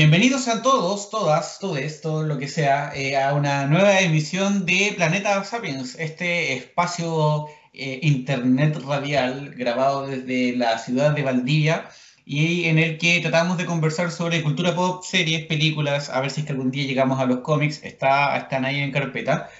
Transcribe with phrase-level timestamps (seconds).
[0.00, 4.94] Bienvenidos a todos, todas, todo esto, lo que sea, eh, a una nueva emisión de
[4.96, 11.90] Planeta Sapiens, este espacio eh, internet radial grabado desde la ciudad de Valdivia
[12.24, 16.46] y en el que tratamos de conversar sobre cultura pop, series, películas, a ver si
[16.48, 19.50] algún día llegamos a los cómics, está, están ahí en carpeta.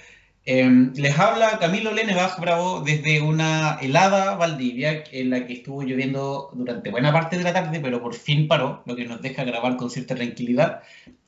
[0.46, 6.50] Em, les habla Camilo Lenebach Bravo desde una helada Valdivia en la que estuvo lloviendo
[6.54, 9.76] durante buena parte de la tarde, pero por fin paró, lo que nos deja grabar
[9.76, 10.82] con cierta tranquilidad.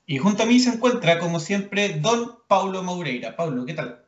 [0.06, 3.36] Y junto a mí se encuentra, como siempre, don Paulo Moureira.
[3.36, 4.04] Paulo, ¿qué tal?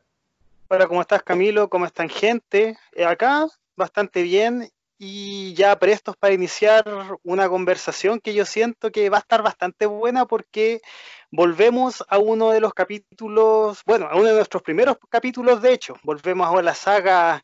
[0.67, 1.69] Hola, ¿cómo estás Camilo?
[1.69, 2.75] ¿Cómo están gente?
[2.95, 6.85] Eh, acá bastante bien y ya prestos para iniciar
[7.23, 10.81] una conversación que yo siento que va a estar bastante buena porque
[11.31, 15.95] volvemos a uno de los capítulos, bueno, a uno de nuestros primeros capítulos, de hecho,
[16.03, 17.43] volvemos a la saga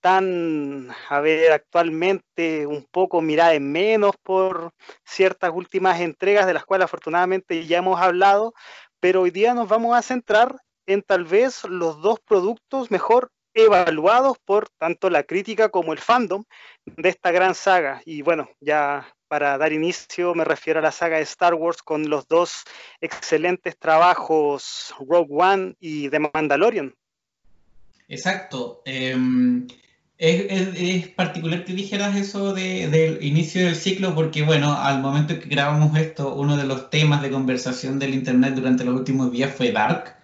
[0.00, 4.72] tan, a ver, actualmente un poco mirada en menos por
[5.04, 8.54] ciertas últimas entregas de las cuales afortunadamente ya hemos hablado,
[9.00, 10.56] pero hoy día nos vamos a centrar
[10.86, 16.44] en tal vez los dos productos mejor evaluados por tanto la crítica como el fandom
[16.86, 18.00] de esta gran saga.
[18.04, 22.08] Y bueno, ya para dar inicio me refiero a la saga de Star Wars con
[22.08, 22.64] los dos
[23.00, 26.94] excelentes trabajos Rogue One y The Mandalorian.
[28.08, 28.82] Exacto.
[28.86, 29.68] Em,
[30.16, 35.96] es, particular que dijeras eso del inicio del ciclo porque, bueno, al momento que grabamos
[35.96, 40.16] esto, uno de los temas de conversación del Internet durante los últimos días fue Dark,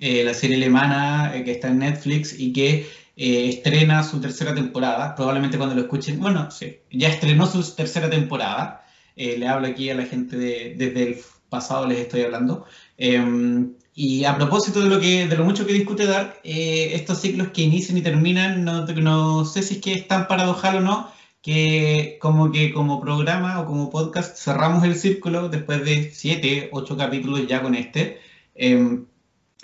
[0.00, 2.86] eh, la serie alemana eh, que está en Netflix y que
[3.16, 8.10] eh, estrena su tercera temporada, probablemente cuando lo escuchen, bueno, sí, ya estrenó su tercera
[8.10, 8.84] temporada,
[9.16, 12.66] eh, le hablo aquí a la gente de, desde el pasado, les estoy hablando.
[12.98, 17.20] Em, y a propósito de lo, que, de lo mucho que discute Dark, eh, estos
[17.20, 20.80] ciclos que inician y terminan, no, no sé si es que es tan paradojal o
[20.80, 26.70] no, que como que como programa o como podcast cerramos el círculo después de siete,
[26.72, 28.18] ocho capítulos ya con este,
[28.56, 29.06] em,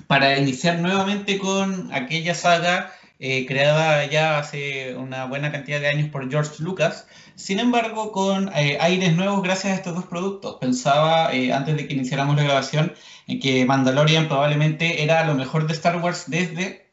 [0.07, 6.09] para iniciar nuevamente con aquella saga eh, creada ya hace una buena cantidad de años
[6.09, 10.57] por George Lucas, sin embargo con eh, aires nuevos gracias a estos dos productos.
[10.59, 12.95] Pensaba eh, antes de que iniciáramos la grabación
[13.27, 16.91] en que Mandalorian probablemente era lo mejor de Star Wars desde,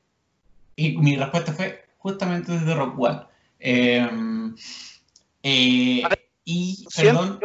[0.75, 3.21] y mi respuesta fue justamente desde Rock One.
[3.59, 4.55] Em,
[5.41, 6.03] y,
[6.93, 7.39] perdón,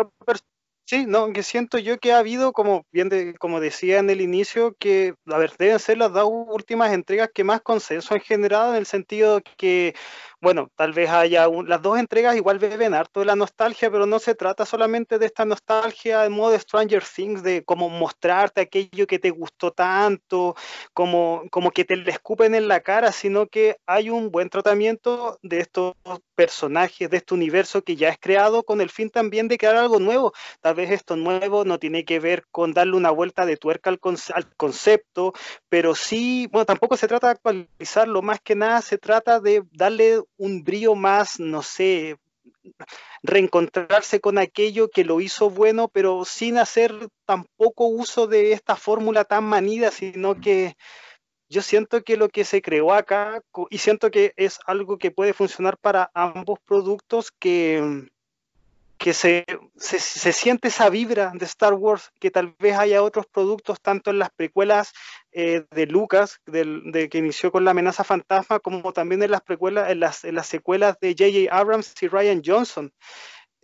[0.93, 3.09] Sí, no, que siento yo que ha habido, como bien
[3.39, 7.45] como decía en el inicio, que a ver, deben ser las dos últimas entregas que
[7.45, 9.95] más consenso han generado en el sentido que
[10.43, 14.19] bueno, tal vez haya las dos entregas igual beben harto de la nostalgia, pero no
[14.19, 19.21] se trata solamente de esta nostalgia en modo Stranger Things, de como mostrarte aquello que
[19.21, 20.57] te gustó tanto,
[20.93, 25.39] como, como que te le escupen en la cara, sino que hay un buen tratamiento
[25.43, 25.95] de estos
[26.35, 30.01] personajes, de este universo que ya es creado con el fin también de crear algo
[30.01, 30.33] nuevo.
[30.61, 34.01] Tal vez esto nuevo no tiene que ver con darle una vuelta de tuerca al,
[34.35, 35.35] al concepto,
[35.69, 40.21] pero sí, bueno, tampoco se trata de actualizarlo, más que nada se trata de darle
[40.43, 42.17] un brío más, no sé,
[43.23, 46.93] reencontrarse con aquello que lo hizo bueno, pero sin hacer
[47.25, 50.75] tampoco uso de esta fórmula tan manida, sino que
[51.49, 55.33] yo siento que lo que se creó acá, y siento que es algo que puede
[55.33, 58.09] funcionar para ambos productos, que,
[59.03, 63.81] que se, se, siente esa vibra de Star Wars, que tal vez haya otros productos,
[63.81, 64.93] tanto en las precuelas
[65.33, 69.99] eh, de Lucas, que inició con la amenaza fantasma, como también en las precuelas, en
[69.99, 71.53] las, en las secuelas de J.J.
[71.53, 72.93] Abrams y Ryan Johnson.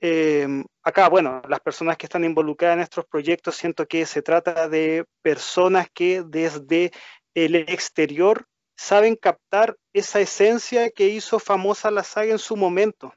[0.00, 4.68] Em, acá, bueno, las personas que están involucradas en estos proyectos, siento que se trata
[4.68, 6.90] de personas que desde
[7.34, 8.44] el exterior
[8.76, 13.14] saben captar esa esencia que hizo famosa la saga en su momento.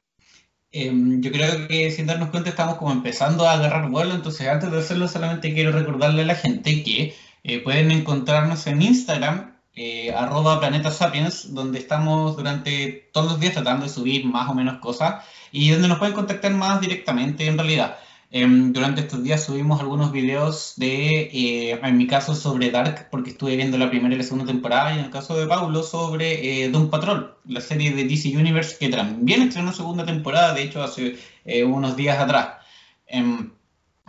[0.74, 4.72] Em, yo creo que sin darnos cuenta estamos como empezando a agarrar vuelo, entonces antes
[4.72, 10.14] de hacerlo solamente quiero recordarle a la gente que eh, pueden encontrarnos en Instagram, eh,
[10.14, 14.80] arroba Planeta Sapiens, donde estamos durante todos los días tratando de subir más o menos
[14.80, 17.98] cosas y donde nos pueden contactar más directamente en realidad.
[18.34, 23.32] Em, durante estos días subimos algunos videos de, eh, en mi caso, sobre Dark, porque
[23.32, 26.64] estuve viendo la primera y la segunda temporada, y en el caso de Paulo, sobre
[26.64, 30.82] eh, Doom Patrol, la serie de DC Universe, que también estrenó segunda temporada, de hecho,
[30.82, 32.60] hace eh, unos días atrás.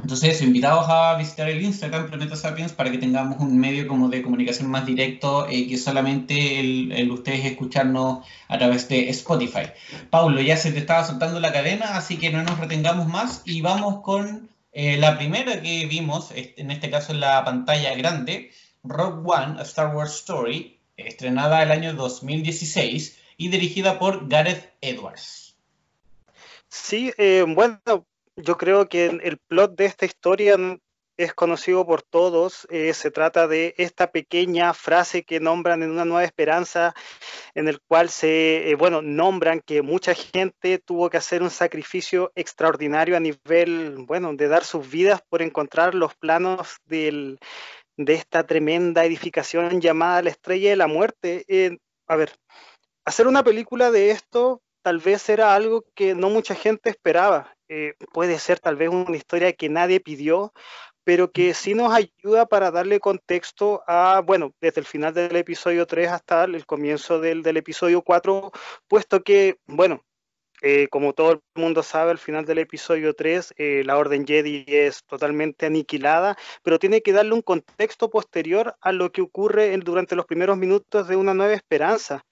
[0.03, 4.21] Entonces, invitados a visitar el Instagram Planeta Sapiens para que tengamos un medio como de
[4.23, 9.71] comunicación más directo eh, que solamente el, ustedes escucharnos a través de Spotify.
[10.11, 13.61] Paulo, ya se te estaba soltando la cadena, así que no nos retengamos más y
[13.61, 18.51] vamos con eh, la primera que vimos, en este caso en la pantalla grande,
[18.83, 25.55] Rogue One, a Star Wars Story, estrenada el año 2016 y dirigida por Gareth Edwards.
[26.69, 27.79] Sí, eh, bueno,
[28.37, 30.57] yo creo que el plot de esta historia
[31.17, 32.67] es conocido por todos.
[32.71, 36.95] Eh, se trata de esta pequeña frase que nombran en Una Nueva Esperanza,
[37.55, 42.33] en el cual se, eh, bueno, nombran que mucha gente tuvo que hacer un sacrificio
[42.35, 47.39] extraordinario a nivel, bueno, de dar sus vidas por encontrar los planos del,
[47.97, 51.45] de esta tremenda edificación llamada la Estrella de la Muerte.
[51.49, 52.33] Eh, a ver,
[53.05, 57.55] hacer una película de esto tal vez era algo que no mucha gente esperaba.
[58.13, 60.53] Puede ser tal vez una historia que nadie pidió,
[61.05, 65.87] pero que sí nos ayuda para darle contexto a, bueno, desde el final del episodio
[65.87, 68.53] 3 hasta el comienzo del, del episodio 4,
[68.89, 70.05] puesto que, bueno,
[70.65, 74.65] eh, como todo el mundo sabe, al final del episodio 3, eh, la Orden Jedi
[74.69, 80.15] es totalmente aniquilada, pero tiene que darle un contexto posterior a lo que ocurre durante
[80.15, 82.25] los primeros minutos de Una Nueva Esperanza.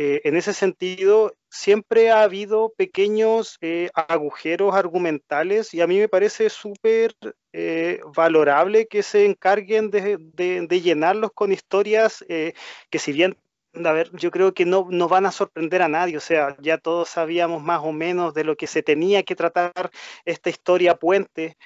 [0.00, 6.08] Eh, en ese sentido, siempre ha habido pequeños eh, agujeros argumentales y a mí me
[6.08, 7.16] parece súper
[7.52, 13.38] eh, valorable que se encarguen de, llenarlos con historias que si bien,
[13.74, 16.78] a ver, yo creo que no, no van a sorprender a nadie, o sea, ya
[16.78, 19.90] todos sabíamos más o menos de lo que se tenía que tratar
[20.24, 21.56] esta historia puente,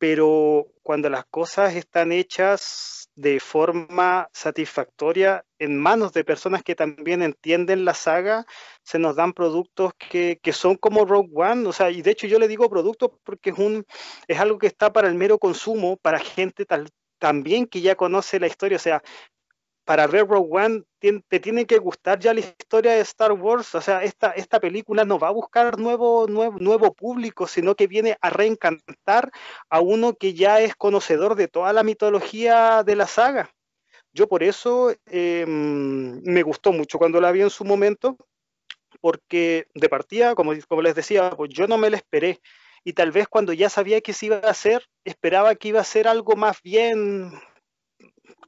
[0.00, 7.20] pero cuando las cosas están hechas de forma satisfactoria en manos de personas que también
[7.22, 8.46] entienden la saga,
[8.82, 12.38] se nos dan productos que, son como Rogue One, o sea, y de hecho yo
[12.38, 13.84] le digo productos porque es, un,
[14.26, 16.64] es algo que está para el mero consumo, para gente
[17.18, 19.02] también que ya conoce la historia, o sea,
[19.90, 23.74] para ver Rogue One te tiene que gustar ya la historia de Star Wars.
[23.74, 27.88] O sea, esta, esta película no va a buscar nuevo, nuevo, nuevo público, sino que
[27.88, 29.32] viene a reencantar
[29.68, 33.50] a uno que ya es conocedor de toda la mitología de la saga.
[34.12, 38.16] Yo por eso em, me gustó mucho cuando la vi en su momento,
[39.00, 42.38] porque de partida, como, como les decía, pues yo no me la esperé.
[42.84, 45.84] Y tal vez cuando ya sabía que se iba a hacer, esperaba que iba a
[45.84, 47.32] ser algo más bien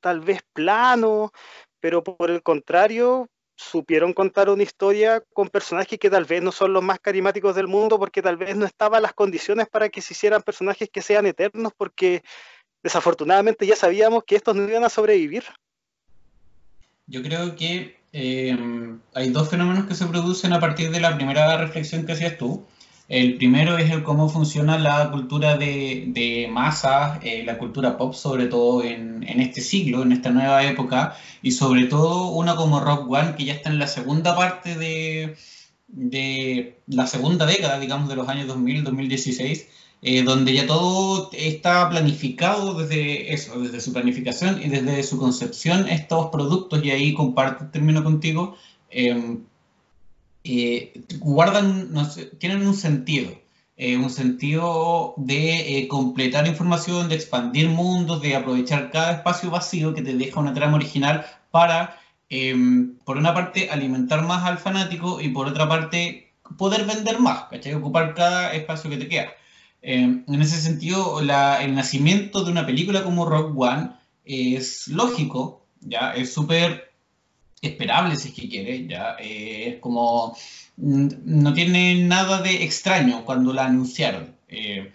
[0.02, 1.32] tal vez plano,
[1.80, 6.72] pero por el contrario, supieron contar una historia con personajes que tal vez no son
[6.72, 10.12] los más carismáticos del mundo, porque tal vez no estaban las condiciones para que se
[10.12, 12.22] hicieran personajes que sean eternos, porque
[12.82, 15.44] desafortunadamente ya sabíamos que estos no iban a sobrevivir.
[17.06, 18.56] Yo creo que eh,
[19.14, 22.66] hay dos fenómenos que se producen a partir de la primera reflexión que hacías tú.
[23.08, 28.14] El primero es el cómo funciona la cultura de, de masas, eh, la cultura pop,
[28.14, 32.80] sobre todo en, en, este siglo, en esta nueva época, y sobre todo una como
[32.80, 35.36] Rock One, que ya está en la segunda parte de,
[35.88, 39.68] de la segunda década, digamos, de los años 2000, 2016,
[40.02, 45.88] eh, donde ya todo está planificado desde eso, desde su planificación y desde su concepción,
[45.88, 48.56] estos productos, y ahí comparto el término contigo,
[48.90, 49.38] eh,
[50.44, 51.92] eh, guardan,
[52.38, 53.30] tienen un sentido,
[53.76, 59.94] eh, un sentido de eh, completar información, de expandir mundos, de aprovechar cada espacio vacío
[59.94, 61.98] que te deja una trama original para,
[62.28, 67.44] em, por una parte, alimentar más al fanático y por otra parte, poder vender más,
[67.50, 67.74] ¿cachai?
[67.74, 69.32] Ocupar cada espacio que te queda.
[69.80, 73.90] Em, en ese sentido, el nacimiento de una película como Rock One
[74.24, 76.91] es lógico, ya es súper
[77.62, 80.36] esperable si es que quiere, ya eh, es como
[80.76, 84.34] no tiene nada de extraño cuando la anunciaron.
[84.48, 84.92] Eh,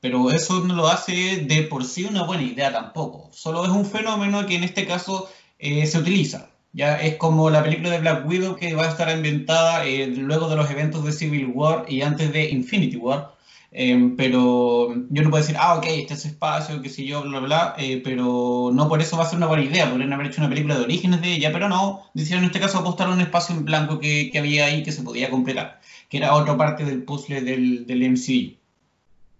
[0.00, 3.30] pero eso no lo hace de por sí una buena idea tampoco.
[3.32, 5.28] Solo es un fenómeno que en este caso
[5.58, 6.50] eh, se utiliza.
[6.72, 9.84] Ya es como la película de Black Widow que va a estar ambientada
[10.16, 13.33] luego de los eventos de Civil War y antes de Infinity War,
[13.76, 17.40] Em, pero yo no puedo decir, ah, ok, este es espacio, qué sé yo, bla,
[17.40, 19.90] bla, eh, pero no por eso va a ser una buena idea.
[19.90, 22.78] Podrían haber hecho una película de orígenes de ella, pero no, decidieron en este caso
[22.78, 26.34] apostar un espacio en blanco que, que, había ahí que se podía completar, que era
[26.34, 28.54] otra parte del puzzle del, del MCU.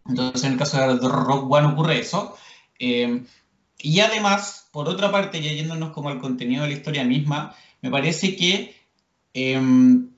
[0.08, 2.36] Entonces, en el caso de Rock One ocurre eso.
[2.80, 3.26] Em,
[3.78, 7.90] y además, por otra parte, ya yéndonos como al contenido de la historia misma, me
[7.90, 8.74] parece que
[9.32, 10.08] em,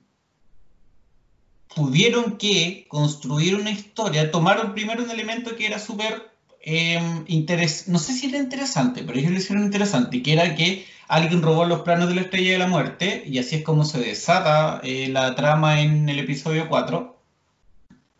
[1.77, 7.99] tuvieron que construir una historia, tomaron primero un elemento que era súper eh, interesante, no
[7.99, 11.81] sé si era interesante, pero ellos lo hicieron interesante, que era que alguien robó los
[11.81, 15.35] planos de la estrella de la muerte, y así es como se desata eh, la
[15.35, 17.15] trama en el episodio 4,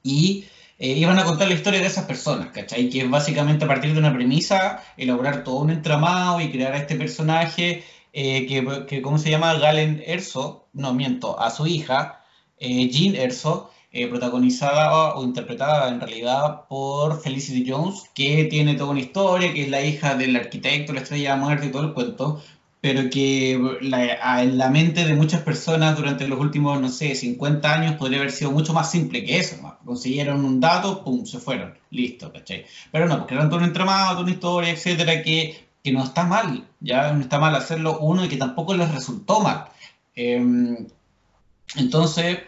[0.04, 0.46] y
[0.78, 2.92] eh, iban a contar la historia de esas personas, ¿cachai?
[2.92, 6.78] Que es básicamente a partir de una premisa, elaborar todo un entramado y crear a
[6.78, 7.84] este personaje,
[8.14, 9.56] que, que, ¿cómo se llama?
[9.56, 12.22] Galen Erso, no miento, a su hija,
[12.60, 18.92] eh, Jean Erso, eh, protagonizada o interpretada en realidad por Felicity Jones, que tiene toda
[18.92, 21.94] una historia, que es la hija del arquitecto, la estrella de muerte y todo el
[21.94, 22.42] cuento,
[22.82, 27.96] pero que en la mente de muchas personas durante los últimos, no sé, 50 años
[27.96, 29.56] podría haber sido mucho más simple que eso.
[29.84, 32.66] Consiguieron un dato, pum, se fueron, listo, ¿cachai?
[32.92, 36.24] Pero no, porque eran todo un entramado, toda una historia, etcétera, que, que no está
[36.24, 39.66] mal, ya no está mal hacerlo uno y que tampoco les resultó mal.
[40.16, 40.88] Em,
[41.76, 42.40] entonces,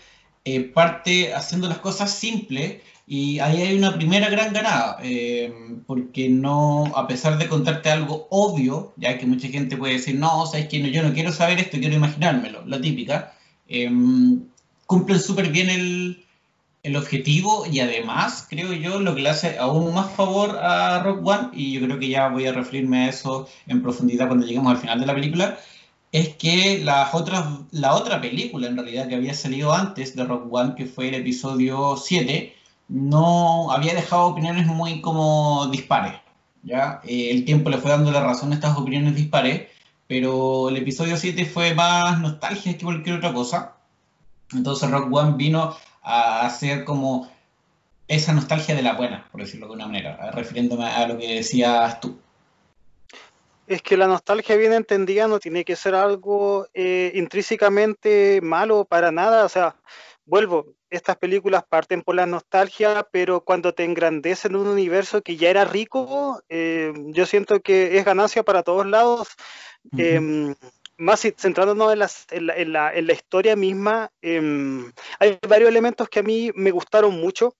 [0.45, 5.51] eh, parte haciendo las cosas simples y ahí hay una primera gran ganada, eh,
[5.87, 10.45] porque no, a pesar de contarte algo obvio, ya que mucha gente puede decir, no,
[10.45, 13.33] sabes que no, yo no quiero saber esto, quiero imaginármelo, la típica,
[13.67, 13.89] eh,
[14.85, 16.25] cumplen súper bien el,
[16.83, 21.25] el, objetivo y además, creo yo, lo que le hace aún más favor a Rock
[21.25, 24.71] One, y yo creo que ya voy a referirme a eso en profundidad cuando lleguemos
[24.71, 25.57] al final de la película,
[26.11, 30.51] es que las otras, la otra película en realidad que había salido antes de Rock
[30.51, 32.55] One, que fue el episodio 7,
[32.87, 36.15] no había dejado opiniones muy como dispares.
[36.63, 37.01] ¿ya?
[37.05, 39.67] Eh, el tiempo le fue dando la razón a estas opiniones dispares,
[40.07, 43.75] pero el episodio 7 fue más nostalgia que cualquier otra cosa.
[44.51, 47.29] Entonces Rock One vino a hacer como
[48.07, 51.99] esa nostalgia de la buena, por decirlo de una manera, refiriéndome a lo que decías
[52.01, 52.17] tú.
[53.69, 59.11] Es que la nostalgia bien entendida no tiene que ser algo eh, intrínsecamente malo para
[59.11, 59.45] nada.
[59.45, 59.75] O sea,
[60.25, 65.51] vuelvo, estas películas parten por la nostalgia, pero cuando te engrandecen un universo que ya
[65.51, 69.27] era rico, eh, yo siento que es ganancia para todos lados.
[69.95, 70.55] Em,
[70.97, 71.93] más centrándonos
[72.31, 77.55] en, la, historia misma, em, hay varios elementos que a mí me gustaron mucho,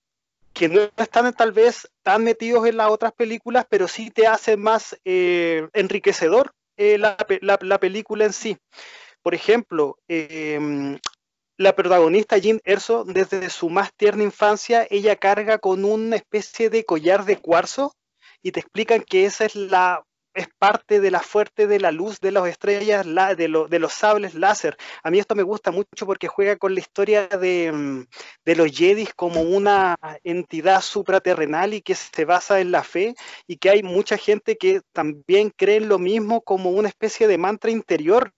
[0.54, 4.62] que no están tal vez tan metidos en las otras películas, pero sí te hacen
[4.62, 8.58] más eh, enriquecedor eh, la, película en sí.
[9.22, 10.98] Por ejemplo, em,
[11.58, 16.86] la protagonista Jean Erso, desde su más tierna infancia, ella carga con una especie de
[16.86, 17.94] collar de cuarzo
[18.42, 20.06] y te explican que esa es la
[20.40, 24.78] es parte de la fuerte de la luz de las estrellas, de, los sables láser.
[25.04, 28.06] A mí esto me gusta mucho porque juega con la historia de, mm,
[28.46, 33.16] los Jedis como una entidad supraterrenal y que se basa en la fe
[33.48, 37.38] y que hay mucha gente que también cree en lo mismo como una especie de
[37.38, 38.34] mantra interior.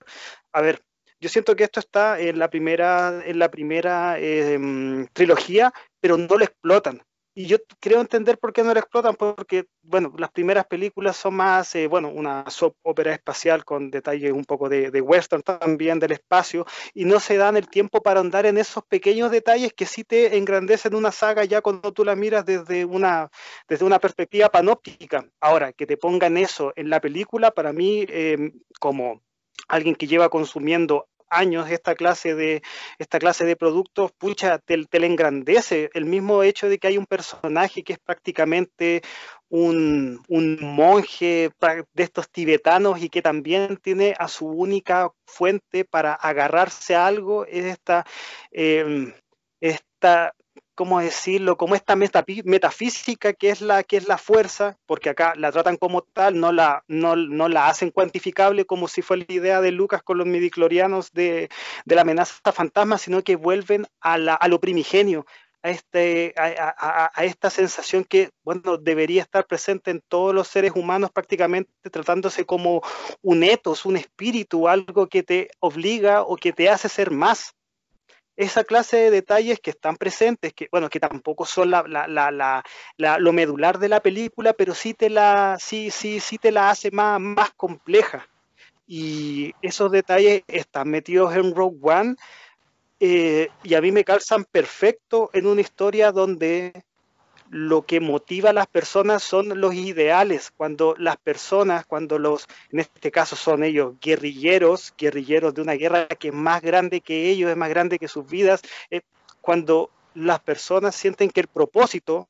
[0.54, 0.82] A ver,
[1.20, 6.36] yo siento que esto está en la primera, en la primera em, trilogía, pero no
[6.36, 7.02] lo explotan.
[7.34, 11.36] Y yo creo entender por qué no lo explotan, porque, bueno, las primeras películas son
[11.36, 16.12] más, eh, bueno, una soap ópera espacial con detalles un poco de, western también del
[16.12, 20.04] espacio, y no se dan el tiempo para andar en esos pequeños detalles que sí
[20.04, 23.30] te engrandecen una saga ya cuando tú la miras desde una,
[23.68, 25.26] desde una perspectiva panóptica.
[25.40, 29.22] Ahora, que te pongan eso en la película, para mí, em, como
[29.70, 32.62] alguien que lleva consumiendo años esta clase de,
[33.00, 35.90] esta clase de productos, pucha, te, le engrandece.
[35.94, 39.02] El mismo hecho de que hay un personaje que es prácticamente
[39.50, 40.22] un,
[40.62, 41.52] monje
[41.94, 47.46] de estos tibetanos y que también tiene a su única fuente para agarrarse a algo,
[47.46, 48.06] es esta,
[48.52, 49.14] eh,
[49.60, 50.34] esta
[50.82, 51.58] ¿cómo decirlo?
[51.58, 56.02] Como esta metafísica que es la que es la fuerza, porque acá la tratan como
[56.02, 60.18] tal, no la, no, la hacen cuantificable como si fue la idea de Lucas con
[60.18, 61.50] los midiclorianos de,
[61.86, 65.28] de la amenaza fantasma, sino que vuelven a, la, a lo primigenio,
[65.62, 70.72] a, este, a, a, esta sensación que, bueno, debería estar presente en todos los seres
[70.74, 72.82] humanos prácticamente tratándose como
[73.22, 77.54] un etos, un espíritu, algo que te obliga o que te hace ser más
[78.36, 82.64] esa clase de detalles que están presentes, que bueno, que tampoco son la,
[82.98, 86.92] lo medular de la película, pero sí te la, sí, sí, sí te la hace
[86.92, 88.28] más, más compleja.
[88.88, 92.16] Y esos detalles están metidos en Rogue One
[93.00, 96.84] eh, y a mí me calzan perfecto en una historia donde
[97.52, 100.52] lo que motiva a las personas son los ideales.
[100.56, 106.08] Cuando las personas, cuando los, en este caso son ellos, guerrilleros, guerrilleros de una guerra
[106.08, 109.02] que es más grande que ellos, es más grande que sus vidas, eh,
[109.42, 112.26] cuando las personas sienten que el propósito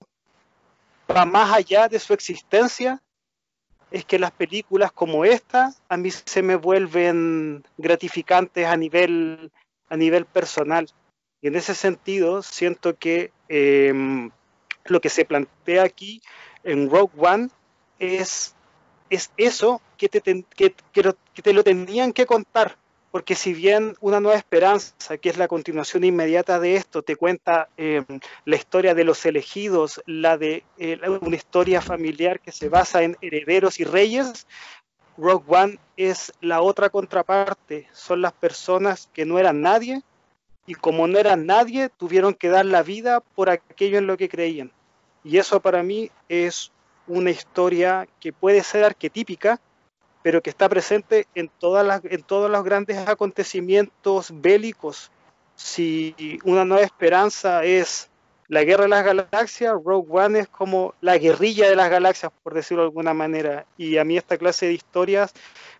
[1.16, 3.00] va más allá de su existencia,
[3.92, 9.51] es que las películas como esta a mí se me vuelven gratificantes a nivel,
[9.88, 10.90] a nivel personal.
[11.42, 14.32] Y en ese sentido siento que em,
[14.86, 16.22] lo que se plantea aquí
[16.64, 17.50] en Rogue One
[18.00, 18.56] es,
[19.10, 22.78] es eso que te, lo tendrían que contar,
[23.12, 27.70] porque si bien Una Nueva Esperanza, que es la continuación inmediata de esto, te cuenta
[27.78, 28.06] em,
[28.46, 33.18] la historia de los elegidos, la de eh, una historia familiar que se basa en
[33.22, 34.48] herederos y reyes,
[35.18, 40.02] Rogue One es la otra contraparte, son las personas que no eran nadie
[40.65, 44.30] y como no eran nadie, tuvieron que dar la vida por aquello en lo que
[44.30, 44.72] creían.
[45.24, 46.72] Y eso para mí es
[47.08, 49.60] una historia que puede ser arquetípica,
[50.24, 55.12] pero que está presente en, todas las, en todos los grandes acontecimientos bélicos.
[55.56, 58.10] Si una nueva esperanza es
[58.51, 62.53] la guerra de las galaxias, Rogue One es como la guerrilla de las galaxias, por
[62.53, 63.65] decirlo de alguna manera.
[63.77, 65.34] Y a mí esta clase de historias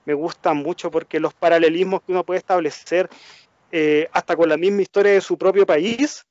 [0.06, 3.10] me gustan mucho porque los paralelismos que uno puede establecer
[3.72, 6.26] eh, hasta con la misma historia de su propio país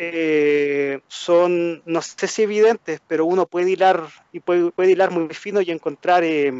[0.00, 5.34] eh, son, no sé si evidentes, pero uno puede hilar y puede, puede hilar muy
[5.34, 6.52] fino y encontrar eh,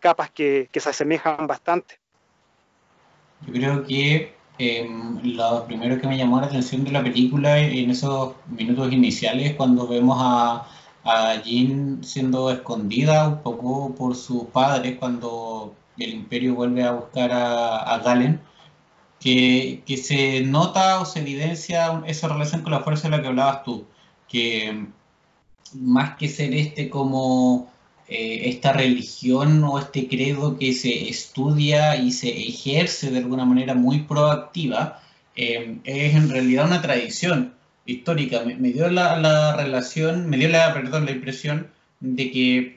[0.00, 1.98] capas que, se asemejan bastante.
[3.46, 7.90] Yo creo que em, lo primero que me llamó la atención de la película en
[7.90, 10.66] esos minutos iniciales, cuando vemos a,
[11.04, 17.30] a Jean siendo escondida un poco por sus padres, cuando el imperio vuelve a buscar
[17.30, 18.40] a, a Galen,
[19.26, 23.64] que, se nota o se evidencia esa relación con la fuerza de la que hablabas
[23.64, 23.86] tú,
[24.28, 24.86] que
[25.74, 27.72] más que ser este como
[28.08, 33.74] eh, esta religión o este credo que se estudia y se ejerce de alguna manera
[33.74, 35.02] muy proactiva,
[35.34, 37.54] eh, es en realidad una tradición
[37.84, 38.44] histórica.
[38.44, 41.68] Me, dio la, la, relación, me dio la, perdón, la impresión
[42.00, 42.75] de que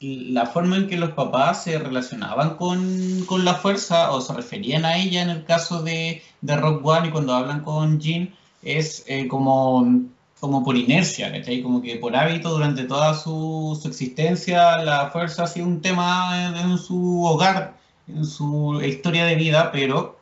[0.00, 4.84] la forma en que los papás se relacionaban con, con, la fuerza o se referían
[4.84, 9.04] a ella en el caso de, de Rock One y cuando hablan con Jean es
[9.06, 10.04] eh, como,
[10.38, 11.62] como por inercia, ¿cachai?
[11.62, 16.76] Como que por hábito durante toda su, existencia la fuerza ha sido un tema en,
[16.76, 17.76] su hogar,
[18.06, 20.18] en su historia de vida, pero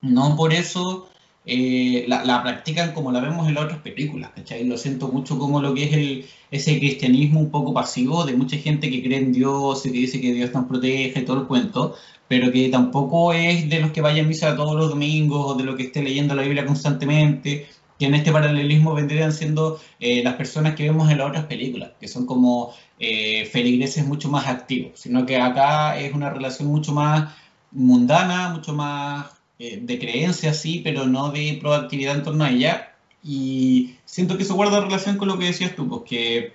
[0.00, 1.08] no por eso
[1.44, 4.64] eh, la, practican como la vemos en las otras películas, ¿cachai?
[4.64, 8.56] Lo siento mucho como lo que es el, ese cristianismo un poco pasivo de mucha
[8.58, 11.46] gente que cree en Dios y que dice que Dios nos protege y todo el
[11.48, 11.96] cuento,
[12.28, 15.64] pero que tampoco es de los que vayan a misa todos los domingos o de
[15.64, 17.66] los que esté leyendo la Biblia constantemente,
[17.98, 21.90] que en este paralelismo vendrían siendo eh, las personas que vemos en las otras películas,
[22.00, 26.92] que son como eh, feligreses mucho más activos, sino que acá es una relación mucho
[26.92, 27.32] más
[27.72, 32.96] mundana, mucho más eh, de creencia, sí, pero no de proactividad en torno a ella.
[33.22, 36.52] Y siento que eso guarda relación con lo que decías tú, porque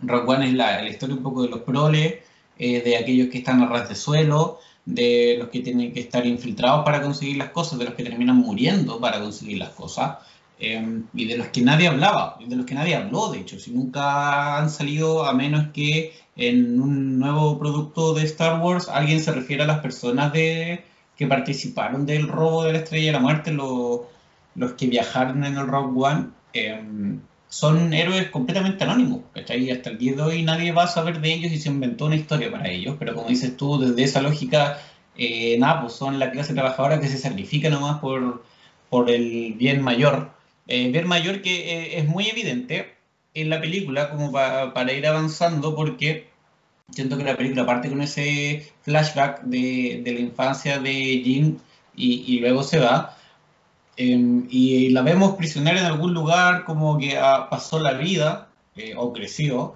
[0.00, 2.16] Rock One es la, historia un poco de los proles,
[2.58, 6.26] eh, de aquellos que están a ras de suelo, de los que tienen que estar
[6.26, 10.18] infiltrados para conseguir las cosas, de los que terminan muriendo para conseguir las cosas,
[10.60, 13.70] eh, y de los que nadie hablaba, de los que nadie habló, de hecho, si
[13.70, 19.32] nunca han salido, a menos que en un nuevo producto de Star Wars alguien se
[19.32, 20.84] refiere a las personas de,
[21.16, 24.00] que participaron del robo de la Estrella de la Muerte, los,
[24.54, 29.20] los que viajaron en el Rogue One, em, son héroes completamente anónimos.
[29.32, 29.70] ¿cachai?
[29.70, 32.16] Hasta el día de hoy nadie va a saber de ellos y se inventó una
[32.16, 34.80] historia para ellos, pero como dices tú, desde esa lógica,
[35.16, 38.44] eh, nada, pues son la clase trabajadora que se sacrifica nomás por,
[38.90, 40.30] por el bien mayor.
[40.66, 41.54] Eh, bien mayor que
[41.94, 42.94] eh, es muy evidente
[43.34, 46.33] en la película como para ir avanzando porque
[46.90, 51.54] siento que la película parte con ese flashback de, de la infancia de y,
[51.96, 53.16] y luego se va.
[53.96, 57.16] Em, y la vemos prisionera en algún lugar, como que
[57.50, 59.74] pasó la vida eh, o creció,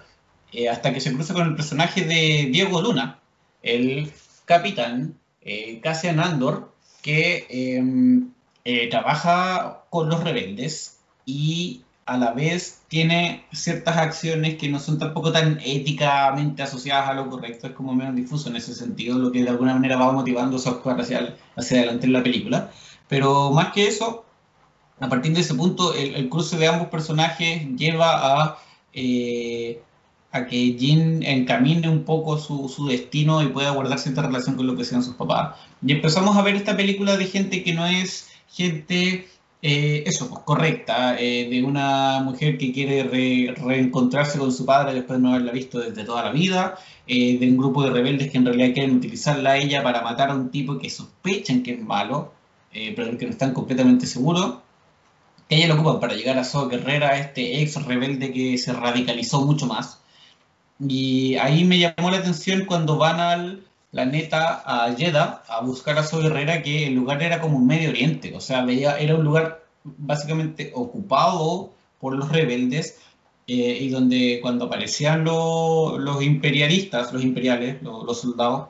[0.52, 3.20] eh, hasta que se cruza con el personaje de Diego Luna,
[3.62, 4.12] el
[4.44, 8.32] capitán eh, Cassian Andor, que em,
[8.64, 14.98] eh, trabaja con los rebeldes y a la vez tiene ciertas acciones que no son
[14.98, 19.30] tampoco tan éticamente asociadas a lo correcto, es como menos difuso en ese sentido, lo
[19.30, 22.70] que de alguna manera va motivando a actuar hacia, hacia adelante en la película.
[23.08, 24.24] Pero más que eso,
[25.00, 28.58] a partir de ese punto, el, cruce de ambos personajes lleva a,
[28.94, 29.82] eh,
[30.32, 34.66] a que Jin encamine un poco su, su, destino y pueda guardar cierta relación con
[34.66, 35.56] lo que sean sus papás.
[35.82, 39.28] Y empezamos a ver esta película de gente que no es gente
[39.60, 43.02] eh, eso, pues, correcta, eh, de una mujer que quiere
[43.54, 47.48] reencontrarse con su padre después de no haberla visto desde toda la vida, eh, de
[47.48, 50.50] un grupo de rebeldes que en realidad quieren utilizarla a ella para matar a un
[50.50, 52.32] tipo que sospechan que es malo,
[52.94, 54.58] pero que no están completamente seguros.
[55.48, 59.66] Ella lo ocupa para llegar a So Guerrera, este ex rebelde que se radicalizó mucho
[59.66, 60.00] más.
[60.78, 65.98] Y ahí me llamó la atención cuando van al, la neta a Jeddah a buscar
[65.98, 69.14] a su guerrera, que el lugar era como un Medio Oriente, o sea, veía, era
[69.14, 72.98] un lugar básicamente ocupado por los rebeldes
[73.46, 78.68] eh, y donde cuando aparecían los imperialistas, los imperiales, los soldados,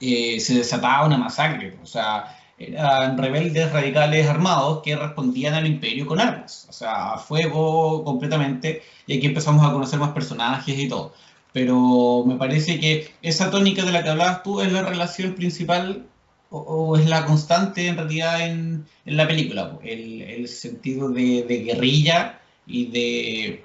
[0.00, 6.06] eh, se desataba una masacre, o sea, eran rebeldes radicales armados que respondían al imperio
[6.06, 10.88] con armas, o sea, a fuego completamente, y aquí empezamos a conocer más personajes y
[10.88, 11.12] todo
[11.52, 16.06] pero me parece que esa tónica de la que hablabas tú es la relación principal
[16.50, 23.64] o, es la constante en realidad en, la película, el, sentido de, guerrilla y de,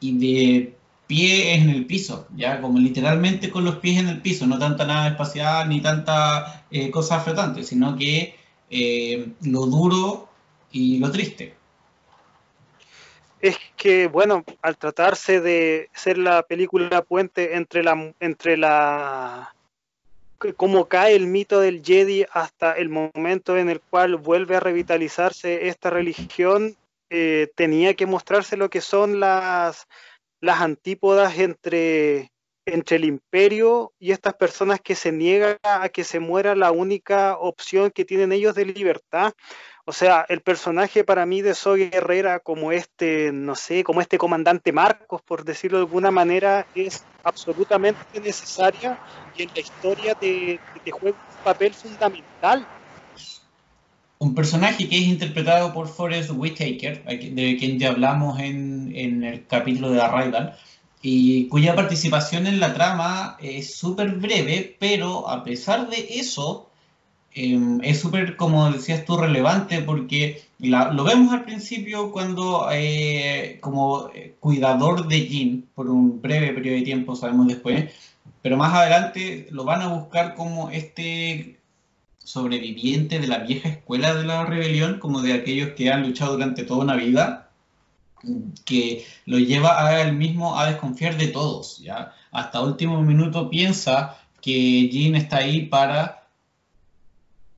[0.00, 0.74] y de
[1.06, 4.86] pies en el piso, ya como literalmente con los pies en el piso, no tanta
[4.86, 8.36] nada espacial ni tanta eh, cosa flotante, sino que
[8.70, 10.28] eh, lo duro
[10.70, 11.57] y lo triste.
[13.40, 19.54] Es que, bueno, al tratarse de ser la película puente entre la, entre la,
[20.56, 25.68] cómo cae el mito del Jedi hasta el momento en el cual vuelve a revitalizarse
[25.68, 26.76] esta religión,
[27.10, 29.86] eh, tenía que mostrarse lo que son las,
[30.40, 32.30] las antípodas entre,
[32.66, 37.36] entre el imperio y estas personas que se niegan a que se muera la única
[37.38, 39.32] opción que tienen ellos de libertad.
[39.88, 44.18] O sea, el personaje para mí de Soy Guerrera como este, no sé, como este
[44.18, 48.98] comandante Marcos, por decirlo de alguna manera, es absolutamente necesaria
[49.34, 52.66] y en la historia te, juega un papel fundamental.
[54.18, 59.46] Un personaje que es interpretado por Forrest Whitaker, de quien ya hablamos en, en el
[59.46, 60.58] capítulo de Arrival,
[61.00, 66.67] y cuya participación en la trama es súper breve, pero a pesar de eso,
[67.34, 74.10] Em, es súper, como decías tú, relevante porque lo vemos al principio cuando eh, como
[74.14, 77.92] eh, cuidador de Jin por un breve periodo de tiempo, sabemos después,
[78.42, 81.60] pero más adelante lo van a buscar como este
[82.18, 86.64] sobreviviente de la vieja escuela de la rebelión, como de aquellos que han luchado durante
[86.64, 87.50] toda una vida,
[88.64, 92.14] que lo lleva a él mismo a desconfiar de todos, ¿ya?
[92.32, 96.27] Hasta último minuto piensa que Jin está ahí para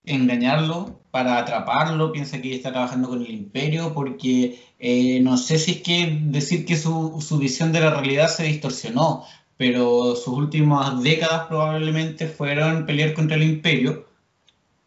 [0.04, 5.72] engañarlo, para atraparlo, piensa que está trabajando con el imperio, porque eh, no sé si
[5.72, 9.24] es que decir que su, su, visión de la realidad se distorsionó,
[9.56, 14.06] pero sus últimas décadas probablemente fueron pelear contra el imperio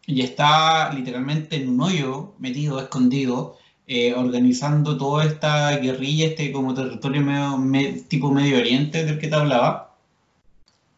[0.06, 6.74] y está literalmente en un hoyo metido, escondido, eh, organizando toda esta guerrilla, este como
[6.74, 9.96] territorio medio, tipo Medio Oriente del que te hablaba.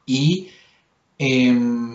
[0.07, 0.49] Y
[1.19, 1.86] em,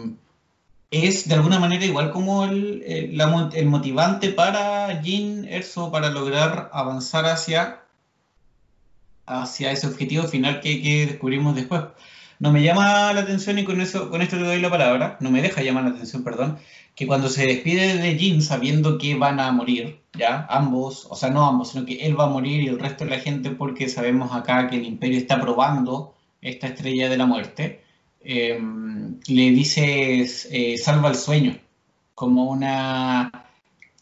[0.91, 7.25] es de alguna manera igual como el, el, motivante para Jin Erso para lograr avanzar
[7.25, 7.84] hacia,
[9.25, 11.84] hacia ese objetivo final que, que, descubrimos después.
[12.39, 15.32] No me llama la atención y con, eso, con esto te doy la palabra, no
[15.32, 16.58] me deja llamar la atención, perdón,
[16.95, 21.30] que cuando se despide de Jin sabiendo que van a morir, ya, ambos, o sea,
[21.30, 23.88] no ambos, sino que él va a morir y el resto de la gente porque
[23.88, 27.82] sabemos acá que el imperio está probando esta estrella de la muerte
[28.24, 31.58] Em, le dices eh, salva el sueño,
[32.14, 33.32] como una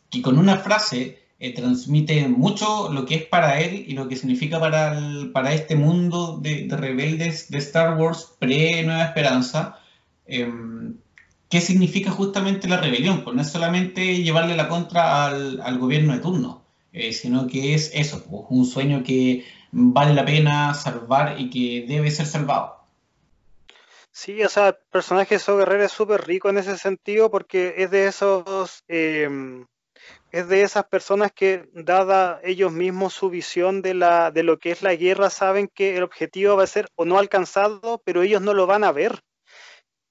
[0.10, 4.18] que con una frase eh, transmite mucho lo que es para él y lo que
[4.18, 5.00] significa para,
[5.34, 9.80] para este mundo de, rebeldes de Star Wars pre-Nueva Esperanza.
[10.26, 10.98] Em,
[11.50, 13.24] ¿Qué significa justamente la rebelión?
[13.24, 17.74] Pues no es solamente llevarle la contra al, al gobierno de turno, eh, sino que
[17.74, 22.79] es eso, pues, un sueño que vale la pena salvar y que debe ser salvado.
[24.22, 27.76] Sí, o sea, el personaje de So Guerrero es súper rico en ese sentido porque
[27.78, 29.66] es de esos, em,
[30.32, 34.72] es de esas personas que, dada ellos mismos su visión de, la, de lo que
[34.72, 38.42] es la guerra, saben que el objetivo va a ser o no alcanzado, pero ellos
[38.42, 39.22] no lo van a ver.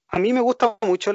[0.07, 1.11] A mí me gusta mucho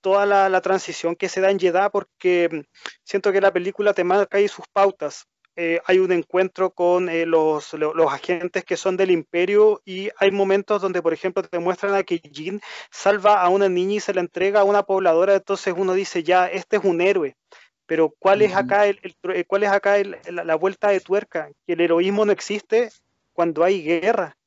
[0.00, 2.64] toda la, transición que se da en Jeddah porque
[3.04, 5.26] siento que la película te marca ahí sus pautas.
[5.54, 10.30] Eh, hay un encuentro con eh, los, los, agentes que son del imperio y hay
[10.30, 14.14] momentos donde, por ejemplo, te muestran a que Jin salva a una niña y se
[14.14, 17.36] la entrega a una pobladora, entonces uno dice, ya, este es un héroe.
[17.84, 18.98] Pero ¿cuál es acá, el,
[19.34, 19.96] eh, cuál es acá
[20.30, 21.50] la vuelta de tuerca?
[21.66, 22.90] Que el heroísmo no existe
[23.34, 24.38] cuando hay guerra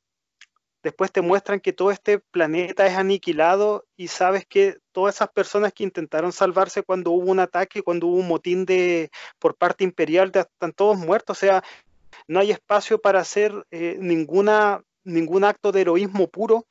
[0.85, 5.73] después te muestran que todo este planeta es aniquilado y sabes que todas esas personas
[5.73, 10.31] que intentaron salvarse cuando hubo un ataque, cuando hubo un motín de por parte imperial,
[10.31, 11.63] están todos muertos, o sea,
[12.27, 16.67] no hay espacio para hacer eh, ninguna, ningún acto de heroísmo puro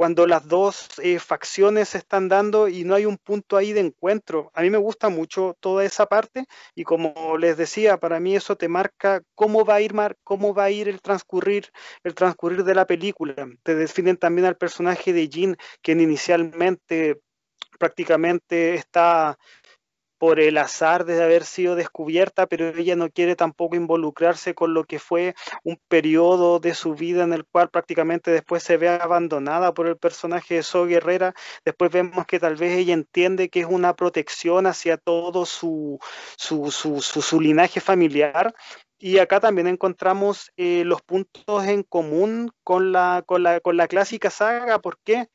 [0.00, 3.80] cuando las dos eh, facciones se están dando y no hay un punto ahí de
[3.80, 4.50] encuentro.
[4.54, 8.56] A mí me gusta mucho toda esa parte y como les decía, para mí eso
[8.56, 9.92] te marca cómo va a ir
[10.24, 11.66] cómo va a ir el transcurrir
[12.02, 13.46] el transcurrir de la película.
[13.62, 17.20] Te definen también al personaje de Jean, quien inicialmente
[17.78, 19.38] prácticamente está
[20.20, 24.84] por el azar de haber sido descubierta, pero ella no quiere tampoco involucrarse con lo
[24.84, 29.72] que fue un periodo de su vida en el cual prácticamente después se ve abandonada
[29.72, 31.32] por el personaje de So Guerrera.
[31.64, 35.98] Después vemos que tal vez ella entiende que es una protección hacia todo su,
[36.36, 38.54] su, su, su, linaje familiar.
[38.98, 43.88] Y acá también encontramos eh, los puntos en común con la, con la, con la
[43.88, 44.80] clásica saga.
[44.80, 45.30] ¿Por qué?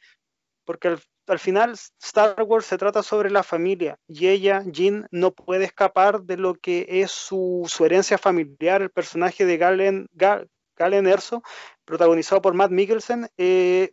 [0.63, 5.31] Porque al al final Star Wars se trata sobre la familia y ella, Jean, no
[5.31, 8.81] puede escapar de lo que es su, herencia familiar.
[8.81, 10.07] El personaje de Galen,
[11.07, 11.43] Erso,
[11.83, 13.91] protagonizado por Matt Mikkelsen, eh,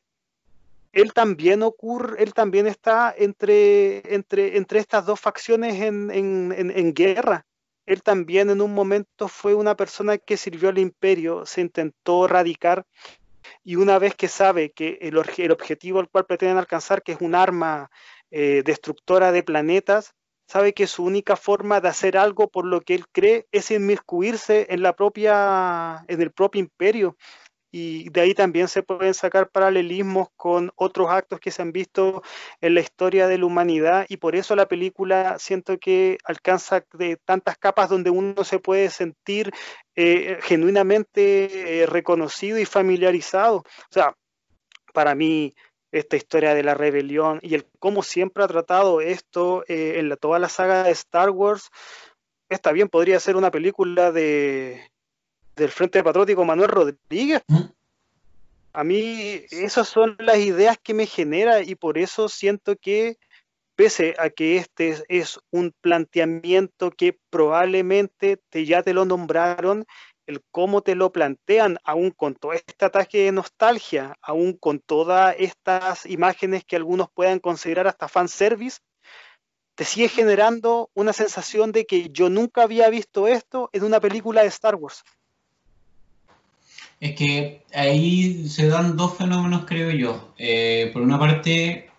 [0.93, 6.93] él también ocurre, él también está entre, entre, entre estas dos facciones en, en, en,
[6.93, 7.47] guerra.
[7.87, 12.85] Él también en un momento fue una persona que sirvió al imperio, se intentó radicar
[13.65, 17.35] y una vez que sabe que el, objetivo al cual pretenden alcanzar, que es un
[17.35, 17.91] arma
[18.31, 20.15] eh, destructora de planetas,
[20.47, 24.67] sabe que su única forma de hacer algo por lo que él cree es inmiscuirse
[24.71, 27.17] en la propia, en el propio imperio
[27.73, 32.23] y de ahí también se pueden sacar paralelismos con otros actos que se han visto
[32.61, 37.17] en la historia de la humanidad y por eso la película siento que alcanza de
[37.17, 39.51] tantas capas donde uno se puede sentir
[39.97, 43.57] eh, genuinamente eh, reconocido y familiarizado.
[43.57, 44.15] O sea,
[44.93, 45.55] para mí
[45.93, 50.17] esta historia de la rebelión y el cómo siempre ha tratado esto eh, en la,
[50.17, 51.71] toda la saga de Star Wars,
[52.51, 54.91] está bien, podría ser una película de
[55.57, 57.43] del Frente Patriótico Manuel Rodríguez.
[57.47, 57.63] ¿Mm?
[58.75, 63.19] A mí esas son las ideas que me genera y por eso siento que
[63.75, 69.87] pese a que este es, un planteamiento que probablemente te, ya te lo nombraron,
[70.27, 75.35] el cómo te lo plantean, aún con todo este ataque de nostalgia, aún con todas
[75.39, 78.79] estas imágenes que algunos puedan considerar hasta fanservice,
[79.75, 84.43] te sigue generando una sensación de que yo nunca había visto esto en una película
[84.43, 85.03] de Star Wars.
[87.03, 90.33] Es que ahí se dan dos fenómenos, creo yo.
[90.39, 91.91] Eh, por una parte,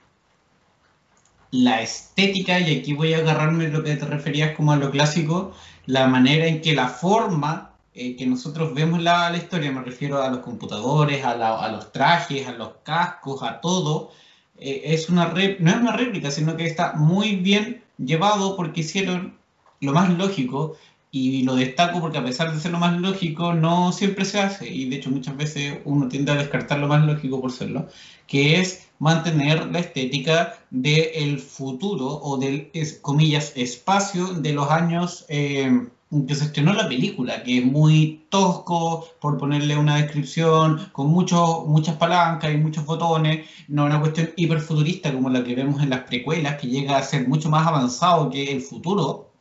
[1.51, 5.53] la estética, y aquí voy a agarrarme lo que te referías como a lo clásico,
[5.87, 10.23] la manera en que la forma eh, que nosotros vemos la, la, historia, me refiero
[10.23, 14.11] a los computadores, a, los trajes, a los cascos, a todo,
[14.57, 19.37] eh, es una no es una réplica, sino que está muy bien llevado porque hicieron
[19.81, 20.77] lo más lógico
[21.15, 24.67] y lo destaco porque a pesar de ser lo más lógico, no siempre se hace,
[24.67, 27.87] y de hecho muchas veces uno tiende a descartar lo más lógico por serlo,
[28.25, 32.71] que es mantener la estética del futuro o del,
[33.01, 35.87] comillas, espacio de los años eh,
[36.27, 41.67] que se estrenó la película, que es muy tosco, por ponerle una descripción, con muchos
[41.67, 46.05] muchas palancas y muchos botones, no una cuestión hiperfuturista como la que vemos en las
[46.05, 49.32] precuelas, que llega a ser mucho más avanzado que el futuro,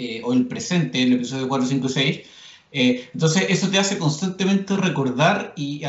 [0.00, 2.20] eh, o el presente, el episodio 4, 5, 6.
[2.72, 5.82] entonces eso te hace constantemente recordar y,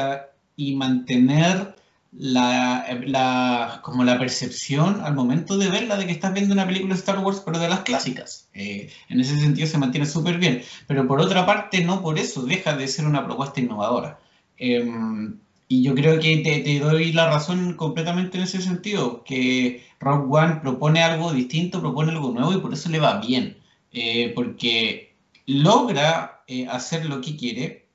[0.55, 1.75] y mantener
[2.11, 6.93] la, la, como la percepción al momento de verla de que estás viendo una película
[6.93, 8.49] de Star Wars, pero de las clásicas.
[8.53, 10.61] Eh, en ese sentido se mantiene súper bien.
[10.87, 14.19] Pero por otra parte, no por eso deja de ser una propuesta innovadora.
[14.57, 19.85] Em, y yo creo que te, te, doy la razón completamente en ese sentido, que
[19.99, 23.57] Rogue One propone algo distinto, propone algo nuevo y por eso le va bien.
[23.93, 27.89] Eh, porque logra eh, hacer lo que quiere,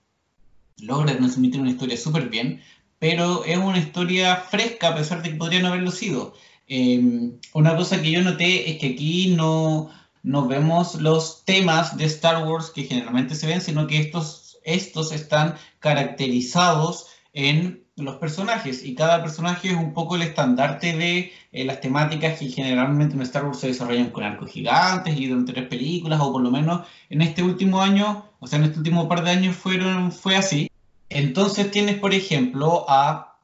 [0.79, 2.63] logra transmitir una historia súper bien,
[2.99, 6.35] pero es una historia fresca a pesar de que podría no haberlo sido.
[6.69, 9.91] Em, una cosa que yo noté es que aquí no,
[10.23, 15.13] no vemos los temas de Star Wars que generalmente se ven, sino que estos, estos
[15.13, 21.65] están caracterizados en los personajes y cada personaje es un poco el estandarte de eh,
[21.65, 25.67] las temáticas que generalmente en Star Wars se desarrollan con arcos gigantes y durante tres
[25.69, 29.25] películas o por lo menos en este último año, o sea en este último par
[29.25, 30.71] de años fueron, fue así.
[31.09, 33.39] Entonces tienes por ejemplo a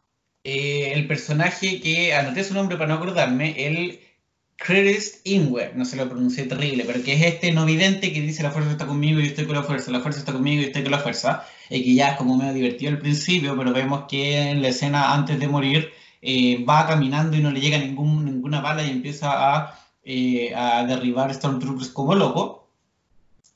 [0.45, 4.01] eh, el personaje que anoté su nombre para no acordarme, el
[4.65, 8.43] Curtis Ingwer, no se lo pronuncié terrible, pero que es este no vidente que dice
[8.43, 10.83] la fuerza está conmigo y estoy con la fuerza, la fuerza está conmigo y estoy
[10.83, 14.51] con la fuerza, y que ya es como medio divertido al principio, pero vemos que
[14.51, 18.61] en la escena antes de morir eh, va caminando y no le llega ningún, ninguna
[18.61, 22.69] bala y empieza a, eh, a derribar Stormtroopers como loco.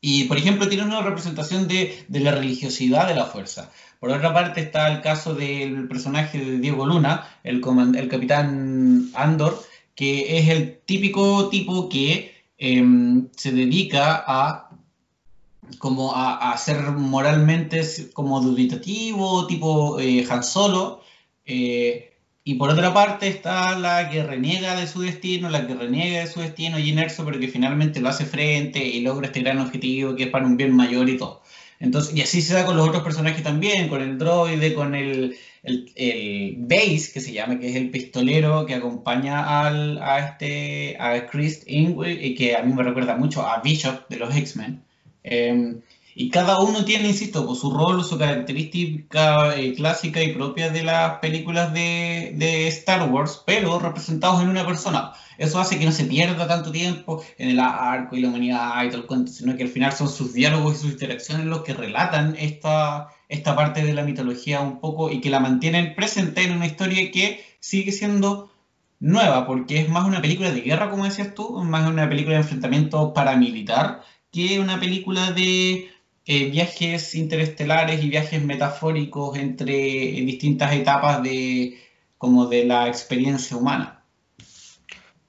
[0.01, 3.71] Y, por ejemplo, tiene una representación de, de, la religiosidad de la fuerza.
[3.99, 7.62] Por otra parte está el caso del personaje de Diego Luna, el,
[7.97, 9.64] el capitán Andor,
[9.97, 14.71] que es el típico tipo que em, se dedica a
[15.79, 17.83] como a, ser moralmente
[18.13, 21.03] como dubitativo, tipo eh, Han Solo,
[21.45, 22.13] eh,
[22.45, 26.29] y por otra parte está la que reniega de su destino, la que reniega de
[26.29, 30.15] su destino, y Erso, pero que finalmente lo hace frente y logra este gran objetivo
[30.15, 31.43] que es para un bien mayor y todo.
[31.79, 35.37] Entonces, y así se da con los otros personajes también, con el droide, con el,
[35.62, 41.27] el, Base, que se llama, que es el pistolero que acompaña al, a, este, a
[41.27, 44.83] Chris Ingwe, que a mí me recuerda mucho a Bishop de los X-Men.
[45.23, 45.81] Em,
[46.18, 50.83] y cada uno tiene, insisto, pues, su rol, su característica eh, clásica y propia de
[50.83, 55.12] las películas de, de, Star Wars, pero representados en una persona.
[55.37, 58.88] Eso hace que no se pierda tanto tiempo en el arco y la humanidad y
[58.88, 61.74] todo el cuento, sino que al final son sus diálogos y sus interacciones los que
[61.74, 66.52] relatan esta, esta parte de la mitología un poco y que la mantienen presente en
[66.52, 68.50] una historia que sigue siendo
[69.00, 72.40] nueva, porque es más una película de guerra, como decías tú, más una película de
[72.40, 74.00] enfrentamiento paramilitar
[74.33, 75.90] que una película de
[76.27, 81.79] eh, viajes interestelares y viajes metafóricos entre distintas etapas de,
[82.19, 84.03] como de la experiencia humana.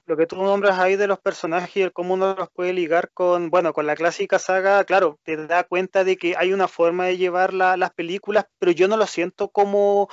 [0.06, 3.10] Lo que tú nombras ahí de los personajes y el cómo uno los puede ligar
[3.12, 7.04] con, bueno, con la clásica saga, claro, te da cuenta de que hay una forma
[7.04, 10.08] de llevar las películas, pero yo no lo siento como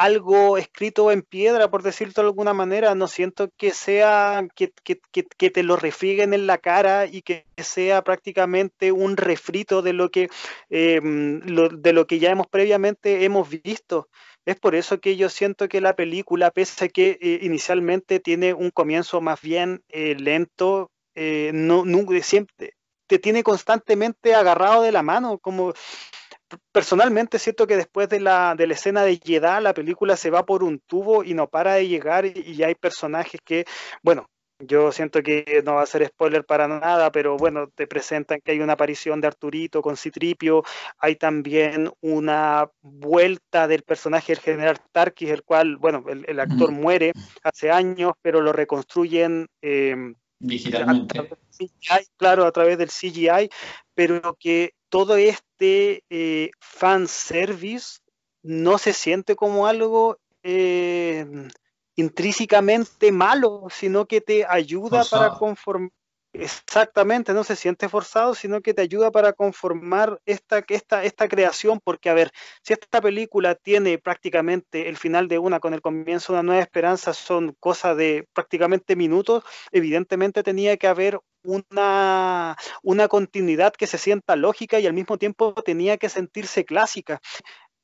[0.00, 5.50] algo escrito en piedra, por decirlo de alguna manera, no siento que sea, que, que,
[5.50, 10.30] te lo refrieguen en la cara y que sea prácticamente un refrito de lo que,
[10.70, 14.08] em, de lo que ya hemos previamente hemos visto.
[14.46, 18.54] Es por eso que yo siento que la película, pese a que eh, inicialmente tiene
[18.54, 21.84] un comienzo más bien eh, lento, eh, no,
[22.22, 22.72] siempre
[23.06, 25.74] te tiene constantemente agarrado de la mano, como
[26.72, 30.44] personalmente siento que después de la, de la escena de Jeddah, la película se va
[30.44, 33.64] por un tubo y no para de llegar y, y hay personajes que,
[34.02, 34.28] bueno,
[34.60, 38.52] yo siento que no va a ser spoiler para nada, pero bueno, te presentan que
[38.52, 40.62] hay una aparición de Arturito con Citripio,
[40.98, 47.12] hay también una vuelta del personaje del general Tarkis, el cual, bueno, el, actor muere
[47.42, 50.14] hace años, pero lo reconstruyen eh,
[52.16, 53.50] claro, a través del CGI,
[53.94, 58.00] pero que todo este eh, fan service
[58.42, 61.26] no se siente como algo eh,
[61.96, 65.90] intrínsecamente malo, sino que te ayuda para conformar.
[66.32, 71.80] Exactamente, no se siente forzado, sino que te ayuda para conformar esta, esta, esta creación,
[71.82, 72.30] porque a ver,
[72.62, 76.62] si esta película tiene prácticamente el final de una con el comienzo de una nueva
[76.62, 83.98] esperanza, son cosas de prácticamente minutos, evidentemente tenía que haber una, una continuidad que se
[83.98, 87.20] sienta lógica y al mismo tiempo tenía que sentirse clásica.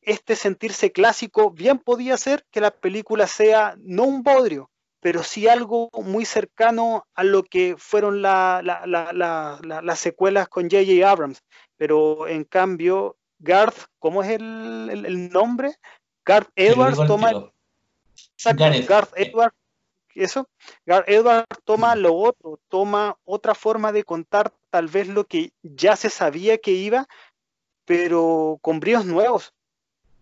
[0.02, 4.70] Este sentirse clásico bien podía ser que la película sea no un bodrio,
[5.06, 11.08] pero sí algo muy cercano a lo que fueron las secuelas con J.J.
[11.08, 11.44] Abrams.
[11.76, 15.76] Pero en cambio, Garth, ¿cómo es el, nombre?
[16.24, 17.30] Garth Edwards toma...
[18.88, 19.54] Garth Edwards
[20.16, 20.48] eso,
[20.84, 25.94] Garth Edwards toma lo otro, toma otra forma de contar tal vez lo que ya
[25.94, 27.06] se sabía que iba,
[27.84, 29.52] pero con bríos nuevos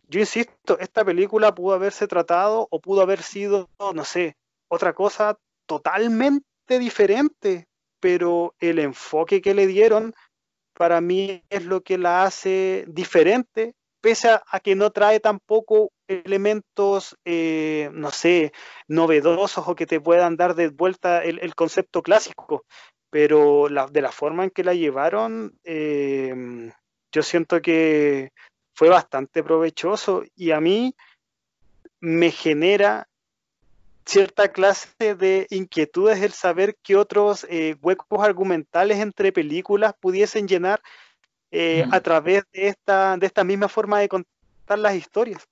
[0.09, 4.37] yo insisto, esta película pudo haberse tratado o pudo haber sido, no sé,
[4.75, 7.67] otra cosa totalmente diferente,
[8.01, 10.15] pero el enfoque que le dieron
[10.75, 17.17] para mí es lo que la hace diferente, pese a, que no trae tampoco elementos,
[17.25, 18.53] eh, no sé,
[18.89, 22.67] novedosos o que te puedan dar de vuelta el, concepto clásico,
[23.09, 26.71] pero de la forma en que la llevaron, eh,
[27.13, 28.33] yo siento que
[28.75, 30.95] fue bastante provechoso y a mí
[32.01, 33.09] me genera
[34.07, 40.81] cierta clase de inquietudes el saber qué otros eh, huecos argumentales entre películas pudiesen llenar
[41.51, 45.47] eh, a través de esta, de esta misma forma de contar las historias.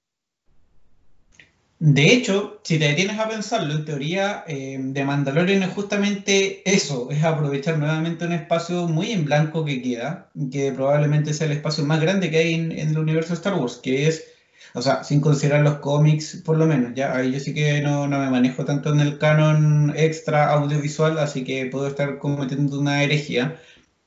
[1.85, 7.09] De hecho, si te detienes a pensarlo, en teoría, eh, de Mandalorian es justamente eso,
[7.11, 11.85] es aprovechar nuevamente un espacio muy en blanco que queda, que probablemente sea el espacio
[11.85, 14.25] más grande que hay en, el universo Star Wars, que es,
[14.75, 18.19] o sea, sin considerar los cómics, por lo menos, ya, yo sí que no, no
[18.19, 23.61] me manejo tanto en el canon extra audiovisual, así que puedo estar cometiendo una herejía,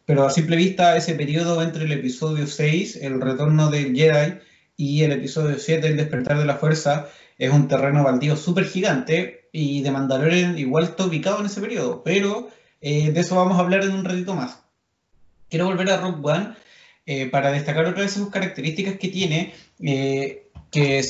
[0.05, 4.39] pero a simple vista, ese periodo entre el episodio 6, el retorno del Jedi,
[4.77, 9.49] y el episodio 7, el despertar de la fuerza, es un terreno baldío súper gigante
[9.51, 12.49] y de Mandalorian igual está ubicado en ese periodo, pero
[12.81, 14.59] eh, de eso vamos a hablar en un ratito más.
[15.49, 16.55] Quiero volver a Rock One
[17.05, 20.44] eh, para destacar otra vez sus características que tiene, eh,
[20.75, 21.01] que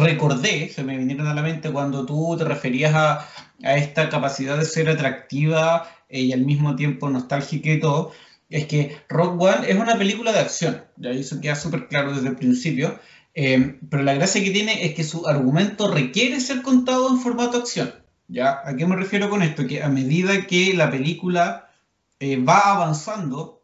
[0.00, 3.28] recordé, se me vinieron a la mente cuando tú te referías a,
[3.62, 8.12] a esta capacidad de ser atractiva y al mismo tiempo nostálgica y todo,
[8.48, 12.28] es que Rock One es una película de acción, ya eso queda súper claro desde
[12.28, 12.98] el principio,
[13.34, 17.58] eh, pero la gracia que tiene es que su argumento requiere ser contado en formato
[17.58, 17.92] acción.
[18.26, 18.62] ¿ya?
[18.64, 19.66] ¿A qué me refiero con esto?
[19.66, 21.70] Que a medida que la película
[22.20, 23.62] eh, va avanzando,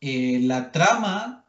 [0.00, 1.39] eh, la trama,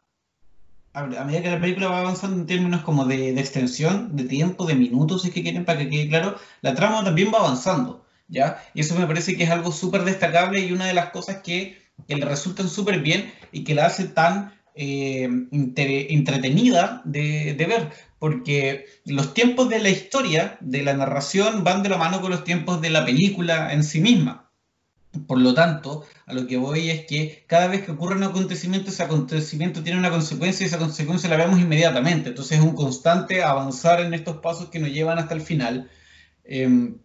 [0.93, 4.75] a, medida que la película va avanzando en términos como de, extensión, de tiempo, de
[4.75, 8.05] minutos, es que quieren, para que quede claro, la trama también va avanzando.
[8.27, 8.63] ¿ya?
[8.73, 11.77] Y eso me parece que es algo súper destacable y una de las cosas que,
[12.07, 17.89] que le resultan súper bien y que la hace tan eh, entretenida de, ver,
[18.19, 22.43] porque los tiempos de la historia, de la narración, van de la mano con los
[22.43, 24.50] tiempos de la película en sí misma.
[25.27, 28.89] Por lo tanto, a lo que voy es que cada vez que ocurre un acontecimiento,
[28.91, 32.29] ese acontecimiento tiene una consecuencia y esa consecuencia la vemos inmediatamente.
[32.29, 35.89] Entonces es un constante avanzar en estos pasos que nos llevan hasta el final.
[36.45, 36.97] Em,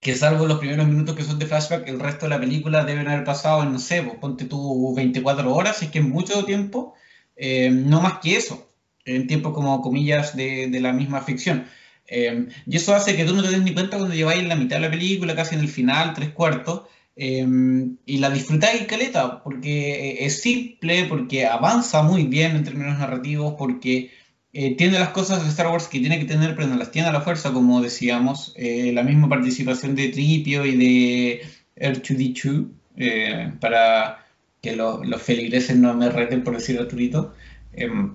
[0.00, 3.08] que salvo los primeros minutos que son de flashback, el resto de la película deben
[3.08, 6.94] haber pasado en, no sé, pues, ponte tú 24 horas, es que es mucho tiempo,
[7.36, 8.68] em, no más que eso,
[9.04, 11.66] en tiempo como comillas de, de la misma ficción.
[12.06, 14.56] Em, y eso hace que tú no te des ni cuenta cuando lleváis en la
[14.56, 16.82] mitad de la película, casi en el final, tres cuartos,
[17.20, 23.54] Em, y la disfrutáis caleta, porque es simple, porque avanza muy bien en términos narrativos,
[23.58, 24.12] porque
[24.52, 27.08] eh, tiene las cosas de Star Wars que tiene que tener, pero no las tiene
[27.08, 28.54] a la fuerza, como decíamos.
[28.56, 31.42] Eh, la misma participación de Tripio y de
[31.76, 34.24] R2D2, eh, para
[34.62, 37.34] que los feligreses no me reten por decir Arturito.
[37.72, 38.14] Em,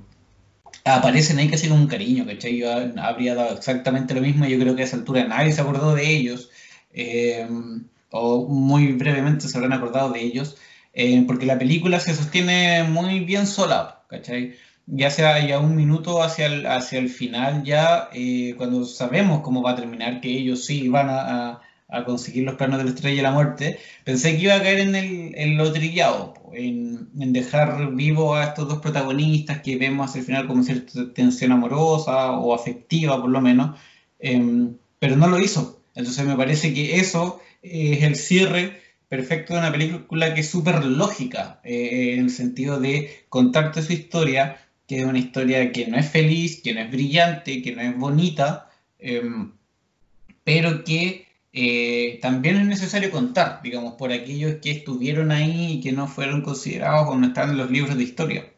[0.85, 2.57] aparecen ahí casi con un cariño, ¿cachai?
[2.57, 5.93] Yo habría dado exactamente lo mismo, yo creo que a esa altura nadie se acordó
[5.93, 6.49] de ellos.
[8.15, 10.55] O muy brevemente se habrán acordado de ellos,
[10.93, 14.53] eh, porque la película se sostiene muy bien sola, ¿cachai?
[14.85, 19.63] Ya sea ya un minuto hacia el, hacia el final, ya eh, cuando sabemos cómo
[19.63, 23.17] va a terminar, que ellos sí van a, a, conseguir los planos de la estrella
[23.17, 27.33] de la muerte, pensé que iba a caer en, el, en lo trillado, en, en,
[27.33, 32.33] dejar vivo a estos dos protagonistas que vemos hacia el final como cierta tensión amorosa
[32.33, 33.79] o afectiva por lo menos,
[34.19, 35.79] em, pero no lo hizo.
[35.95, 40.83] Entonces me parece que eso es el cierre perfecto de una película que es súper
[40.85, 44.57] lógica, eh, en el sentido de contarte su historia,
[44.87, 47.97] que es una historia que no es feliz, que no es brillante, que no es
[47.97, 49.53] bonita, em,
[50.43, 55.91] pero que eh, también es necesario contar, digamos, por aquellos que estuvieron ahí y que
[55.91, 58.52] no fueron considerados o no están en los libros de historia.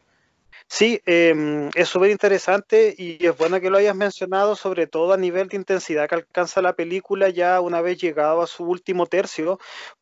[0.68, 5.16] Sí, em, es súper interesante y es bueno que lo hayas mencionado, sobre todo a
[5.16, 9.58] nivel de intensidad que alcanza la película ya una vez llegado a su último tercio,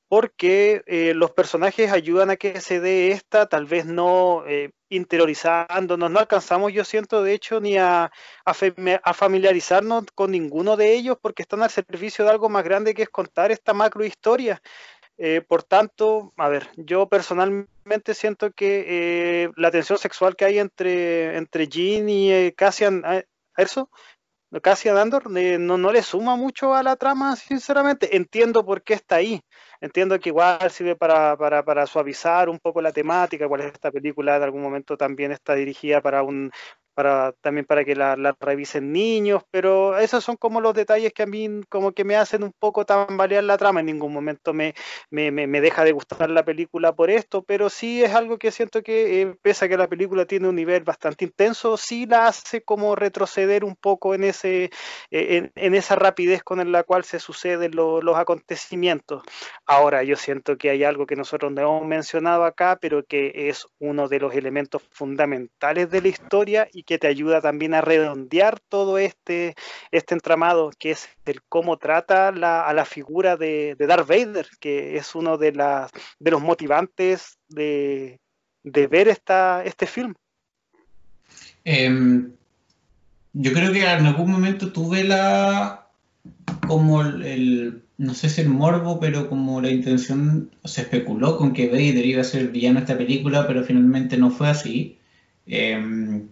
[0.08, 6.10] porque eh, los personajes ayudan a que se dé esta, tal vez no eh, interiorizándonos,
[6.10, 8.10] no alcanzamos, yo siento, de hecho, ni a,
[8.44, 13.02] a, familiarizarnos con ninguno de ellos, porque están al servicio de algo más grande que
[13.02, 14.62] es contar esta macro historia.
[15.16, 18.84] Eh, por tanto, a ver, yo personalmente siento que
[19.44, 23.02] eh, la tensión sexual que hay entre, entre Jean y eh, Cassian
[23.56, 23.90] Erso,
[24.62, 28.16] Cassian Andor, no, no le suma mucho a la trama, sinceramente.
[28.16, 29.40] Entiendo por qué está ahí.
[29.80, 33.90] Entiendo que igual sirve para, para, para suavizar un poco la temática, cuál es esta
[33.90, 36.52] película, en algún momento también está dirigida para un,
[36.94, 41.26] para también para que la, revisen niños, pero esos son como los detalles que a
[41.26, 44.74] mí como que me hacen un poco tambalear la trama, en ningún momento me,
[45.10, 48.82] me, me, deja de gustar la película por esto, pero sí es algo que siento
[48.82, 52.62] que eh, pese a que la película tiene un nivel bastante intenso, sí la hace
[52.62, 54.70] como retroceder un poco en, ese,
[55.10, 59.22] eh, en, esa rapidez con la cual se suceden los acontecimientos.
[59.66, 63.66] Ahora yo siento que hay algo que nosotros no hemos mencionado acá, pero que es
[63.78, 68.60] uno de los elementos fundamentales de la historia y que te ayuda también a redondear
[68.68, 69.54] todo este,
[69.90, 75.14] este entramado, que es el cómo trata a la figura de, Darth Vader, que es
[75.14, 78.20] uno de, los motivantes de,
[78.62, 80.14] ver esta, este film.
[81.64, 82.32] Em,
[83.32, 85.80] yo creo que en algún momento tuve la
[86.66, 91.68] como el, no sé si el morbo, pero como la intención se especuló con que
[91.68, 94.98] Vader iba a ser villano esta película, pero finalmente no fue así.
[95.46, 96.28] Em,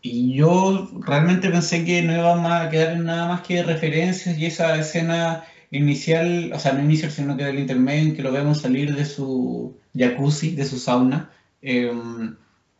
[0.00, 4.78] y yo realmente pensé que no iba a quedar nada más que referencias y esa
[4.78, 8.94] escena inicial, o sea, no inicial, sino que del intermedio en que lo vemos salir
[8.94, 11.30] de su jacuzzi, de su sauna,
[11.60, 12.36] em,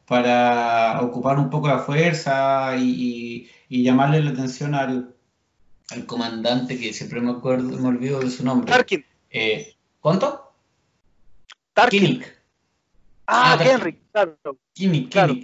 [0.07, 5.15] para ocupar un poco la fuerza y, llamarle la atención al,
[6.07, 8.71] comandante que siempre me acuerdo, me olvido de su nombre.
[8.71, 9.05] Tarkin.
[9.31, 10.53] Eh, ¿Cuánto?
[11.73, 12.23] Tarkin.
[13.31, 14.39] Ah, ah Henry, claro.
[14.73, 15.37] Kimi, claro.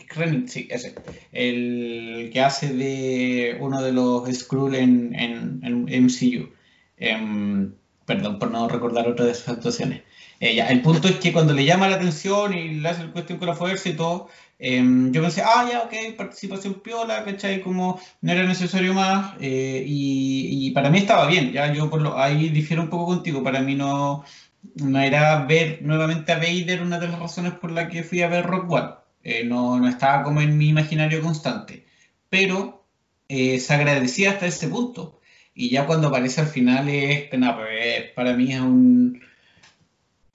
[0.47, 0.95] sí, ese.
[1.33, 6.49] El que hace de uno de los Skrull en, en, MCU.
[6.97, 7.75] Em,
[8.07, 10.03] perdón por no recordar otra de sus actuaciones.
[10.41, 13.39] Eh, el punto es que cuando le llama la atención y le hace el cuestión
[13.39, 14.29] con la fuerza y todo,
[14.59, 17.61] em, yo pensé, ah, ya, ok, participación piola, ¿cachai?
[17.61, 19.35] Como no era necesario más.
[19.41, 23.07] Eh, y, y, para mí estaba bien, ya yo por lo, ahí difiero un poco
[23.07, 23.43] contigo.
[23.43, 24.25] Para mí no
[24.77, 28.29] no era ver nuevamente a Vader una de las razones por las que fui a
[28.29, 28.91] ver Rock One.
[29.23, 31.87] Eh, no, estaba como en mi imaginario constante.
[32.29, 32.87] Pero
[33.29, 35.21] eh, se agradecía hasta ese punto.
[35.55, 39.23] Y ya cuando aparece al final es, pues, para mí es un...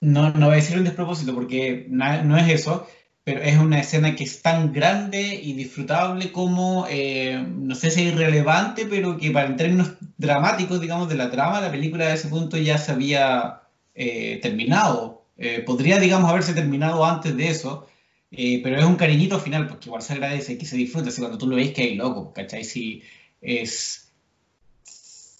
[0.00, 2.88] No, no voy a decir un despropósito porque no es eso,
[3.22, 8.02] pero es una escena que es tan grande y disfrutable como, eh, no sé si
[8.02, 12.14] es irrelevante, pero que para en términos dramáticos, digamos, de la trama, la película a
[12.14, 13.59] ese punto ya se había
[14.02, 15.26] eh, terminado.
[15.36, 17.86] Eh, podría, digamos, haberse terminado antes de eso,
[18.30, 21.10] pero es un cariñito final, porque igual se agradece que se disfruta.
[21.10, 22.64] Si cuando tú lo ves que hay loco, ¿cachai?
[22.64, 23.02] Si
[23.42, 24.12] es.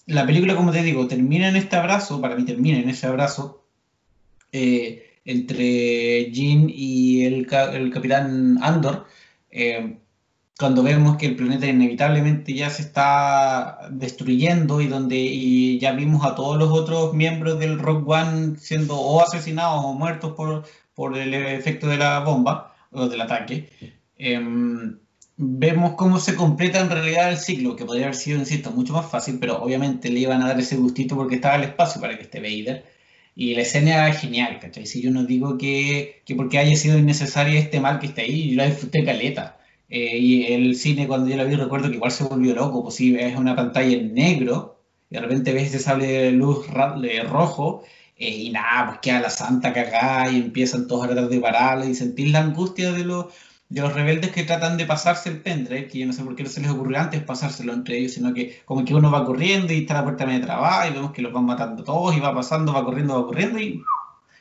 [0.05, 3.65] La película, como te digo, termina en este abrazo, para mí termina en ese abrazo
[4.51, 9.07] entre Jean y el, el capitán Andor
[10.61, 16.35] cuando vemos que el planeta inevitablemente ya se está destruyendo y donde ya vimos a
[16.35, 21.33] todos los otros miembros del Rock One siendo o asesinados o muertos por, por el
[21.33, 23.69] efecto de la bomba o del ataque,
[24.17, 24.99] em,
[25.37, 29.09] vemos cómo se completa en realidad el ciclo, que podría haber sido, insisto, mucho más
[29.09, 32.23] fácil, pero obviamente le iban a dar ese gustito porque estaba el espacio para que
[32.23, 32.85] esté Vader.
[33.35, 34.85] Y la escena es genial, ¿cachai?
[34.85, 38.51] Si yo no digo que, que porque haya sido innecesario este mal que está ahí,
[38.51, 39.57] yo la disfruté caleta.
[39.91, 42.81] Eh, y el cine, cuando yo la vi, recuerdo que igual se volvió loco.
[42.83, 44.79] Pues sí, es una pantalla en negro,
[45.09, 46.65] y de repente ves ese sable de luz
[47.29, 47.83] rojo,
[48.17, 51.85] eh, y nada, pues queda la santa cagada y empiezan todos a tratar de pararla
[51.85, 53.25] y sentir la angustia de los,
[53.67, 56.43] de los rebeldes que tratan de pasarse el pendrive, que yo no sé por qué
[56.43, 59.73] no se les ocurrió antes pasárselo entre ellos, sino que como que uno va corriendo
[59.73, 62.33] y está la puerta medio trabada y vemos que los van matando todos y va
[62.33, 63.83] pasando, va corriendo, va corriendo y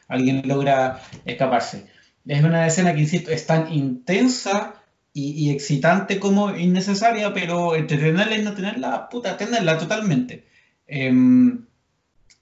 [0.09, 1.87] alguien logra escaparse.
[2.27, 4.80] Es una escena que, insisto, es tan intensa
[5.13, 10.45] y, excitante como innecesaria, pero entretenerla y no tenerla, puta, tenerla totalmente.
[10.87, 11.67] Em,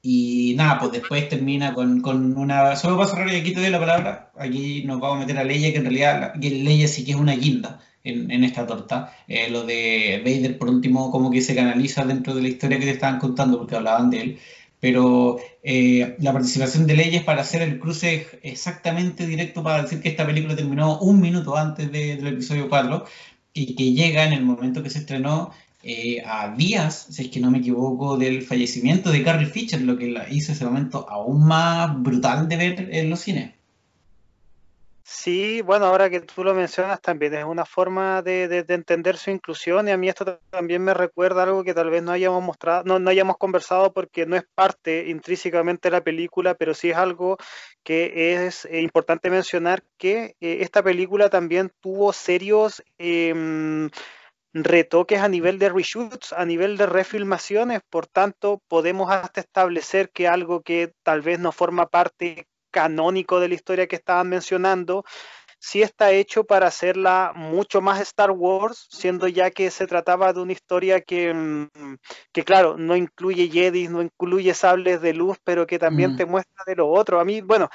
[0.02, 2.76] y nada, pues después termina con, con, una.
[2.76, 4.32] Solo para cerrar y aquí te doy la palabra.
[4.38, 7.34] Aquí nos vamos a meter a Leia, que en realidad Leia sí que es una
[7.34, 9.12] guinda en, en esta torta.
[9.26, 12.86] Eh, lo de Vader, por último, como que se canaliza dentro de la historia que
[12.86, 14.38] te estaban contando, porque hablaban de él
[14.80, 20.08] pero eh, la participación de Leyes para hacer el cruce exactamente directo para decir que
[20.08, 23.04] esta película terminó un minuto antes del episodio 4
[23.52, 25.50] y que llega en el momento que se estrenó
[25.82, 29.96] eh, a días, si es que no me equivoco, del fallecimiento de Carrie Fisher, lo
[29.96, 33.57] que hizo ese momento aún más brutal de ver en los cines.
[35.10, 39.88] Sí, bueno, ahora que tú lo mencionas también es una forma de, entender su inclusión
[39.88, 43.10] y a mí esto también me recuerda algo que tal vez no hayamos mostrado, no,
[43.10, 47.38] hayamos conversado porque no es parte intrínsecamente de la película, pero sí es algo
[47.82, 53.88] que es eh, importante mencionar que eh, esta película también tuvo serios em,
[54.52, 60.28] retoques a nivel de reshoots, a nivel de refilmaciones, por tanto podemos hasta establecer que
[60.28, 65.04] algo que tal vez no forma parte canónico de la historia que estaban mencionando,
[65.58, 70.40] sí está hecho para hacerla mucho más Star Wars, siendo ya que se trataba de
[70.40, 71.96] una historia que, mm,
[72.32, 76.16] que claro, no incluye Jedi, no incluye sables de luz, pero que también mm.
[76.16, 77.20] te muestra de lo otro.
[77.20, 77.68] A mí, bueno,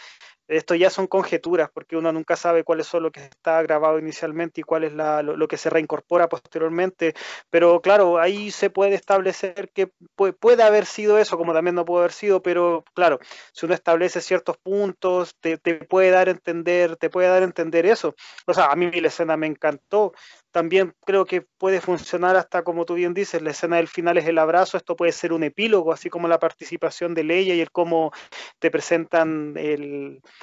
[0.48, 4.62] esto ya son conjeturas, porque uno nunca sabe cuáles son lo que está grabado inicialmente
[4.62, 7.14] y cuál es lo, que se reincorpora posteriormente.
[7.50, 12.02] Pero claro, ahí se puede establecer que puede, haber sido eso, como también no puede
[12.02, 13.20] haber sido, pero claro,
[13.52, 17.46] si uno establece ciertos puntos, te, te puede dar a entender, te puede dar a
[17.46, 18.16] entender eso.
[18.46, 20.14] O sea, a mí la escena me encantó
[20.54, 24.28] también creo que puede funcionar hasta como tú bien dices, la escena del final es
[24.28, 27.72] el abrazo, esto puede ser un epílogo, así como la participación de Leia y el
[27.72, 28.12] cómo
[28.60, 29.56] te presentan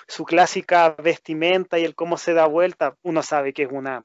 [0.09, 2.97] su clásica vestimenta y el cómo se da vuelta.
[3.03, 4.05] Uno sabe que es una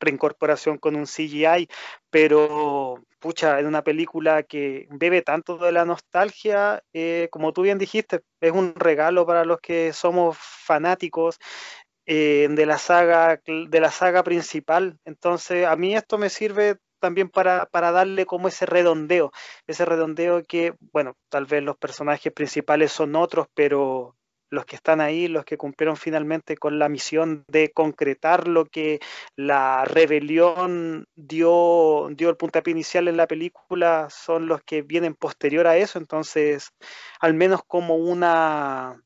[0.00, 1.68] reincorporación con un CGI,
[2.10, 7.78] pero pucha, en una película que bebe tanto de la nostalgia, eh, como tú bien
[7.78, 11.38] dijiste, es un regalo para los que somos fanáticos
[12.10, 14.98] eh, de la saga de la saga principal.
[15.04, 19.30] Entonces, a mí esto me sirve también para, para, darle como ese redondeo,
[19.66, 24.16] ese redondeo que, bueno, tal vez los personajes principales son otros, pero
[24.48, 29.00] los que están ahí, los que cumplieron finalmente con la misión de concretar lo que
[29.36, 35.66] la rebelión dio, dio el puntapié inicial en la película, son los que vienen posterior
[35.66, 36.70] a eso, entonces,
[37.20, 38.98] al menos como una,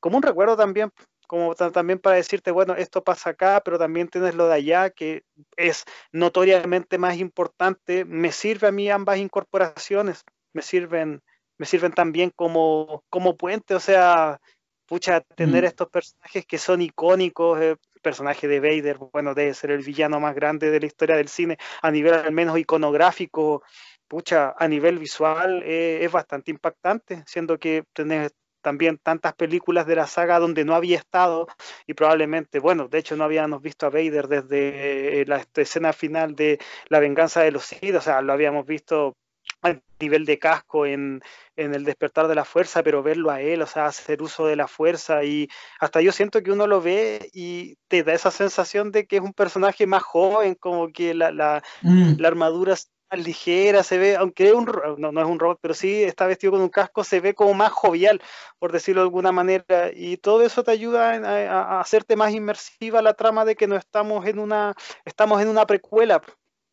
[0.00, 0.90] como un recuerdo también
[1.26, 5.24] como también para decirte, bueno, esto pasa acá, pero también tienes lo de allá, que
[5.56, 8.04] es notoriamente más importante.
[8.04, 11.22] Me sirve a mí ambas incorporaciones, me sirven,
[11.58, 14.40] me sirven también como, como puente, o sea,
[14.86, 15.66] pucha, tener mm.
[15.66, 20.34] estos personajes que son icónicos, el personaje de Vader, bueno, debe ser el villano más
[20.34, 23.62] grande de la historia del cine, a nivel al menos iconográfico,
[24.08, 28.32] pucha, a nivel visual eh, es bastante impactante, siendo que tenés
[28.66, 31.46] también tantas películas de la saga donde no había estado
[31.86, 36.34] y probablemente, bueno, de hecho no habíamos visto a Vader desde eh, la escena final
[36.34, 36.58] de
[36.88, 39.16] La venganza de los Sith, o sea, lo habíamos visto
[39.62, 41.22] a nivel de casco en,
[41.54, 44.56] en, el despertar de la fuerza, pero verlo a él, o sea, hacer uso de
[44.56, 45.46] la fuerza y
[45.78, 49.22] hasta yo siento que uno lo ve y te da esa sensación de que es
[49.22, 52.14] un personaje más joven, como que la, la, mm.
[52.18, 52.74] la armadura
[53.10, 54.64] más ligera, se ve, aunque un,
[54.98, 57.72] no, es un robot, pero sí está vestido con un casco, se ve como más
[57.72, 58.20] jovial,
[58.58, 63.02] por decirlo de alguna manera, y todo eso te ayuda a, a hacerte más inmersiva
[63.02, 66.22] la trama de que no estamos en una, estamos en una precuela.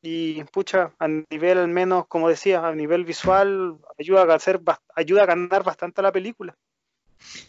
[0.05, 4.59] Y pucha, a nivel al menos, como decía, a nivel visual, ayuda a, hacer,
[4.95, 6.57] ayuda a ganar bastante la película.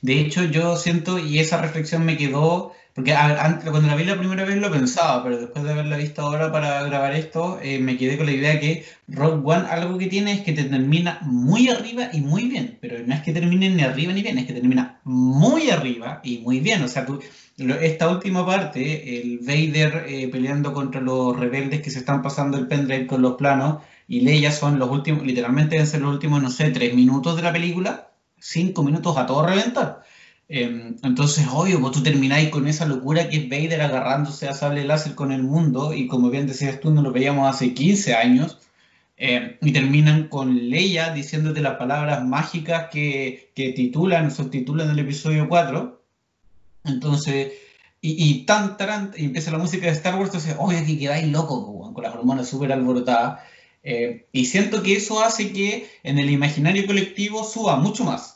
[0.02, 4.18] De hecho, yo siento, y esa reflexión me quedó, porque antes, cuando la vi la
[4.18, 7.96] primera vez lo pensaba, pero después de haberla visto ahora para grabar esto, eh, me
[7.96, 11.68] quedé con la idea que Rogue One algo que tiene es que te termina muy
[11.68, 14.52] arriba y muy bien, pero no es que termine ni arriba ni bien, es que
[14.52, 16.82] termina muy arriba y muy bien.
[16.82, 17.20] O sea, tú,
[17.80, 22.68] esta última parte, el Vader eh, peleando contra los rebeldes que se están pasando el
[22.68, 26.50] pendrive con los planos, y Leia son los últimos, literalmente deben ser los últimos, no
[26.50, 28.13] sé, tres minutos de la película
[28.44, 30.02] cinco minutos a todo reventar.
[30.48, 34.84] Em, entonces, obvio, pues tú termináis con esa locura que es Vader agarrándose a sable
[34.84, 38.58] láser con el mundo, y como bien decías tú, no lo veíamos hace 15 años,
[39.16, 45.48] em, y terminan con Leia diciéndote las palabras mágicas que, que titulan, subtitulan el episodio
[45.48, 46.02] 4.
[46.84, 47.52] Entonces,
[48.02, 51.64] y, tan, tan, y empieza la música de Star Wars, entonces, obvio que quedáis locos,
[51.66, 53.40] pues, con las hormonas súper alborotadas.
[53.82, 58.33] Eh, y siento que eso hace que en el imaginario colectivo suba mucho más.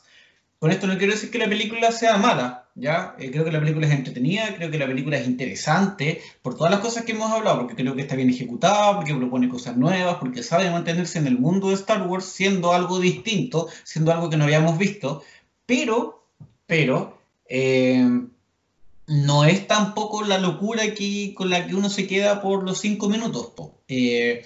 [0.58, 3.14] Con esto no quiero decir que la película sea mala, ¿ya?
[3.18, 6.72] Eh, creo que la película es entretenida, creo que la película es interesante por todas
[6.72, 10.16] las cosas que hemos hablado, porque creo que está bien ejecutada, porque propone cosas nuevas,
[10.16, 14.36] porque sabe mantenerse en el mundo de Star Wars siendo algo distinto, siendo algo que
[14.36, 15.22] no habíamos visto,
[15.64, 16.26] pero,
[16.66, 18.04] pero, eh,
[19.08, 20.82] no es tampoco la locura
[21.34, 23.52] con la que uno se queda por los cinco minutos.
[23.88, 24.44] Eh,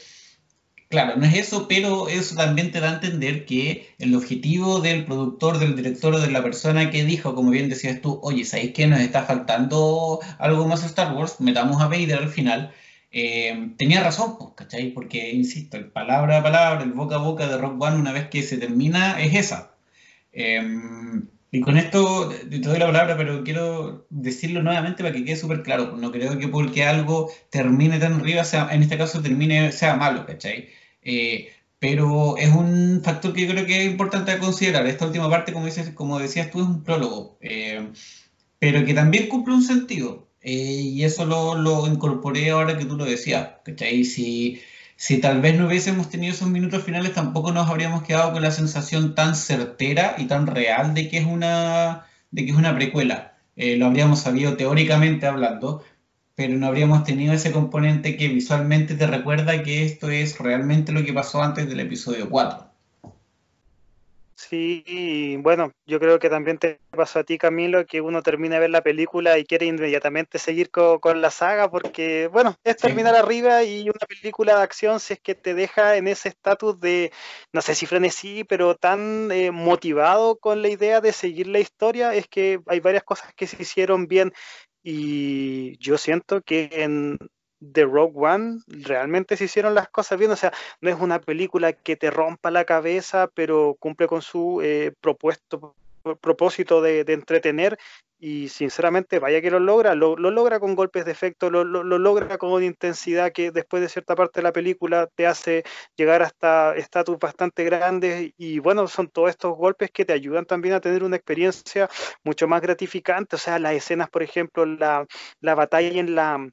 [0.92, 5.06] Claro, no es eso, pero eso también te da a entender que el objetivo del
[5.06, 8.86] productor, del director de la persona que dijo, como bien decías tú, oye, ¿sabéis que
[8.86, 11.40] nos está faltando algo más Star Wars?
[11.40, 12.74] Metamos a Vader al final.
[13.10, 14.90] Eh, tenía razón, pues, ¿cachai?
[14.92, 18.28] Porque, insisto, el palabra a palabra, el boca a boca de Rock One, una vez
[18.28, 19.74] que se termina, es esa.
[20.32, 25.36] Em, y con esto te doy la palabra, pero quiero decirlo nuevamente para que quede
[25.36, 25.96] súper claro.
[25.96, 30.26] No creo que porque algo termine tan arriba, sea, en este caso termine, sea malo,
[30.26, 30.68] ¿cachai?
[31.02, 31.48] Eh,
[31.78, 34.86] pero es un factor que yo creo que es importante considerar.
[34.86, 37.90] Esta última parte, como, dices, como decías tú, es un prólogo, eh,
[38.58, 40.28] pero que también cumple un sentido.
[40.40, 43.50] Eh, y eso lo, lo, incorporé ahora que tú lo decías.
[43.64, 44.04] ¿cachai?
[44.04, 44.60] Si,
[44.96, 48.50] si tal vez no hubiésemos tenido esos minutos finales, tampoco nos habríamos quedado con la
[48.52, 53.36] sensación tan certera y tan real de que es una, de que es una precuela.
[53.56, 55.84] lo habríamos sabido teóricamente hablando,
[56.34, 61.04] pero no habríamos tenido ese componente que visualmente te recuerda que esto es realmente lo
[61.04, 62.72] que pasó antes del episodio 4.
[64.34, 68.62] Sí, bueno, yo creo que también te pasó a ti, Camilo, que uno termina de
[68.62, 73.62] ver la película y quiere inmediatamente seguir con, la saga, porque, bueno, es terminar arriba
[73.62, 77.12] y una película de acción, si es que te deja en ese estatus de,
[77.52, 82.12] no sé si frenesí, pero tan eh, motivado con la idea de seguir la historia,
[82.14, 84.32] es que hay varias cosas que se hicieron bien
[84.82, 87.18] y yo siento que en
[87.72, 90.30] The Rogue One realmente se hicieron las cosas bien.
[90.30, 94.60] O sea, no es una película que te rompa la cabeza, pero cumple con su
[94.62, 95.74] eh, propuesto
[96.20, 97.78] propósito de, entretener
[98.22, 102.52] y sinceramente vaya que lo logra, lo, logra con golpes de efecto, lo, logra con
[102.52, 105.64] una intensidad que después de cierta parte de la película te hace
[105.96, 110.74] llegar hasta estatus bastante grandes y bueno, son todos estos golpes que te ayudan también
[110.74, 111.90] a tener una experiencia
[112.22, 115.04] mucho más gratificante, o sea, las escenas, por ejemplo, la,
[115.40, 116.48] la batalla en la,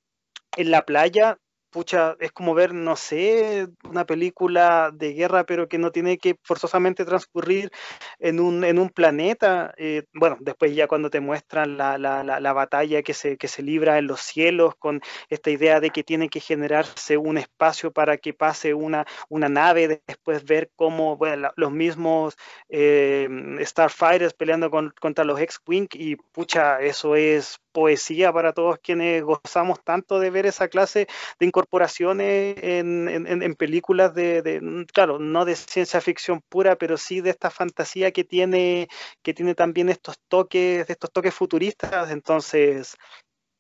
[0.58, 1.38] en la playa
[1.70, 6.36] pucha, es como ver, no sé, una película de guerra, pero que no tiene que
[6.44, 7.72] forzosamente transcurrir
[8.20, 9.74] en un, en un planeta.
[9.78, 13.62] Eh, bueno, después ya cuando te muestran la, la, la, batalla que se, que se
[13.64, 18.18] libra en los cielos, con esta idea de que tiene que generarse un espacio para
[18.18, 22.36] que pase una, una nave, después ver cómo bueno, los mismos
[22.70, 23.28] eh,
[23.62, 30.20] Starfighters peleando contra los X-Wing, y pucha, eso es poesía para todos quienes gozamos tanto
[30.20, 31.08] de ver esa clase
[31.40, 37.50] de incorporaciones en, películas de, claro, no de ciencia ficción pura, pero sí de esta
[37.50, 38.88] fantasía que tiene,
[39.22, 42.12] que tiene también estos toques, estos toques futuristas.
[42.12, 42.98] Entonces,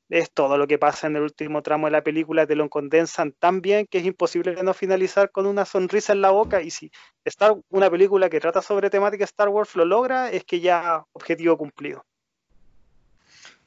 [0.09, 3.31] es todo lo que pasa en el último tramo de la película, te lo condensan
[3.33, 6.61] tan bien que es imposible no finalizar con una sonrisa en la boca.
[6.61, 6.91] Y si
[7.23, 11.57] está una película que trata sobre temática Star Wars lo logra, es que ya objetivo
[11.57, 12.03] cumplido.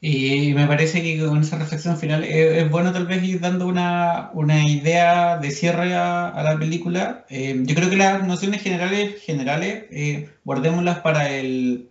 [0.05, 4.33] Y me parece que con esa reflexión final es, bueno tal vez ir dando una,
[4.67, 7.25] idea de cierre a, la película.
[7.31, 11.89] Eh, yo creo que las nociones generales, generales eh, guardémoslas para el,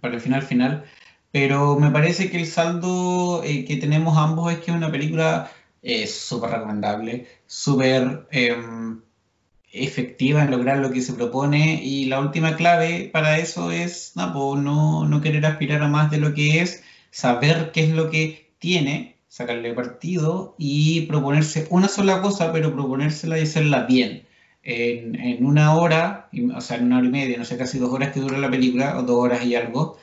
[0.00, 0.84] para el final final,
[1.30, 5.50] pero me parece que el saldo eh, que tenemos ambos es que es una película
[6.06, 9.02] súper recomendable, súper em,
[9.72, 11.82] efectiva en lograr lo que se propone.
[11.84, 16.18] Y la última clave para eso es no, no, no querer aspirar a más de
[16.18, 22.20] lo que es, saber qué es lo que tiene, sacarle partido y proponerse una sola
[22.22, 24.26] cosa, pero proponérsela y hacerla bien.
[24.62, 27.92] En, en, una hora, o sea, en una hora y media, no sé, casi dos
[27.92, 29.98] horas que dura la película, o dos horas y algo,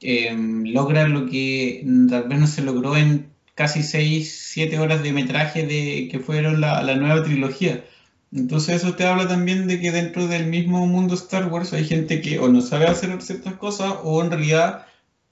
[0.00, 0.34] eh,
[0.64, 5.66] logra lo que tal vez no se logró en casi seis, siete horas de metraje
[5.66, 7.84] de que fueron la, la nueva trilogía.
[8.32, 12.20] Entonces eso te habla también de que dentro del mismo mundo Star Wars hay gente
[12.22, 14.86] que o no sabe hacer ciertas cosas o en realidad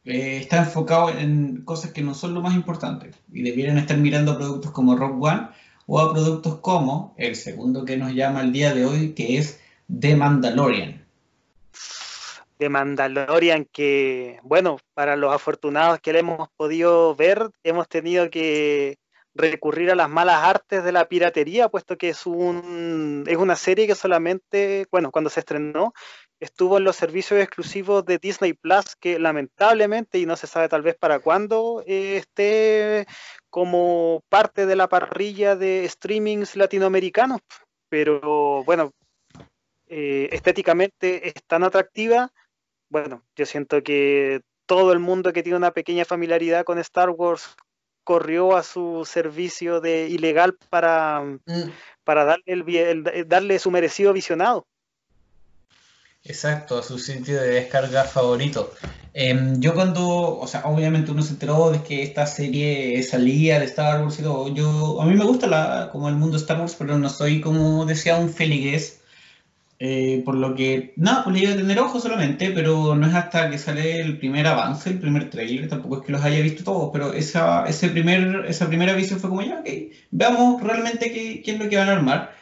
[0.08, 4.32] eh, está enfocado en cosas que no son lo más importante y debieran estar mirando
[4.32, 5.48] a productos como Rock One
[5.86, 9.60] o a productos como el segundo que nos llama el día de hoy que es
[10.00, 11.04] The Mandalorian.
[12.56, 18.96] The Mandalorian que, bueno, para los afortunados que le hemos podido ver, hemos tenido que
[19.34, 23.86] recurrir a las malas artes de la piratería, puesto que es, un, es una serie
[23.86, 25.92] que solamente, bueno, cuando se estrenó,
[26.40, 30.82] estuvo en los servicios exclusivos de Disney Plus, que lamentablemente, y no se sabe tal
[30.82, 33.06] vez para cuándo, eh, esté
[33.50, 37.40] como parte de la parrilla de streamings latinoamericanos.
[37.88, 38.92] Pero bueno,
[39.86, 42.30] eh, estéticamente es tan atractiva.
[42.90, 47.56] Bueno, yo siento que todo el mundo que tiene una pequeña familiaridad con Star Wars
[48.04, 51.70] corrió a su servicio de ilegal para, mm.
[52.04, 54.66] para darle, el, darle su merecido visionado.
[56.28, 58.74] Exacto, a su sitio de descarga favorito.
[59.14, 63.64] Em, yo cuando, o sea, obviamente uno se enteró de que esta serie salía de
[63.66, 66.76] Star Wars y todo, yo, a mí me gusta la, como el mundo Star Wars,
[66.78, 69.00] pero no soy como decía un feligués
[69.80, 73.14] eh, por lo que, nada, pues le iba a tener ojo solamente, pero no es
[73.14, 76.64] hasta que sale el primer avance, el primer trailer, tampoco es que los haya visto
[76.64, 79.68] todos, pero esa, ese primer, esa primera visión fue como ya, ok,
[80.10, 82.34] veamos realmente qué, qué es lo que van a armar.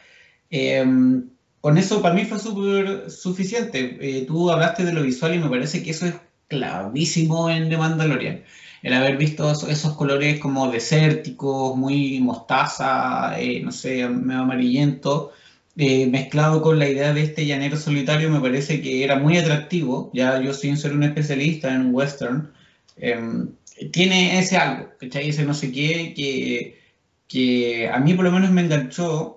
[0.49, 1.29] Em,
[1.61, 3.97] con eso para mí fue súper suficiente.
[4.01, 6.15] Eh, tú hablaste de lo visual y me parece que eso es
[6.47, 8.43] clavísimo en The Mandalorian.
[8.83, 15.33] El haber visto esos, colores como desérticos, muy mostaza, eh, no sé, medio amarillento
[15.79, 20.09] eh, mezclado con la idea de este llanero solitario, me parece que era muy atractivo.
[20.13, 22.51] Ya yo sin ser un especialista en western,
[22.97, 23.51] em,
[23.91, 25.29] tiene ese algo, ¿cachai?
[25.29, 26.79] Ese no sé qué, que,
[27.27, 29.36] que a mí por lo menos me enganchó,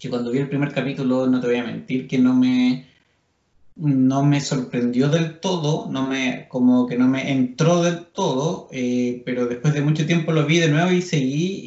[0.00, 2.86] que cuando vi el primer capítulo, no te voy a mentir, que no me,
[3.76, 9.22] no me sorprendió del todo, no me, como que no me entró del todo, eh,
[9.26, 11.60] pero después de mucho tiempo lo vi de nuevo y seguí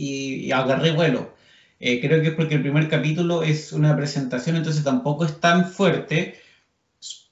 [0.48, 1.34] y agarré vuelo.
[1.80, 5.66] Eh, creo que es porque el primer capítulo es una presentación, entonces tampoco es tan
[5.70, 6.36] fuerte,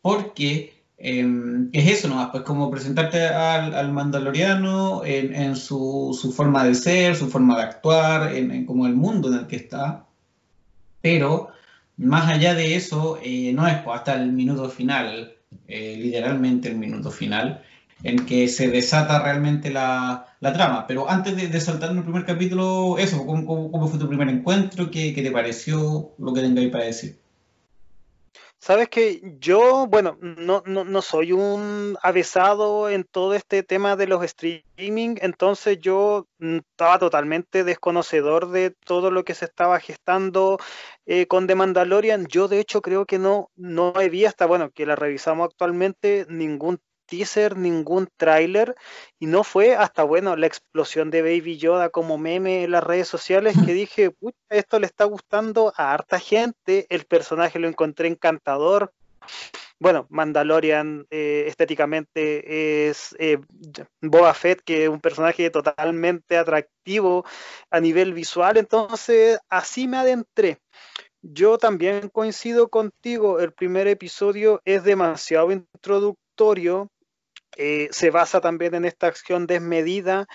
[0.01, 7.15] porque em, es eso nomás, pues como presentarte al, mandaloriano en, su, forma de ser,
[7.15, 10.07] su forma de actuar, en, como el mundo en el que está,
[11.01, 11.49] pero
[11.97, 15.35] más allá de eso, eh, no es hasta el minuto final,
[15.67, 17.63] eh, literalmente el minuto final,
[18.03, 20.87] en que se desata realmente la, trama.
[20.87, 24.89] Pero antes de, de, saltar en el primer capítulo, eso, ¿cómo, fue tu primer encuentro?
[24.89, 27.20] ¿Qué, te pareció lo que tengáis para decir?
[28.63, 34.23] Sabes que yo, bueno, no, no, soy un avesado en todo este tema de los
[34.23, 40.59] streaming, entonces yo mm, estaba totalmente desconocedor de todo lo que se estaba gestando
[41.07, 42.27] eh, con The Mandalorian.
[42.27, 46.79] Yo de hecho creo que no, no vi hasta, bueno, que la revisamos actualmente, ningún
[47.11, 48.73] teaser, ningún tráiler,
[49.19, 53.09] y no fue hasta, bueno, la explosión de Baby Yoda como meme en las redes
[53.09, 54.15] sociales que dije,
[54.49, 58.93] esto le está gustando a harta gente, el personaje lo encontré encantador.
[59.77, 63.39] Bueno, Mandalorian eh, estéticamente es eh,
[63.99, 67.25] Boba Fett, que es un personaje totalmente atractivo
[67.69, 70.59] a nivel visual, entonces así me adentré.
[71.23, 76.89] Yo también coincido contigo, el primer episodio es demasiado introductorio,
[77.57, 80.27] eh, se basa también en esta acción desmedida,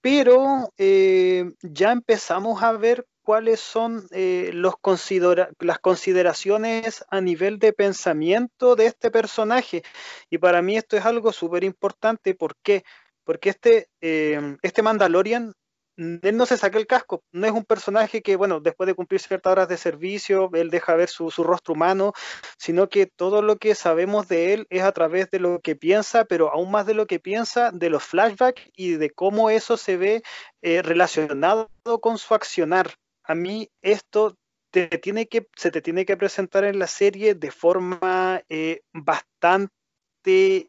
[0.00, 8.74] pero eh, ya empezamos a ver cuáles son eh, las consideraciones a nivel de pensamiento
[8.74, 9.82] de este personaje.
[10.28, 12.34] Y para mí esto es algo súper importante.
[12.34, 12.84] ¿Por qué?
[13.24, 15.54] Porque este, este Mandalorian
[15.96, 19.20] él no se saca el casco, no es un personaje que, bueno, después de cumplir
[19.20, 22.12] ciertas horas de servicio, él deja ver su, rostro humano,
[22.56, 26.24] sino que todo lo que sabemos de él es a través de lo que piensa,
[26.24, 29.96] pero aún más de lo que piensa, de los flashbacks y de cómo eso se
[29.96, 30.22] ve
[30.62, 31.68] eh, relacionado
[32.00, 32.94] con su accionar.
[33.24, 34.36] A mí esto
[34.72, 39.70] se te tiene que presentar en la serie de forma eh, bastante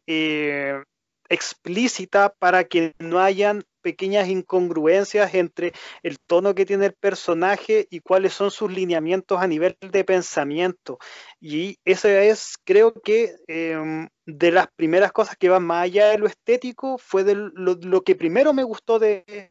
[0.06, 0.82] eh,
[1.28, 8.00] explícita para que no hayan pequeñas incongruencias entre el tono que tiene el personaje y
[8.00, 10.98] cuáles son sus lineamientos a nivel de pensamiento.
[11.38, 16.18] Y eso es, creo que, em, de las primeras cosas que van más allá de
[16.18, 19.50] lo estético, fue de lo, que primero me gustó de,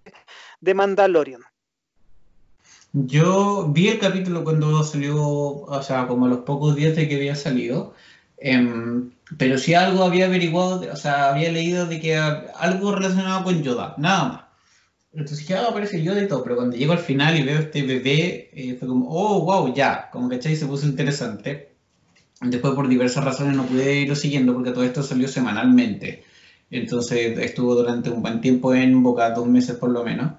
[0.59, 1.43] de Mandalorian.
[2.93, 7.15] Yo vi el capítulo cuando salió, o sea, como a los pocos días de que
[7.15, 7.93] había salido,
[8.43, 13.63] em, pero si algo había averiguado, o sea, había leído de que algo relacionado con
[13.63, 14.43] Yoda, nada más.
[15.13, 17.83] Entonces dije, ah, aparece Yoda y todo, pero cuando llego al final y veo este
[17.83, 21.75] bebé, eh, fue como, oh, wow, ya, como que se puso interesante.
[22.41, 26.23] Después por diversas razones no pude irlo siguiendo porque todo esto salió semanalmente.
[26.71, 30.33] Entonces estuvo durante un buen tiempo en boca, dos meses por lo menos.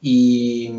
[0.00, 0.70] Y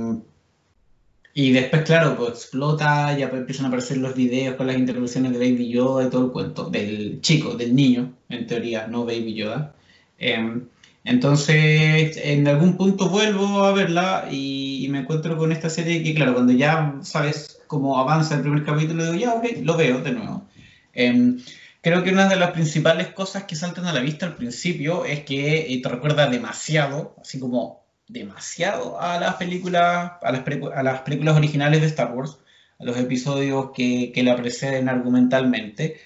[1.34, 5.40] y después, claro, pues explota, ya empiezan a aparecer los videos con las intervenciones de
[5.40, 9.74] Baby Yoda y todo el cuento, del chico, del niño, en teoría, no Baby Yoda.
[10.18, 10.68] Em,
[11.04, 16.34] entonces, en algún punto vuelvo a verla y, me encuentro con esta serie que, claro,
[16.34, 20.46] cuando ya sabes cómo avanza el primer capítulo, digo, ya, ok, lo veo de nuevo.
[20.94, 21.40] Em,
[21.82, 25.22] creo que una de las principales cosas que saltan a la vista al principio es
[25.24, 27.81] que eh, te recuerda demasiado, así como
[28.12, 30.44] demasiado a las películas, a las,
[30.76, 32.38] a las películas originales de Star Wars,
[32.80, 36.00] a los episodios que, que la preceden argumentalmente,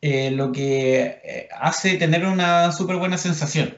[0.00, 3.76] eh, lo que eh, hace tener una súper buena sensación.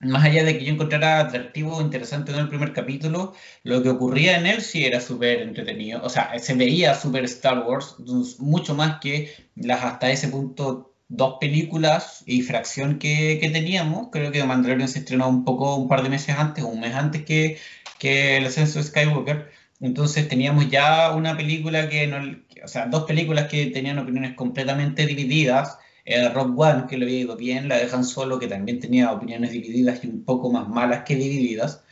[0.00, 4.38] Más allá de que yo encontrara atractivo interesante en el primer capítulo, lo que ocurría
[4.38, 6.00] en él sí era súper entretenido.
[6.04, 7.96] O sea, se veía súper Star Wars,
[8.38, 14.08] mucho más que las hasta ese punto dos películas y fracción que, que, teníamos.
[14.12, 17.24] Creo que Mandalorian se estrenó un poco, un par de meses antes, un mes antes
[17.24, 17.58] que,
[17.98, 19.50] que El ascenso de Skywalker.
[19.80, 22.18] Entonces teníamos ya una película que, no,
[22.64, 25.78] o sea, dos películas que tenían opiniones completamente divididas.
[26.04, 29.52] El Rock One, que le había ido bien, la dejan solo, que también tenía opiniones
[29.52, 31.84] divididas y un poco más malas que divididas.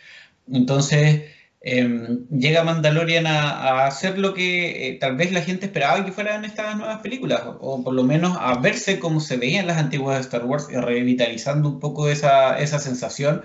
[0.50, 1.24] Entonces,
[1.68, 6.44] Em, llega Mandalorian a, hacer lo que eh, tal vez la gente esperaba que fueran
[6.44, 10.22] estas nuevas películas, o, por lo menos a verse como se veían las antiguas de
[10.22, 13.42] Star Wars, y revitalizando un poco esa, esa sensación.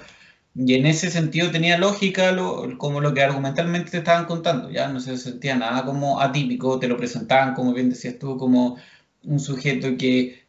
[0.53, 2.35] Y en ese sentido tenía lógica
[2.77, 6.87] como lo que argumentalmente te estaban contando, ya no se sentía nada como atípico, te
[6.87, 8.77] lo presentaban, como bien decías tú, como
[9.23, 10.43] un sujeto que,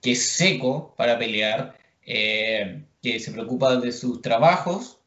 [0.00, 1.76] que es seco para pelear,
[2.06, 5.01] eh, que se preocupa de sus trabajos,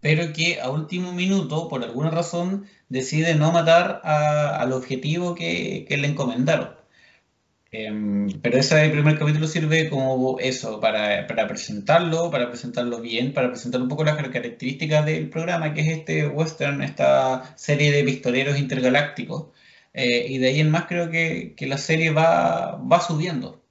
[0.00, 6.06] pero que a último minuto, por alguna razón, decide no matar al objetivo que, le
[6.06, 6.76] encomendaron.
[7.70, 13.82] Em, pero ese primer capítulo sirve como eso, para, presentarlo, para presentarlo bien, para presentar
[13.82, 19.48] un poco las características del programa, que es este western, esta serie de pistoleros intergalácticos.
[19.92, 23.62] Eh, y de ahí en más creo que, la serie va, va subiendo.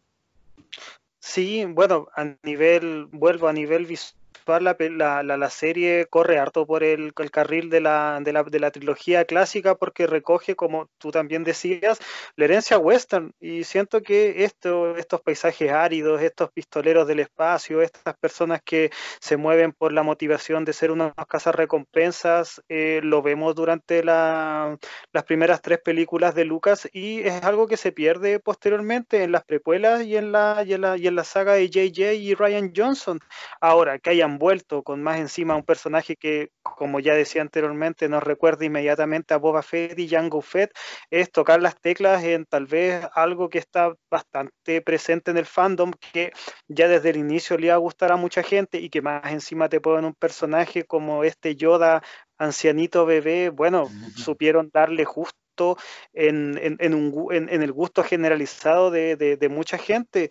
[1.19, 4.16] Sí, bueno, a nivel, vuelvo a nivel visual
[4.47, 10.07] la, la, serie corre harto por el, carril de la, de, la, trilogía clásica porque
[10.07, 11.99] recoge, como tú también decías,
[12.35, 13.33] la herencia western.
[13.39, 19.37] Y siento que esto, estos paisajes áridos, estos pistoleros del espacio, estas personas que se
[19.37, 24.77] mueven por la motivación de ser unas casas recompensas, eh, lo vemos durante las
[25.25, 30.03] primeras tres películas de Lucas y es algo que se pierde posteriormente en las precuelas
[30.03, 33.19] y en la, y en la, y en la saga de JJ y Ryan Johnson.
[33.61, 38.23] Ahora, que hayan vuelto con más encima un personaje que, como ya decía anteriormente, nos
[38.23, 40.71] recuerda inmediatamente a Boba Fett y Jango Fett,
[41.09, 45.91] es tocar las teclas en tal vez algo que está bastante presente en el fandom,
[46.11, 46.31] que
[46.67, 49.69] ya desde el inicio le iba a gustar a mucha gente y que más encima
[49.69, 52.03] te ponen un personaje como este Yoda
[52.38, 55.77] ancianito bebé, bueno, supieron darle justo
[56.13, 60.29] en, el gusto generalizado de, mucha gente.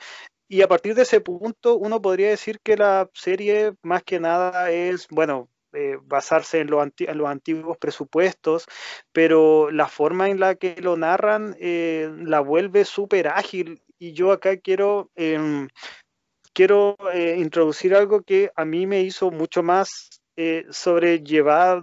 [0.48, 4.70] Y a partir de ese punto, uno podría decir que la serie más que nada
[4.70, 8.66] es, bueno, eh, basarse en, en, los antiguos presupuestos,
[9.12, 13.82] pero la forma en la que lo narran eh, la vuelve súper ágil.
[13.98, 15.68] Y yo acá quiero, em,
[16.54, 21.82] quiero eh, introducir algo que a mí me hizo mucho más eh, sobrellevar,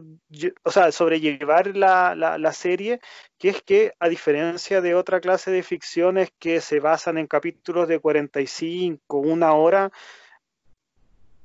[0.64, 3.00] o sea, sobrellevar la, la, serie,
[3.40, 7.88] que es que a diferencia de otra clase de ficciones que se basan en capítulos
[7.88, 9.92] de 45, una hora,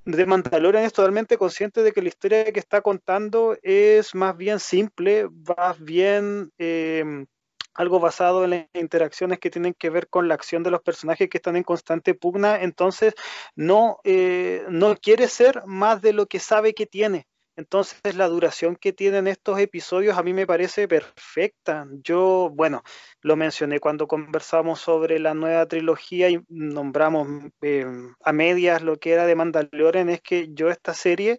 [0.04, 4.58] de Mandalorian es totalmente consciente de que la historia que está contando es más bien
[4.58, 5.28] simple,
[5.58, 7.26] más bien eh,
[7.74, 11.28] algo basado en las interacciones que tienen que ver con la acción de los personajes
[11.28, 13.14] que están en constante pugna, entonces
[13.54, 17.26] no, eh, no quiere ser más de lo que sabe que tiene.
[17.58, 21.88] Entonces la duración que tienen estos episodios a mí me parece perfecta.
[22.04, 22.84] Yo, bueno,
[23.20, 27.26] lo mencioné cuando conversamos sobre la nueva trilogía y nombramos
[27.62, 27.84] eh,
[28.22, 31.36] a medias lo que era de Mandalorian, es que yo esta serie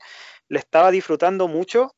[0.50, 1.96] la estaba disfrutando mucho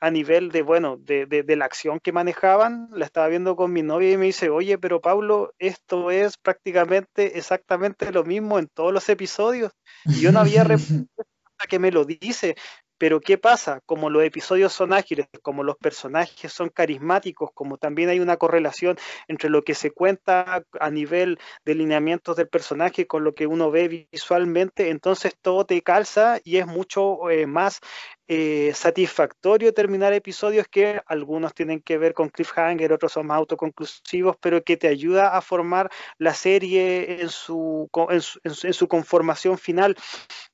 [0.00, 3.82] a nivel de, bueno, de, de, la acción que manejaban, la estaba viendo con mi
[3.82, 8.92] novia y me dice, oye, pero Pablo, esto es prácticamente exactamente lo mismo en todos
[8.92, 9.72] los episodios.
[10.04, 10.64] Y yo no había
[11.68, 12.56] que me lo dice,
[12.98, 13.80] pero ¿qué pasa?
[13.86, 18.98] Como los episodios son ágiles, como los personajes son carismáticos, como también hay una correlación
[19.28, 23.70] entre lo que se cuenta a nivel de lineamientos del personaje con lo que uno
[23.70, 27.80] ve visualmente, entonces todo te calza y es mucho eh, más
[28.26, 34.36] eh, satisfactorio terminar episodios que algunos tienen que ver con cliffhanger, otros son más autoconclusivos,
[34.40, 39.96] pero que te ayuda a formar la serie en su, en su conformación final.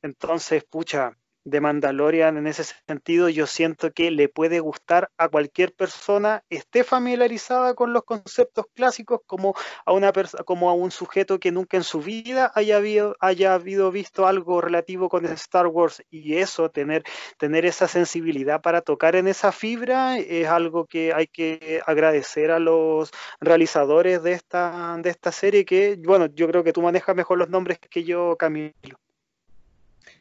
[0.02, 5.72] Entonces, pucha, de Mandalorian en ese sentido, yo siento que le puede gustar a cualquier
[5.72, 10.12] persona, esté familiarizada con los conceptos clásicos, como a una
[10.44, 14.60] como a un sujeto que nunca en su vida haya habido, haya habido visto algo
[14.60, 17.04] relativo con Star Wars y eso, tener,
[17.38, 22.58] tener esa sensibilidad para tocar en esa fibra es algo que hay que agradecer a
[22.58, 27.38] los realizadores de esta, de esta serie que, bueno, yo creo que tú manejas mejor
[27.38, 28.98] los nombres que yo, Camilo.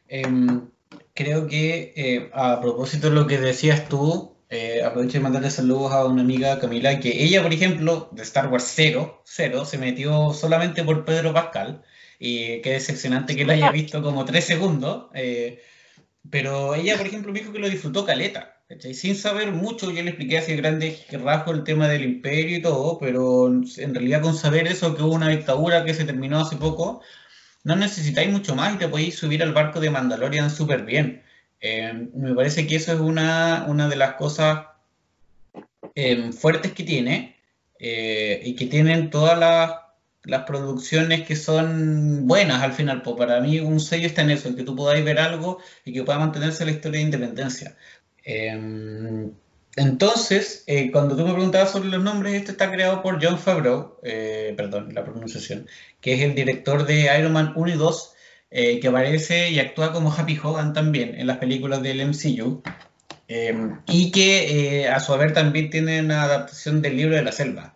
[0.08, 0.68] Em,
[1.14, 5.92] creo que eh, a propósito de lo que decías tú, eh, aprovecho de mandarle saludos
[5.92, 10.32] a una amiga Camila, que ella, por ejemplo, de Star Wars 0, 0 se metió
[10.32, 11.82] solamente por Pedro Pascal,
[12.18, 15.62] y qué decepcionante que lo haya visto como tres segundos, eh,
[16.30, 18.50] pero ella, por ejemplo, me dijo que lo disfrutó caleta.
[18.94, 22.98] Sin saber mucho, yo le expliqué así grandes rasgos el tema del imperio y todo,
[22.98, 27.02] pero en realidad con saber eso, que hubo una dictadura que se terminó hace poco,
[27.64, 31.22] no necesitáis mucho más y te podéis subir al barco de Mandalorian súper bien.
[31.60, 34.66] Eh, me parece que eso es una, una de las cosas
[35.94, 37.36] eh, fuertes que tiene
[37.78, 39.80] eh, y que tienen todas las,
[40.46, 43.02] producciones que son buenas al final.
[43.02, 45.92] Pues para mí un sello está en eso, en que tú podáis ver algo y
[45.92, 47.76] que pueda mantenerse la historia de independencia.
[49.76, 53.98] Entonces, eh, cuando tú me preguntabas sobre los nombres, esto está creado por John Favreau,
[54.04, 55.66] eh, perdón, la pronunciación,
[56.00, 58.14] que es el director de Iron Man 1 y 2,
[58.52, 62.62] eh, que aparece y actúa como Happy Hogan también en las películas del MCU,
[63.88, 67.74] y que a su haber también tiene una adaptación del libro de la selva.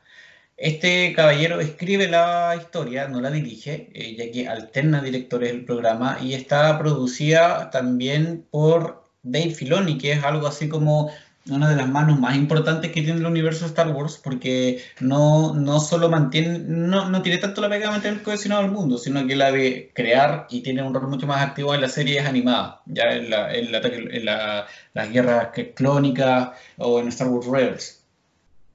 [0.57, 6.35] Este caballero escribe la historia, no la dirige, ya que alterna directores del programa, y
[6.35, 11.11] está producida también por Dave Filoni, que es algo así como
[11.51, 15.55] una de las manos más importantes que tiene el universo de Star Wars, porque no,
[15.55, 19.27] no solo mantiene, no, no tiene tanto la pega de mantener cohesionado el mundo, sino
[19.27, 22.81] que la de crear y tiene un rol mucho más activo en las series animadas,
[22.87, 28.05] ya en, la, en, la, en la, las guerras clónicas o en Star Wars Rebels.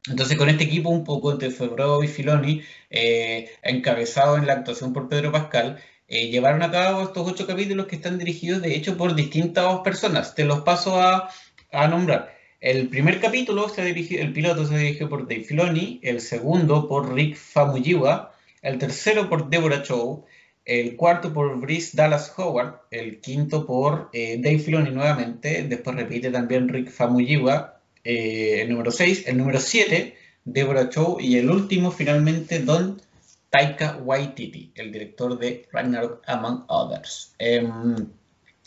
[0.09, 4.91] Entonces, con este equipo, un poco entre Febrero y Filoni, eh, encabezado en la actuación
[4.91, 8.97] por Pedro Pascal, eh, llevaron a cabo estos ocho capítulos que están dirigidos, de hecho,
[8.97, 10.36] por distintas personas.
[10.36, 11.30] Te los paso a,
[11.71, 12.32] a nombrar.
[12.64, 17.14] El primer capítulo, se dirigió, el piloto se dirigió por Dave Filoni, el segundo por
[17.14, 20.24] Rick Famuyiwa, el tercero por Deborah Chow,
[20.64, 26.32] el cuarto por Brice Dallas Howard, el quinto por eh, Dave Filoni nuevamente, después repite
[26.32, 31.91] también Rick Famuyiwa, eh, el número 6, el número 7, Deborah Chow, y el último
[31.91, 33.01] finalmente Don
[33.49, 37.36] Taika Waititi, el director de Ragnarok Among Others.
[37.39, 38.07] Em,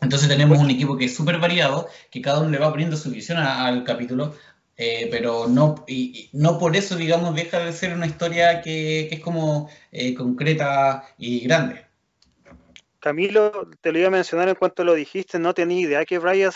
[0.01, 3.11] entonces tenemos un equipo que es súper variado, que cada uno le va poniendo su
[3.11, 4.35] visión al capítulo,
[4.77, 9.21] eh, pero no, y, no por eso, digamos, deja de ser una historia que, es
[9.21, 11.87] como eh, concreta y grande.
[12.99, 16.53] Camilo, te lo iba a mencionar en cuanto lo dijiste, no tenía idea que Brian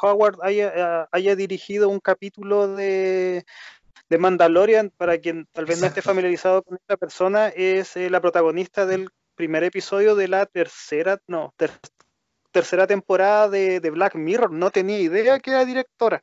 [0.00, 3.44] Howard haya, haya dirigido un capítulo de,
[4.08, 8.20] de, Mandalorian, para quien tal vez no esté familiarizado con esta persona, es eh, la
[8.20, 11.54] protagonista del primer episodio de la tercera, no,
[12.54, 14.52] tercera temporada de, Black Mirror.
[14.52, 16.22] No tenía idea que era directora.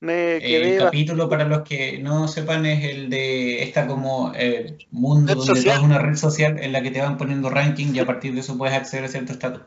[0.00, 5.34] Me el capítulo, para los que no sepan, es el de esta como eh, mundo
[5.34, 8.34] donde es una red social en la que te van poniendo ranking y a partir
[8.34, 9.62] de eso puedes acceder a cierto estatus.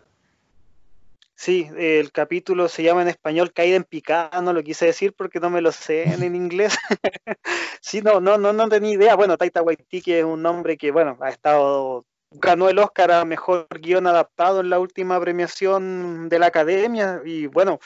[1.36, 5.40] Sí, el capítulo se llama en español Caída en picada, no lo quise decir porque
[5.40, 6.78] no me lo sé en, inglés.
[7.82, 9.16] sí, no, no, no, no tenía idea.
[9.16, 12.06] Bueno, Taita Waititi es un nombre que, bueno, ha estado
[12.40, 17.48] ganó el Oscar a Mejor Guión Adaptado en la última premiación de la Academia y
[17.48, 17.80] bueno,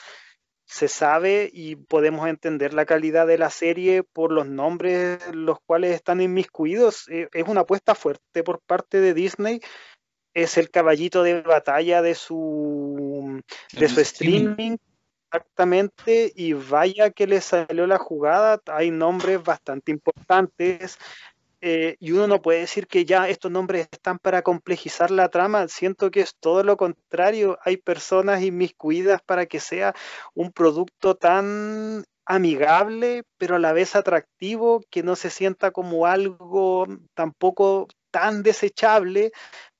[0.70, 5.94] se sabe y podemos entender la calidad de la serie por los nombres los cuales
[5.94, 7.08] están inmiscuidos.
[7.08, 9.60] Eh, es una apuesta fuerte por parte de Disney.
[10.32, 13.42] Es el caballito de batalla de su,
[13.72, 14.76] de su streaming.
[15.32, 20.98] Exactamente, y vaya que le salió la jugada, hay nombres bastante importantes,
[21.60, 25.68] eh, y uno no puede decir que ya estos nombres están para complejizar la trama,
[25.68, 29.94] siento que es todo lo contrario, hay personas inmiscuidas para que sea
[30.34, 36.86] un producto tan amigable, pero a la vez atractivo, que no se sienta como algo
[37.14, 39.32] tampoco tan desechable,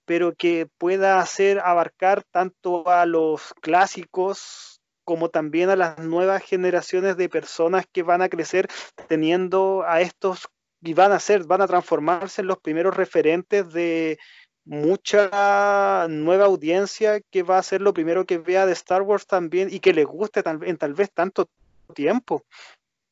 [0.04, 7.16] pero que pueda hacer abarcar tanto a los clásicos como también a las nuevas generaciones
[7.16, 8.68] de personas que van a crecer
[9.08, 10.48] teniendo a estos
[10.82, 14.18] y van a ser, van a transformarse en los primeros referentes de
[14.64, 19.68] mucha nueva audiencia que va a ser lo primero que vea de Star Wars también
[19.70, 21.48] y que le guste tal, en tal vez tanto
[21.94, 22.44] tiempo.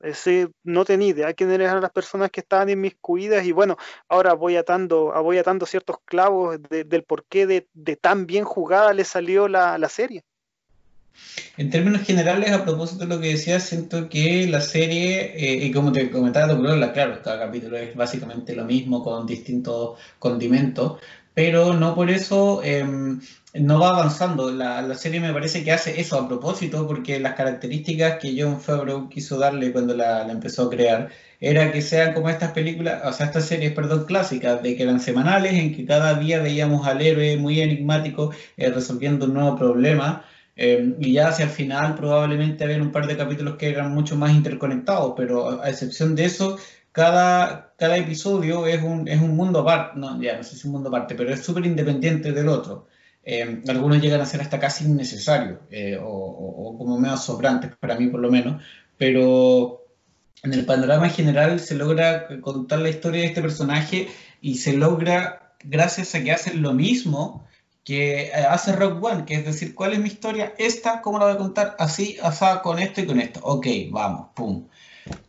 [0.00, 3.76] Ese, no tenía idea quiénes eran las personas que estaban inmiscuidas y bueno,
[4.08, 9.04] ahora voy atando, voy atando ciertos clavos del porqué de, de, tan bien jugada le
[9.04, 10.22] salió la, la, serie.
[11.56, 15.72] En términos generales, a propósito de lo que decías, siento que la serie, eh, y
[15.72, 16.56] como te comentaba,
[16.92, 21.00] claro, cada capítulo es básicamente lo mismo con distintos condimentos,
[21.34, 22.84] pero no por eso eh,
[23.54, 24.50] no va avanzando.
[24.50, 28.60] La, la, serie me parece que hace eso a propósito, porque las características que John
[28.60, 31.10] Favreau quiso darle cuando la, la, empezó a crear
[31.40, 35.00] era que sean como estas películas, o sea, estas series, perdón, clásicas, de que eran
[35.00, 40.24] semanales, en que cada día veíamos al héroe muy enigmático eh, resolviendo un nuevo problema.
[40.60, 44.16] Eh, y ya hacia el final probablemente había un par de capítulos que eran mucho
[44.16, 46.58] más interconectados, pero a excepción de eso,
[46.90, 50.64] cada, cada episodio es un, es un mundo aparte, no, ya no sé si es
[50.64, 52.88] un mundo aparte, pero es súper independiente del otro.
[53.22, 57.70] Eh, algunos llegan a ser hasta casi innecesarios eh, o, o, o, como medio sobrantes,
[57.78, 58.60] para mí por lo menos,
[58.96, 59.84] pero
[60.42, 64.08] en el panorama general se logra contar la historia de este personaje
[64.40, 67.47] y se logra gracias a que hacen lo mismo
[67.88, 70.52] que hace Rock One, que es decir, ¿cuál es mi historia?
[70.58, 71.74] Esta, ¿cómo la voy a contar?
[71.78, 73.40] Así, así, con esto y con esto.
[73.42, 74.66] Ok, vamos, pum.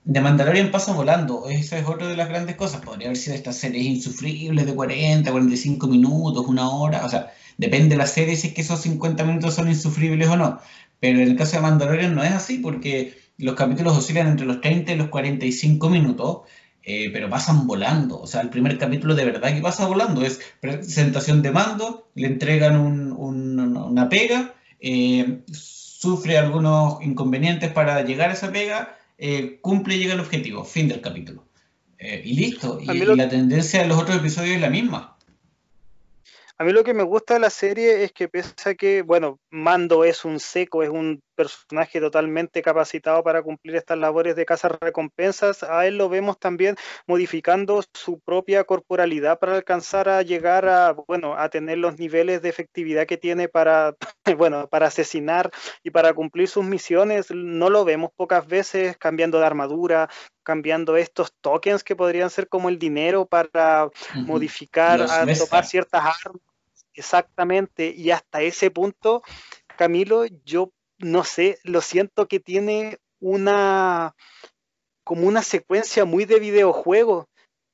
[0.03, 2.81] De Mandalorian pasa volando, esa es otra de las grandes cosas.
[2.81, 7.95] Podría haber sido estas series insufribles de 40, 45 minutos, una hora, o sea, depende
[7.95, 10.59] de la serie si es que esos 50 minutos son insufribles o no.
[10.99, 14.59] Pero en el caso de Mandalorian no es así porque los capítulos oscilan entre los
[14.59, 16.39] 30 y los 45 minutos,
[16.91, 18.19] eh, pero pasan volando.
[18.19, 22.25] O sea, el primer capítulo de verdad que pasa volando es presentación de mando, le
[22.25, 29.59] entregan un, un, una pega, eh, sufre algunos inconvenientes para llegar a esa pega eh,
[29.61, 31.45] cumple y llega al objetivo, fin del capítulo.
[31.99, 32.79] Eh, y listo.
[32.81, 33.13] Y, lo...
[33.13, 35.15] y, la tendencia de los otros episodios es la misma.
[36.57, 39.39] A mí lo que me gusta de la serie es que pese a que, bueno,
[39.51, 44.67] Mando es un seco, es un personaje totalmente capacitado para cumplir estas labores de caza
[44.67, 46.75] recompensas, a él lo vemos también
[47.07, 52.49] modificando su propia corporalidad para alcanzar a llegar a, bueno, a tener los niveles de
[52.49, 53.95] efectividad que tiene para,
[54.37, 55.49] bueno, para asesinar
[55.81, 57.31] y para cumplir sus misiones.
[57.31, 60.09] No lo vemos pocas veces cambiando de armadura,
[60.43, 64.25] cambiando estos tokens que podrían ser como el dinero para uh -huh.
[64.25, 66.41] modificar, a tomar ciertas armas.
[66.93, 69.21] Exactamente, y hasta ese punto,
[69.77, 74.15] Camilo, yo no sé, lo siento que tiene una
[75.03, 77.29] como una secuencia muy de videojuego,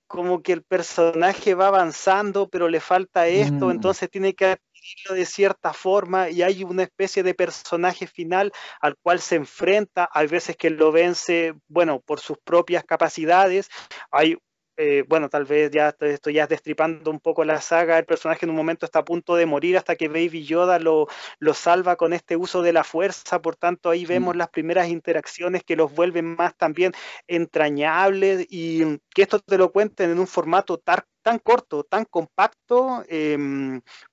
[0.08, 3.72] como que el personaje va avanzando, pero le falta esto, mm.
[3.72, 8.96] entonces tiene que adquirirlo de cierta forma y hay una especie de personaje final al
[9.02, 13.70] cual se enfrenta, hay veces que lo vence, bueno, por sus propias capacidades,
[14.12, 14.38] hay
[14.78, 18.46] eh, bueno, tal vez ya esto ya es destripando un poco la saga, el personaje
[18.46, 21.08] en un momento está a punto de morir hasta que Baby Yoda lo,
[21.40, 25.64] lo salva con este uso de la fuerza, por tanto ahí vemos las primeras interacciones
[25.64, 26.92] que los vuelven más también
[27.28, 28.48] entrañables.
[28.50, 33.38] Y que esto te lo cuenten en un formato tan, tan corto, tan compacto, eh,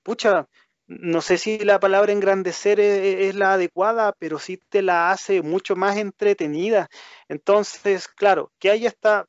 [0.03, 0.49] pucha,
[0.87, 5.43] no sé si la palabra engrandecer es, es, la adecuada, pero sí te la hace
[5.43, 6.89] mucho más entretenida.
[7.29, 9.27] Entonces, claro, que hay esta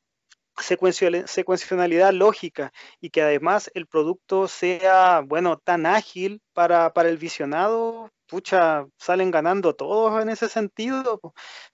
[0.58, 8.10] secuencialidad lógica y que además el producto sea, bueno, tan ágil para, para el visionado,
[8.26, 11.20] pucha, salen ganando todos en ese sentido.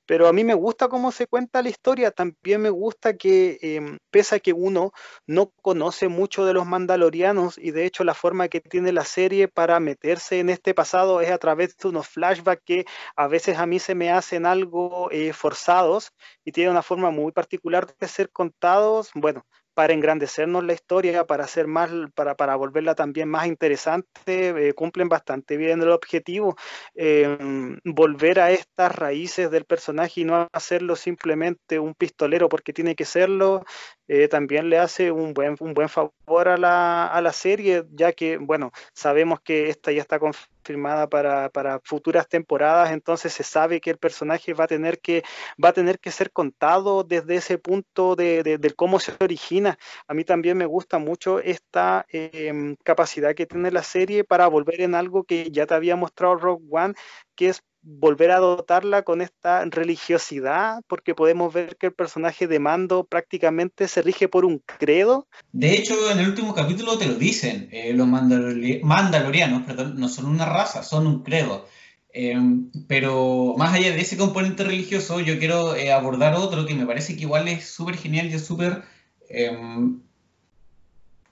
[0.06, 3.98] Pero a mí me gusta cómo se cuenta la historia, también me gusta que, eh,
[4.10, 4.92] pese a que uno
[5.26, 9.48] no conoce mucho de los mandalorianos y de hecho la forma que tiene la serie
[9.48, 12.84] para meterse en este pasado es a través de unos flashbacks que
[13.16, 16.12] a veces a mí se me hacen algo eh, forzados
[16.44, 19.10] y tiene una forma muy particular de ser contados.
[19.14, 19.44] Bueno,
[19.74, 25.08] para engrandecernos la historia, para hacer más, para, para volverla también más interesante, eh, cumplen
[25.08, 26.56] bastante bien el objetivo.
[26.94, 27.38] Eh,
[27.84, 33.04] volver a estas raíces del personaje y no hacerlo simplemente un pistolero porque tiene que
[33.04, 33.64] serlo,
[34.12, 38.12] eh, también le hace un buen, un buen favor a la, a la serie, ya
[38.12, 43.80] que, bueno, sabemos que esta ya está confirmada para, para, futuras temporadas, entonces se sabe
[43.80, 45.22] que el personaje va a tener que,
[45.64, 49.78] va a tener que ser contado desde ese punto de, cómo se origina.
[50.08, 54.80] A mí también me gusta mucho esta eh, capacidad que tiene la serie para volver
[54.80, 56.94] en algo que ya te había mostrado Rogue One,
[57.36, 62.58] que es volver a dotarla con esta religiosidad, porque podemos ver que el personaje de
[62.58, 65.26] Mando prácticamente se rige por un credo.
[65.52, 70.44] De hecho, en el último capítulo te lo dicen, eh, los mandalorianos no son una
[70.44, 71.66] raza, son un credo.
[72.12, 76.86] Em, pero más allá de ese componente religioso, yo quiero eh, abordar otro que me
[76.86, 78.82] parece que igual es súper genial y es súper
[79.28, 80.00] em,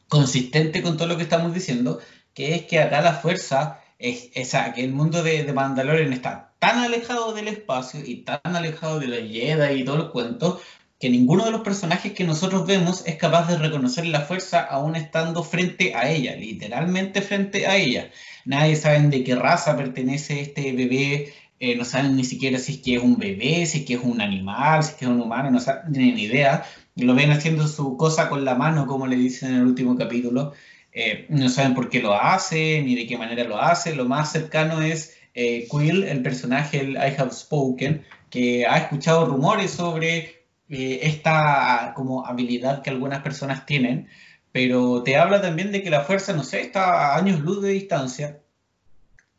[0.09, 1.99] consistente con todo lo que estamos diciendo,
[2.33, 6.53] que es que acá la fuerza es, esa que el mundo de, de, Mandalorian está
[6.59, 10.61] tan alejado del espacio y tan alejado de la Jedi y todo el cuento
[10.99, 14.97] que ninguno de los personajes que nosotros vemos es capaz de reconocer la fuerza aún
[14.97, 18.11] estando frente a ella, literalmente frente a ella.
[18.45, 22.79] Nadie sabe de qué raza pertenece este bebé, eh, no saben ni siquiera si es
[22.79, 25.21] que es un bebé, si es que es un animal, si es que es un
[25.21, 25.61] humano, no
[25.93, 26.65] tienen ni idea.
[26.97, 30.53] Lo ven haciendo su cosa con la mano, como le dicen en el último capítulo.
[30.93, 33.95] Eh, no saben por qué lo hace, ni de qué manera lo hace.
[33.95, 39.27] Lo más cercano es eh, Quill, el personaje, el I Have Spoken, que ha escuchado
[39.27, 44.09] rumores sobre eh, esta como habilidad que algunas personas tienen,
[44.53, 47.71] pero te habla también de que la fuerza, no sé, está a años luz de
[47.71, 48.41] distancia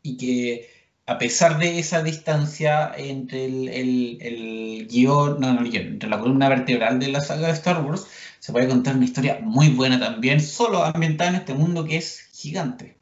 [0.02, 0.79] y que
[1.10, 7.00] a pesar de esa distancia entre el, el, guion, no, no, entre la columna vertebral
[7.00, 8.06] de la saga de Star Wars,
[8.38, 12.30] se puede contar una historia muy buena también, solo ambientada en este mundo que es
[12.32, 12.96] gigante.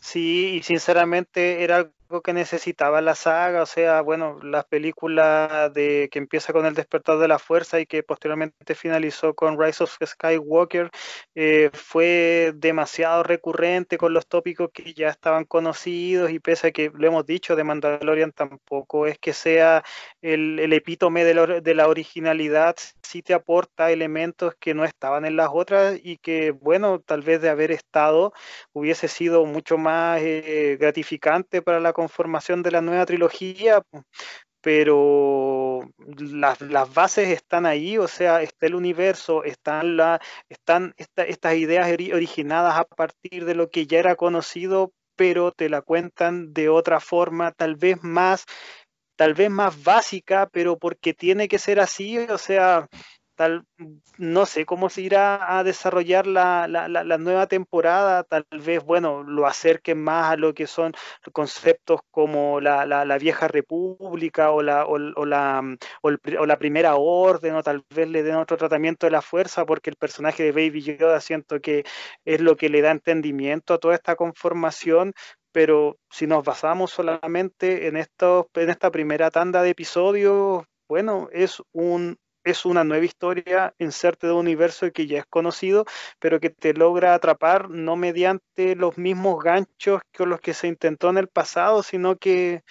[0.00, 1.90] Sí, y sinceramente era
[2.22, 7.18] que necesitaba la saga, o sea, bueno, las películas de que empieza con el despertar
[7.18, 10.90] de la fuerza y que posteriormente finalizó con Rise of Skywalker,
[11.34, 16.90] eh, fue demasiado recurrente con los tópicos que ya estaban conocidos y pese a que
[16.94, 19.82] lo hemos dicho de Mandalorian tampoco es que sea
[20.22, 25.98] el, epítome de la, originalidad, sí te aporta elementos que no estaban en las otras
[26.02, 28.32] y que, bueno, tal vez de haber estado
[28.72, 33.82] hubiese sido mucho más eh, gratificante para la conformación de la nueva trilogía,
[34.60, 35.80] pero
[36.18, 42.76] las, bases están ahí, o sea, está el universo, están, la, están estas ideas originadas
[42.76, 47.52] a partir de lo que ya era conocido, pero te la cuentan de otra forma,
[47.52, 48.44] tal vez más,
[49.16, 52.86] tal vez más básica, pero porque tiene que ser así, o sea,
[53.34, 53.66] tal,
[54.18, 56.66] no sé cómo se irá a desarrollar la,
[57.18, 60.92] nueva temporada, tal vez, bueno, lo acerquen más a lo que son
[61.32, 65.62] conceptos como la, vieja república o la, o, la,
[66.02, 69.90] o, la primera orden, o tal vez le den otro tratamiento de la fuerza, porque
[69.90, 71.84] el personaje de Baby Yoda siento que
[72.24, 75.12] es lo que le da entendimiento a toda esta conformación,
[75.52, 81.62] pero si nos basamos solamente en, estos, en esta primera tanda de episodios, bueno, es
[81.72, 85.84] un es una nueva historia, inserte de un universo que ya es conocido,
[86.18, 91.10] pero que te logra atrapar no mediante los mismos ganchos con los que se intentó
[91.10, 92.62] en el pasado, sino que,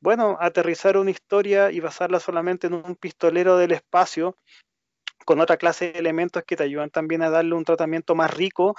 [0.00, 4.36] bueno, aterrizar una historia y basarla solamente en un pistolero del espacio
[5.24, 8.74] con otra clase de elementos que te ayudan también a darle un tratamiento más rico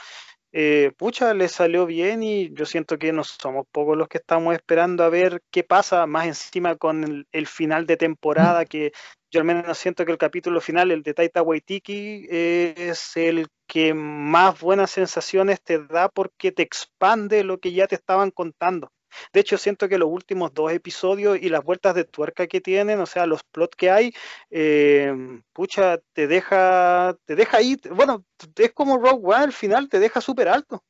[0.56, 4.54] eh, pucha, le salió bien y yo siento que no somos pocos los que estamos
[4.54, 8.92] esperando a ver qué pasa más encima con el, final de temporada, que
[9.32, 13.96] yo al menos siento que el capítulo final, el de Taita Waitiki, es el que
[13.96, 18.92] más buenas sensaciones te da porque te expande lo que ya te estaban contando.
[19.32, 23.00] De hecho, siento que los últimos dos episodios y las vueltas de tuerca que tienen,
[23.00, 24.14] o sea, los plots que hay,
[24.52, 25.14] eh,
[25.54, 28.24] pucha, te deja, te deja ahí, bueno,
[28.56, 30.84] es como Rogue One, al final te deja súper alto.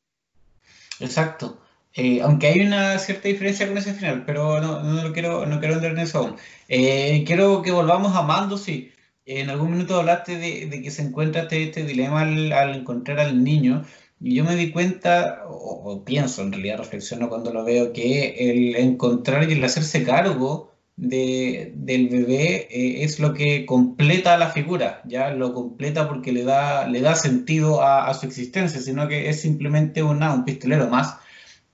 [0.99, 1.59] Exacto.
[1.95, 5.75] Eh, aunque hay una cierta diferencia con ese final, pero no, no quiero, no quiero
[5.75, 6.35] entrar en eso aún.
[6.67, 8.91] Eh, quiero que volvamos a Mando, sí.
[9.25, 13.85] En algún minuto hablaste de, que se encuentra este, este dilema al, encontrar al niño.
[14.25, 19.49] Yo me di cuenta, o, pienso en realidad, reflexiono cuando lo veo, que el encontrar
[19.49, 25.31] y el hacerse cargo de, del bebé eh, es lo que completa la figura, ya
[25.31, 30.03] lo completa porque le da, le da sentido a, su existencia, sino que es simplemente
[30.03, 31.17] una, un pistolero más.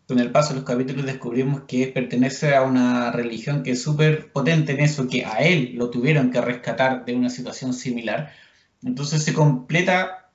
[0.07, 4.31] Con el paso de los capítulos descubrimos que pertenece a una religión que es súper
[4.31, 8.33] potente en eso, que a él lo tuvieron que rescatar de una situación similar.
[8.81, 10.28] Entonces se completa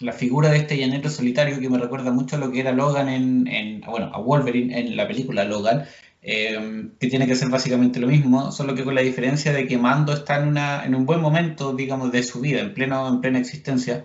[0.00, 3.08] la figura de este llanero solitario que me recuerda mucho a lo que era Logan
[3.08, 5.86] en, bueno, a Wolverine en la película Logan,
[6.22, 9.78] eh, que tiene que ser básicamente lo mismo, solo que con la diferencia de que
[9.78, 13.20] Mando está en, una, en un buen momento, digamos, de su vida, en, pleno, en
[13.20, 14.04] plena existencia,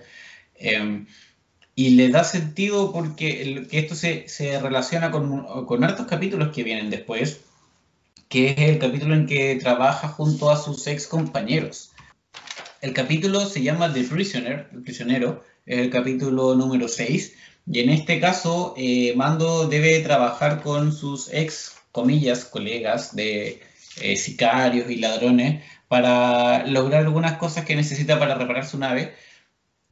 [0.56, 1.06] eh,
[1.76, 6.90] y le da sentido porque que esto se, se relaciona con, con capítulos que vienen
[6.90, 7.40] después,
[8.28, 11.94] que es el capítulo en que trabaja junto a sus ex compañeros.
[12.82, 17.36] El capítulo se llama The Prisoner, el prisionero, el capítulo número 6,
[17.72, 23.62] y en este caso eh, Mando debe trabajar con sus ex comillas, colegas de
[24.02, 29.14] eh, sicarios y ladrones para lograr algunas cosas que necesita para reparar su nave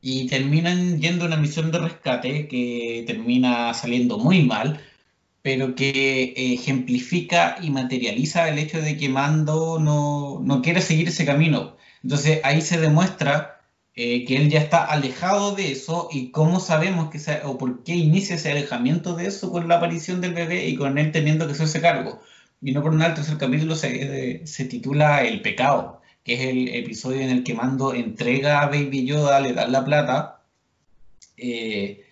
[0.01, 4.81] y terminan yendo una misión de rescate que termina saliendo muy mal,
[5.43, 11.25] pero que ejemplifica y materializa el hecho de que Mando no, no quiere seguir ese
[11.25, 11.77] camino.
[12.03, 13.56] Entonces ahí se demuestra
[13.99, 17.95] eh, que él ya está alejado de eso y cómo sabemos que o por qué
[17.95, 21.53] inicia ese alejamiento de eso con la aparición del bebé y con él teniendo que
[21.53, 22.21] hacerse cargo.
[22.61, 26.67] Y no por nada, el tercer capítulo se, se titula El pecado, que es el
[26.75, 30.43] episodio en el que Mando entrega a Baby Yoda, le da la plata.
[31.35, 32.05] Eh,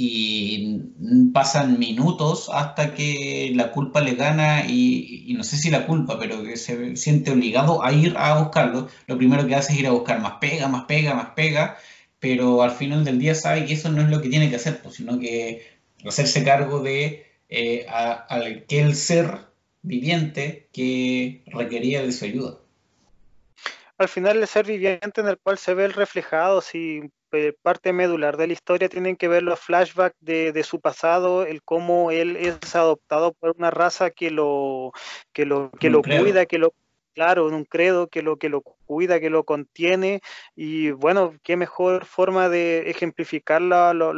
[0.00, 0.92] y
[1.34, 6.44] pasan minutos hasta que la culpa le gana y, no sé si la culpa, pero
[6.44, 8.88] que se siente obligado a ir a buscarlo.
[9.08, 11.78] Lo primero que hace es ir a buscar más pega, más pega, más pega,
[12.20, 14.80] pero al final del día sabe que eso no es lo que tiene que hacer,
[14.80, 15.66] pues, sino que
[16.06, 19.48] hacerse cargo de eh, aquel ser
[19.82, 22.58] viviente que requería de su ayuda.
[23.98, 27.10] Al final el ser viviente en el cual se ve el reflejado, si
[27.62, 32.10] parte medular de la historia tienen que ver los flashbacks de, su pasado, el cómo
[32.10, 34.92] él es adoptado por una raza que lo,
[35.32, 36.72] que lo, que lo cuida, que lo
[37.14, 40.20] claro, en un credo que lo que lo cuida, que lo contiene,
[40.54, 44.14] y bueno, qué mejor forma de ejemplificar los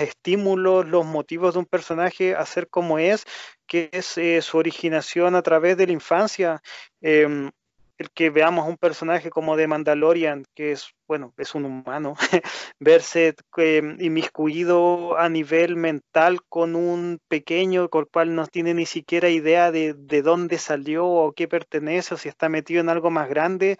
[0.00, 3.24] estímulos, los motivos de un personaje a ser como es,
[3.68, 6.60] que es eh, su originación a través de la infancia.
[7.00, 7.52] Em,
[7.98, 12.14] el que veamos un personaje como de Mandalorian, que es, bueno, es un humano,
[12.80, 18.86] verse eh, inmiscuido a nivel mental con un pequeño con el cual no tiene ni
[18.86, 23.10] siquiera idea de, de dónde salió o qué pertenece o si está metido en algo
[23.10, 23.78] más grande,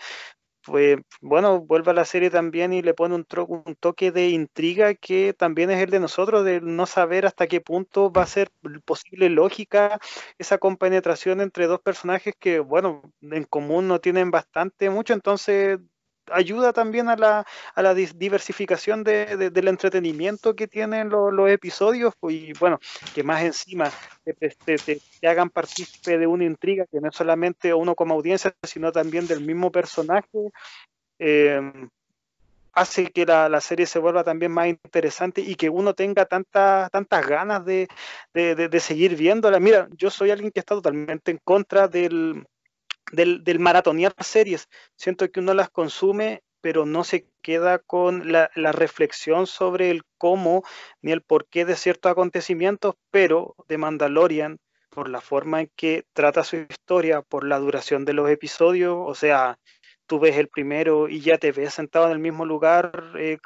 [0.67, 4.95] pues bueno, vuelve a la serie también y le pone un, un, toque de intriga
[4.95, 8.51] que también es el de nosotros, de no saber hasta qué punto va a ser
[8.85, 10.01] posible lógica
[10.39, 15.79] esa compenetración entre dos personajes que, bueno, en común no tienen bastante mucho, entonces
[16.33, 22.35] ayuda también a la, a la diversificación de, del entretenimiento que tienen los episodios pues,
[22.35, 22.79] y bueno,
[23.15, 23.91] que más encima
[24.25, 29.27] te, hagan partícipe de una intriga que no es solamente uno como audiencia, sino también
[29.27, 30.51] del mismo personaje.
[31.19, 31.61] Eh,
[32.73, 36.91] hace que la, la, serie se vuelva también más interesante y que uno tenga tantas
[36.91, 37.89] tantas ganas de,
[38.35, 39.59] de, de, seguir viéndola.
[39.59, 42.47] Mira, yo soy alguien que está totalmente en contra del,
[43.13, 44.69] del, del maratonear series.
[44.97, 50.65] Siento que uno las consume, pero no se queda con la, reflexión sobre el cómo
[51.01, 54.59] ni el porqué de ciertos acontecimientos, pero de Mandalorian,
[54.91, 59.15] por la forma en que trata su historia, por la duración de los episodios, o
[59.15, 59.61] sea,
[60.07, 63.39] tú ves el primero y ya te ves sentado en el mismo lugar, eh,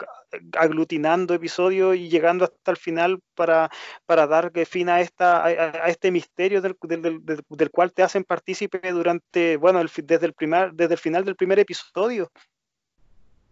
[0.57, 3.70] aglutinando episodios y llegando hasta el final para,
[4.07, 8.81] para dar fin a, esta, a, este misterio del, del, del, cual te hacen partícipe
[8.93, 12.31] durante, bueno, el, desde, el primer, desde el final del primer episodio.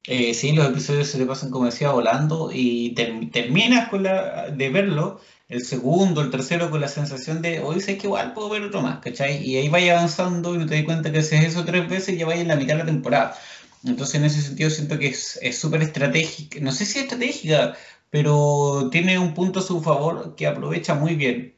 [0.05, 4.71] Eh, sí, los episodios se te pasan, como decía, volando y terminas con la, de
[4.71, 8.63] verlo el segundo, el tercero con la sensación de, hoy sé que igual puedo ver
[8.63, 9.43] otro más, ¿cachai?
[9.43, 12.19] Y ahí vaya avanzando y no te das cuenta que haces eso tres veces y
[12.19, 13.39] ya vaya en la mitad de la temporada.
[13.85, 17.77] Entonces en ese sentido siento que es súper estratégica, no sé si estratégica,
[18.11, 21.55] pero tiene un punto a su favor que aprovecha muy bien,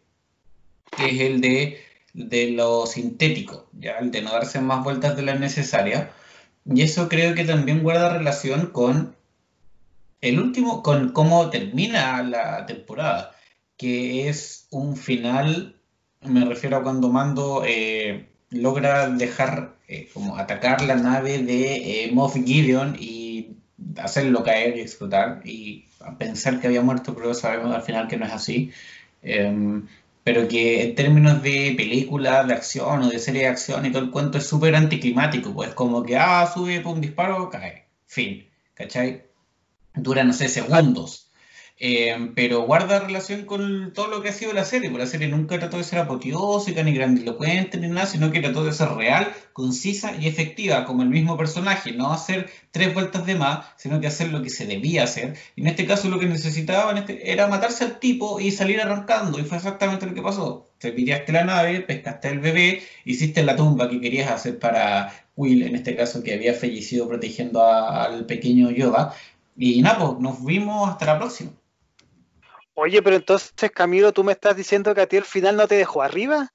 [0.96, 1.80] que es el de,
[2.14, 6.08] de lo sintético, ya el de no darse más vueltas de las necesarias.
[6.64, 9.16] Y eso creo que también guarda relación con
[10.20, 13.34] el último, con cómo termina la temporada
[13.80, 15.80] que es un final,
[16.20, 22.12] me refiero a cuando Mando eh, logra dejar, eh, como atacar la nave de eh,
[22.12, 23.56] Moff Gideon y
[23.96, 25.86] hacerlo caer y explotar y
[26.18, 28.70] pensar que había muerto, pero sabemos al final que no es así.
[29.22, 29.86] Em,
[30.24, 34.02] pero que en términos de película de acción o de serie de acción y todo
[34.02, 39.24] el cuento es súper anticlimático, pues como que, ah, sube, un disparo, cae, fin, ¿cachai?
[39.94, 41.29] Dura, no sé, segundos.
[41.82, 45.28] Eh, pero guarda relación con todo lo que ha sido la serie, porque la serie
[45.28, 49.32] nunca trató de ser apoteósica ni grandilocuente ni nada, sino que trató de ser real,
[49.54, 54.08] concisa y efectiva, como el mismo personaje, no hacer tres vueltas de más, sino que
[54.08, 55.38] hacer lo que se debía hacer.
[55.56, 59.38] Y en este caso lo que necesitaban este, era matarse al tipo y salir arrancando,
[59.38, 60.68] y fue exactamente lo que pasó.
[60.78, 65.62] Te piraste la nave, pescaste al bebé, hiciste la tumba que querías hacer para Will,
[65.62, 69.14] en este caso que había fallecido protegiendo al pequeño Yoda,
[69.56, 71.52] y nada, pues nos vimos hasta la próxima.
[72.82, 75.74] Oye, pero entonces, Camilo, ¿tú me estás diciendo que a ti el final no te
[75.74, 76.50] dejó arriba?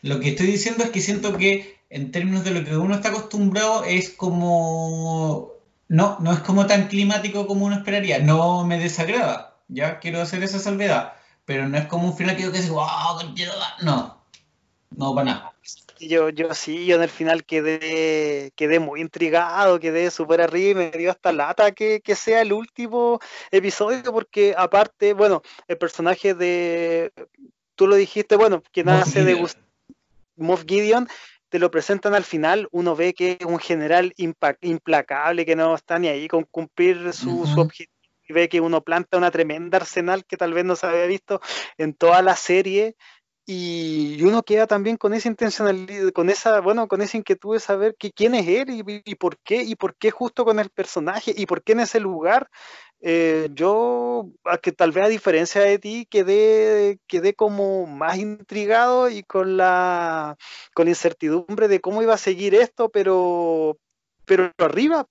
[0.00, 3.10] Lo que estoy diciendo es que siento que en términos de lo que uno está
[3.10, 5.52] acostumbrado es como...
[5.88, 8.20] No, no es como tan climático como uno esperaría.
[8.20, 11.12] No me desagrada, ya quiero hacer esa salvedad.
[11.44, 13.34] Pero no es como un final que yo que digo, wow,
[13.82, 14.24] no,
[14.96, 15.49] no para nada.
[16.00, 20.90] Yo, yo sí, yo en el final quedé, quedé muy intrigado, quedé súper arriba y
[20.90, 23.20] me dio hasta lata que, sea el último
[23.50, 27.12] episodio, porque aparte, bueno, el personaje de,
[27.74, 29.46] tú lo dijiste, bueno, quien hace de
[30.36, 31.06] Moff Gideon,
[31.50, 35.98] te lo presentan al final, uno ve que es un general implacable, que no está
[35.98, 38.00] ni ahí con cumplir su, su objetivo
[38.30, 41.40] y ve que uno planta una tremenda arsenal que tal vez no se había visto
[41.78, 42.94] en toda la serie
[43.46, 47.96] y uno queda también con esa intencionalidad, con esa, bueno, con esa inquietud de saber
[47.98, 51.46] que, quién es él y, por qué, y por qué justo con el personaje, y
[51.46, 52.48] por qué en ese lugar.
[53.02, 59.08] Eh, yo, a que tal vez a diferencia de ti, quedé, quedé como más intrigado
[59.08, 60.36] y con la,
[60.74, 63.78] con incertidumbre de cómo iba a seguir esto, pero,
[64.26, 65.06] pero arriba.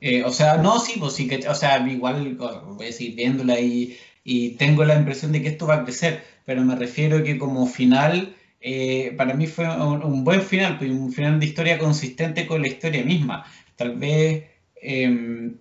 [0.00, 3.58] Eh, o sea, no, sí, pues sí, que, o sea, igual voy a seguir viéndola
[3.58, 7.38] y, y tengo la impresión de que esto va a crecer pero me refiero que
[7.38, 12.46] como final, eh, para mí fue un, buen final, pues, un final de historia consistente
[12.46, 13.44] con la historia misma.
[13.76, 14.44] Tal vez
[14.76, 15.56] em,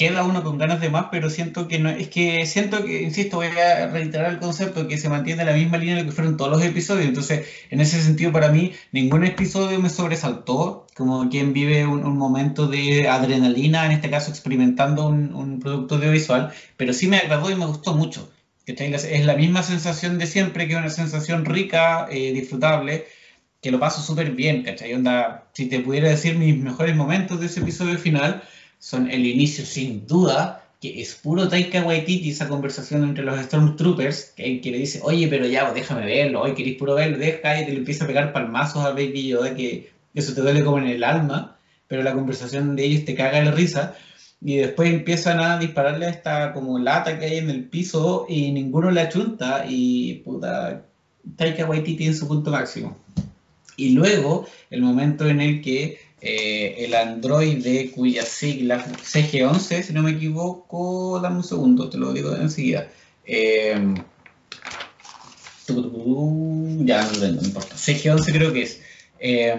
[0.00, 3.36] queda uno con ganas de más, pero siento que no, es que siento que, insisto,
[3.36, 6.38] voy a reiterar el concepto que se mantiene la misma línea en la que fueron
[6.38, 11.52] todos los episodios, entonces en ese sentido para mí ningún episodio me sobresaltó, como quien
[11.52, 17.06] vive un, momento de adrenalina, en este caso experimentando un, un producto audiovisual, pero sí
[17.06, 18.30] me agradó y me gustó mucho.
[18.64, 23.06] Es la misma sensación de siempre, que es una sensación rica, eh, disfrutable,
[23.60, 24.94] que lo paso súper bien, ¿cachai?
[24.94, 28.42] Onda, si te pudiera decir mis mejores momentos de ese episodio final,
[28.80, 34.32] son el inicio sin duda, que es puro Taika Waititi, esa conversación entre los Stormtroopers,
[34.34, 37.60] que, que le dice, oye, pero ya, pues, déjame verlo, hoy queréis puro verlo, deja,
[37.60, 40.78] y te le empieza a pegar palmazos a Baby Yoda, que eso te duele como
[40.78, 43.94] en el alma, pero la conversación de ellos te caga la risa
[44.40, 48.50] y después empiezan a dispararle a esta como lata que hay en el piso y
[48.52, 50.86] ninguno le achunta y puta,
[51.36, 52.96] Taika Waititi en su punto máximo.
[53.76, 60.02] Y luego el momento en el que eh, el androide cuya sigla CG11, si no
[60.02, 62.88] me equivoco, dame un segundo, te lo digo enseguida.
[63.24, 63.94] Eh,
[66.84, 68.80] ya no, importa, CG11 creo que es.
[69.18, 69.54] Eh,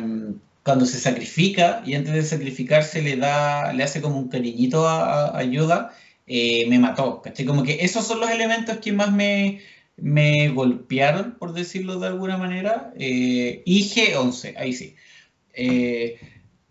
[0.64, 5.38] cuando se sacrifica y antes de sacrificarse le da, le hace como un cariñito a,
[5.38, 5.92] a Yoda,
[6.28, 7.46] eh, me mató, ¿cachai?
[7.46, 9.60] Como que esos son los elementos que más me,
[9.98, 14.96] me golpearon, por decirlo de alguna manera, eh, y G11, ahí sí.
[15.54, 16.20] Eh,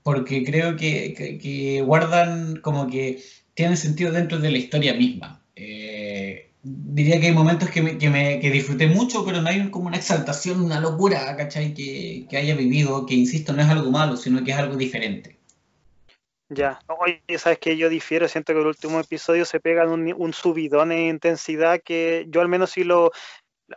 [0.03, 3.23] porque creo que, guardan como que
[3.55, 5.43] tienen sentido dentro de la historia misma.
[5.57, 9.89] Eh, diría que hay momentos que, me, que, me, disfruté mucho, pero no hay como
[9.89, 11.75] una exaltación, una locura, ¿cachai?
[11.75, 15.37] Que, que haya vivido, que insisto, no es algo malo, sino que es algo diferente.
[16.53, 20.33] Ya, oye, sabes que yo difiero, siento que el último episodio se pega un, un
[20.33, 23.13] subidón en intensidad que yo al menos sí lo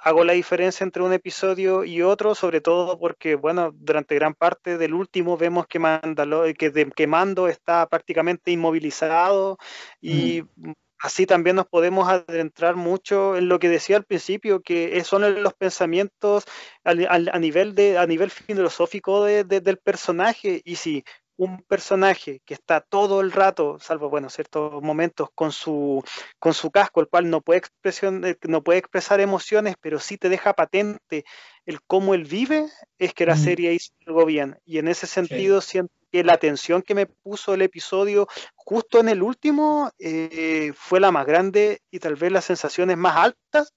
[0.02, 4.78] hago la diferencia entre un episodio y otro, sobre todo porque, bueno, durante gran parte
[4.78, 9.58] del último vemos que, Mandalo, que, de, que Mando está prácticamente inmovilizado
[10.02, 15.04] y mm así también nos podemos adentrar mucho en lo que decía al principio, que
[15.04, 16.46] son los pensamientos
[16.86, 16.94] a,
[17.40, 20.62] nivel, de, a nivel filosófico del personaje.
[20.64, 21.04] Y si
[21.38, 26.04] un personaje que está todo el rato, salvo bueno, ciertos momentos, con su,
[26.40, 30.18] con su casco, el cual no puede, expresión, eh, no puede expresar emociones, pero sí
[30.18, 31.26] te deja patente
[31.66, 34.58] el cómo él vive, es que la serie hizo algo bien.
[34.66, 39.10] Y en ese sentido siento que la atención que me puso el episodio justo en
[39.10, 43.74] el último eh, fue la más grande y tal vez las sensaciones más altas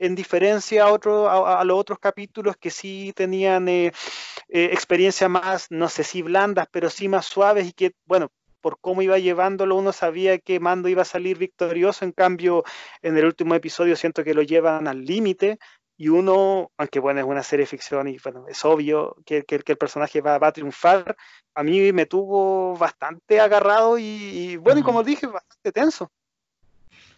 [0.00, 3.92] en diferencia a, otro, a, los otros capítulos que sí tenían eh,
[4.48, 8.32] eh, experiencias más, no sé si blandas, pero sí más suaves y que, bueno,
[8.62, 12.64] por cómo iba llevándolo uno sabía que Mando iba a salir victorioso, en cambio
[13.02, 15.58] en el último episodio siento que lo llevan al límite
[15.98, 19.60] y uno, aunque bueno, es una serie de ficción y bueno, es obvio que, que,
[19.66, 21.14] el personaje va, va, a triunfar,
[21.54, 26.10] a mí me tuvo bastante agarrado y, bueno, y como dije, bastante tenso.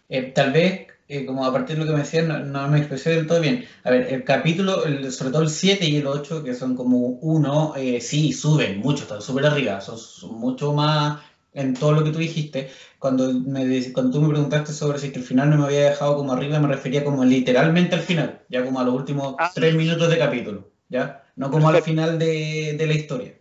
[0.09, 3.11] Eh, tal vez, eh, como a partir de lo que me decían, no, me expresé
[3.11, 3.65] del todo bien.
[3.83, 4.81] A ver, el capítulo,
[5.11, 9.03] sobre todo el 7 y el 8, que son como uno, eh, sí, suben mucho,
[9.03, 9.97] están súper arriba, son,
[10.37, 11.21] mucho más
[11.53, 12.71] en todo lo que tú dijiste.
[12.99, 16.15] Cuando, me, cuando tú me preguntaste sobre si que el final no me había dejado
[16.15, 19.51] como arriba, me refería como literalmente al final, ya como a los últimos ah.
[19.53, 21.23] tres minutos de capítulo, ¿ya?
[21.35, 23.33] No como al final de, de la historia.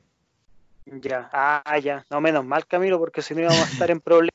[0.84, 4.34] Ya, ah, ya, no menos mal Camilo, porque si no íbamos a estar en problemas.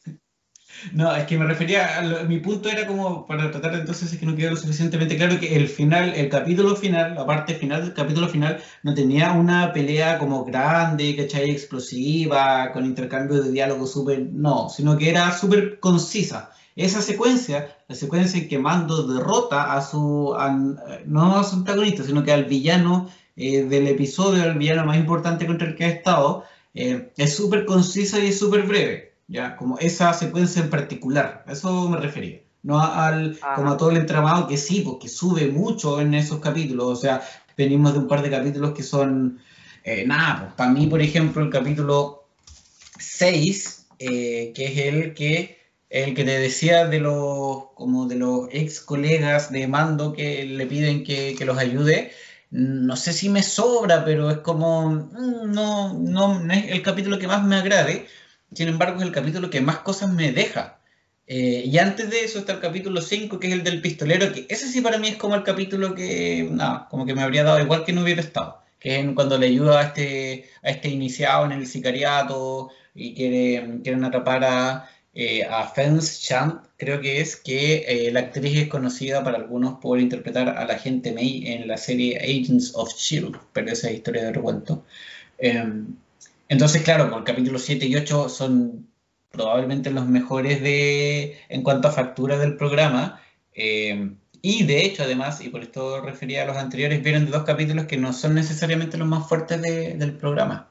[0.94, 4.26] No, es que me refería, a mi punto era como para tratar entonces es que
[4.26, 7.94] no quedó lo suficientemente claro que el final, el capítulo final, la parte final del
[7.94, 11.52] capítulo final, no tenía una pelea como grande, ¿cachai?
[11.52, 16.52] Explosiva, con intercambio de diálogo súper, no, sino que era súper concisa.
[16.76, 20.36] Esa secuencia, la secuencia en que Mando derrota a su,
[21.06, 25.48] no a su antagonista, sino que al villano eh, del episodio, el villano más importante
[25.48, 26.44] contra el que ha estado,
[26.76, 29.07] eh, es súper concisa y es súper breve.
[29.28, 29.56] ¿Ya?
[29.56, 32.42] Como esa secuencia en particular, a eso me refería.
[32.64, 36.88] No al, como a todo el entramado que sí, porque sube mucho en esos capítulos.
[36.88, 37.22] O sea,
[37.56, 39.40] venimos de un par de capítulos que son,
[39.84, 42.28] eh, nada, pues, para mí, por ejemplo, el capítulo
[43.00, 45.58] 6, eh, que es el que
[45.90, 50.66] el que te decía de los como de los ex colegas de mando que le
[50.66, 52.12] piden que, que los ayude
[52.52, 57.20] no sé si me sobra pero es como mm, no, no, no es el capítulo
[57.20, 58.08] que más me agrade
[58.54, 60.80] sin embargo, es el capítulo que más cosas me deja.
[61.28, 64.46] Eh, y antes de eso está el capítulo 5, que es el del pistolero, que
[64.50, 67.62] ese sí para mí es como el capítulo que, nada, como que me habría dado
[67.62, 68.62] igual que no hubiera estado.
[68.80, 73.82] Que es cuando le ayuda a este, a este iniciado en el sicariato y quiere,
[73.84, 78.68] quieren atrapar a, eh, a Fence Champ, creo que es, que eh, la actriz es
[78.68, 83.40] conocida para algunos por interpretar a la gente May en la serie Agents of S.H.I.E.L.D.,
[83.52, 84.86] pero esa es historia de recuento.
[86.48, 88.88] Em, entonces, claro, por el capítulo 7 y 8 son
[89.32, 93.22] probablemente los mejores de, en cuanto a factura del programa.
[93.54, 94.12] Eh,
[94.42, 97.86] y de hecho, además, y por esto refería a los anteriores, vienen de dos capítulos
[97.86, 100.70] que no son necesariamente los más fuertes del programa.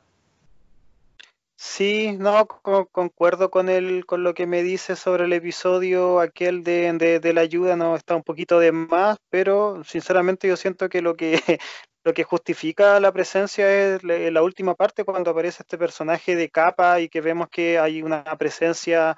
[1.58, 6.92] Sí, no, concuerdo con el, con lo que me dice sobre el episodio aquel de,
[7.20, 11.16] de, la ayuda, no está un poquito de más, pero sinceramente yo siento que lo
[11.16, 11.58] que
[12.06, 17.00] lo que justifica la presencia es la última parte cuando aparece este personaje de capa
[17.00, 19.16] y que vemos que hay una presencia,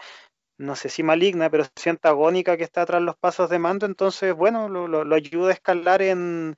[0.57, 4.35] no sé si maligna, pero sí antagónica que está tras los pasos de mando, entonces,
[4.35, 6.57] bueno, lo, ayuda a escalar en,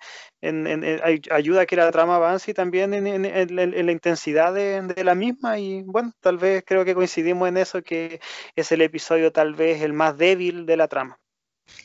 [1.33, 5.83] ayuda a que la trama avance y también en, la intensidad de, la misma y
[5.83, 8.21] bueno, tal vez creo que coincidimos en eso, que
[8.55, 11.19] es el episodio tal vez el más débil de la trama.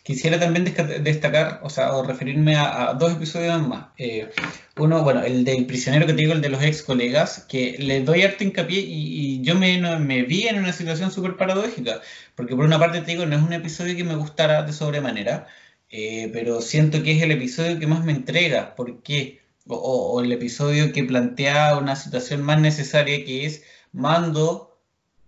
[0.05, 0.65] Quisiera también
[1.03, 3.87] destacar, o sea, o referirme a, dos episodios más.
[3.97, 4.29] Eh,
[4.77, 8.01] uno, bueno, el del prisionero que te digo, el de los ex colegas, que le
[8.01, 12.01] doy harto hincapié y, yo me, vi en una situación súper paradójica,
[12.35, 15.47] porque por una parte te digo, no es un episodio que me gustara de sobremanera,
[15.89, 19.41] eh, pero siento que es el episodio que más me entrega, ¿por qué?
[19.67, 24.77] O, el episodio que plantea una situación más necesaria que es Mando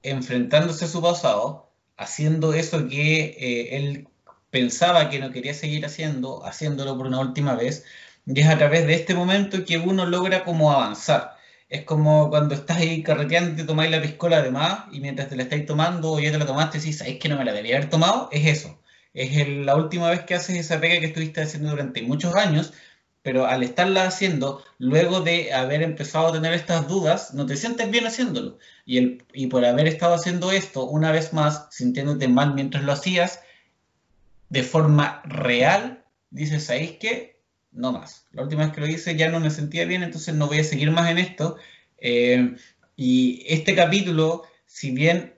[0.04, 4.08] enfrentándose a su pasado, haciendo eso que eh, él
[4.58, 7.86] pensaba que no quería seguir haciendo, haciéndolo por una última vez,
[8.26, 11.38] y es a través de este momento que uno logra como avanzar.
[11.70, 15.30] Es como cuando estás ahí carreteando y te tomáis la piscola de más y mientras
[15.30, 17.54] te la estáis tomando o ya te la tomaste decís, ¿sabéis que no me la
[17.54, 18.30] debía haber tomado?
[18.32, 18.80] Es eso.
[19.14, 22.74] Es la última vez que haces esa pega que estuviste haciendo durante muchos años,
[23.22, 27.92] pero al estarla haciendo, luego de haber empezado a tener estas dudas, no te sientes
[27.92, 28.58] bien haciéndolo.
[28.86, 32.94] Y, el, y por haber estado haciendo esto una vez más, sintiéndote mal mientras lo
[32.94, 33.42] hacías,
[34.50, 37.42] de forma real, dices, ¿sabéis qué?
[37.72, 38.28] No más.
[38.32, 40.64] La última vez que lo hice ya no me sentía bien, entonces no voy a
[40.64, 41.58] seguir más en esto.
[41.98, 42.56] Eh,
[42.96, 45.34] y este capítulo, si bien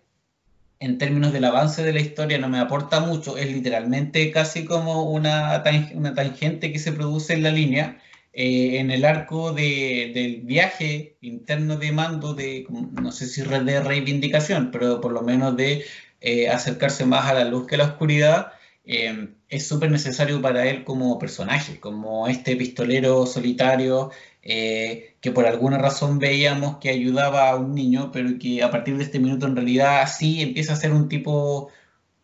[0.80, 5.12] en términos del avance de la historia no me aporta mucho, es literalmente casi como
[5.12, 5.62] una,
[5.94, 11.76] una tangente que se produce en la línea, eh, en el arco del viaje interno
[11.78, 15.84] de mando, de no sé si de reivindicación, pero por lo menos de
[16.22, 18.54] eh, acercarse más a la luz que a la oscuridad,
[18.92, 24.10] Em, es súper necesario para él como personaje, como este pistolero solitario
[24.42, 28.98] eh, que por alguna razón veíamos que ayudaba a un niño, pero que a partir
[28.98, 31.70] de este minuto en realidad sí empieza a ser un tipo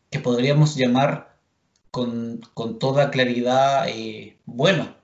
[0.09, 1.37] que podríamos llamar
[1.91, 2.41] con,
[2.79, 4.95] toda claridad eh, bueno.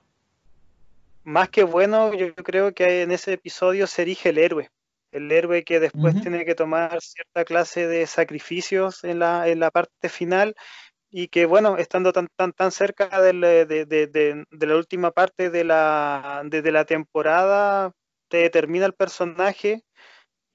[1.22, 4.68] Más que bueno, yo creo que en ese episodio se erige el héroe
[5.12, 9.70] el héroe que después tiene que tomar cierta clase de sacrificios en la, en la
[9.70, 10.56] parte final
[11.12, 16.72] y que bueno, estando tan tan tan cerca de, la última parte de la, de,
[16.72, 17.92] la temporada,
[18.28, 19.84] te determina el personaje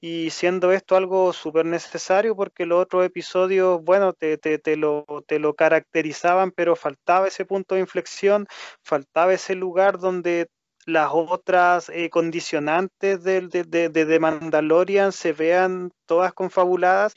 [0.02, 5.40] y siendo esto algo súper necesario porque los otros episodios, bueno, te, te, lo, te
[5.40, 8.48] lo caracterizaban, pero faltaba ese punto de inflexión,
[8.84, 10.48] faltaba ese lugar donde
[10.88, 17.14] las otras eh, condicionantes de, de, de, Mandalorian se vean todas confabuladas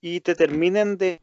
[0.00, 1.20] y te terminen de,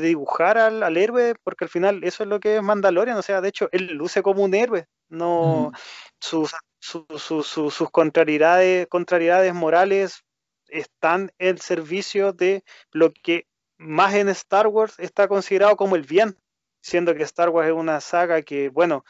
[0.00, 3.40] dibujar al, al, héroe, porque al final eso es lo que es Mandalorian, o sea,
[3.40, 5.72] de hecho, él luce como un héroe, no
[6.20, 10.24] sus, sus contrariedades, contrariedades morales
[10.68, 13.46] están en servicio de lo que
[13.78, 16.36] más en Star Wars está considerado como el bien,
[16.82, 19.04] siendo que Star Wars es una saga que, bueno,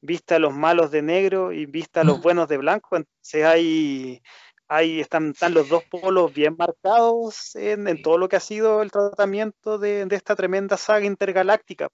[0.00, 4.22] vista a los malos de negro y vista a los buenos de blanco, entonces hay
[4.68, 8.90] ahí están, están los dos polos bien marcados en, todo lo que ha sido el
[8.90, 11.88] tratamiento de, esta tremenda saga intergaláctica.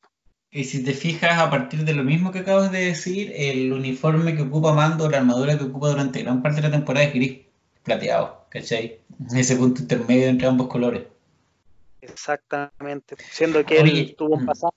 [0.50, 4.36] Y si te fijas, a partir de lo mismo que acabas de decir, el uniforme
[4.36, 7.40] que ocupa Mando, la armadura que ocupa durante gran parte de la temporada es gris,
[7.82, 9.00] plateado, ¿cachai?
[9.34, 11.04] Ese punto intermedio entre ambos colores.
[12.00, 14.46] Exactamente, siendo que él tuvo un mm.
[14.46, 14.74] pasado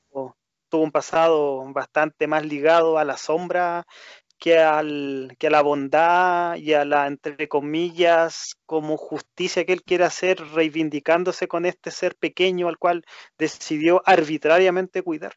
[0.70, 3.86] tuvo un pasado bastante más ligado a la sombra
[4.40, 9.84] que, al, que a la bondad y a la, entre comillas, como justicia que él
[9.84, 13.06] quiere hacer, reivindicándose con este ser pequeño al cual
[13.38, 15.34] decidió arbitrariamente cuidar.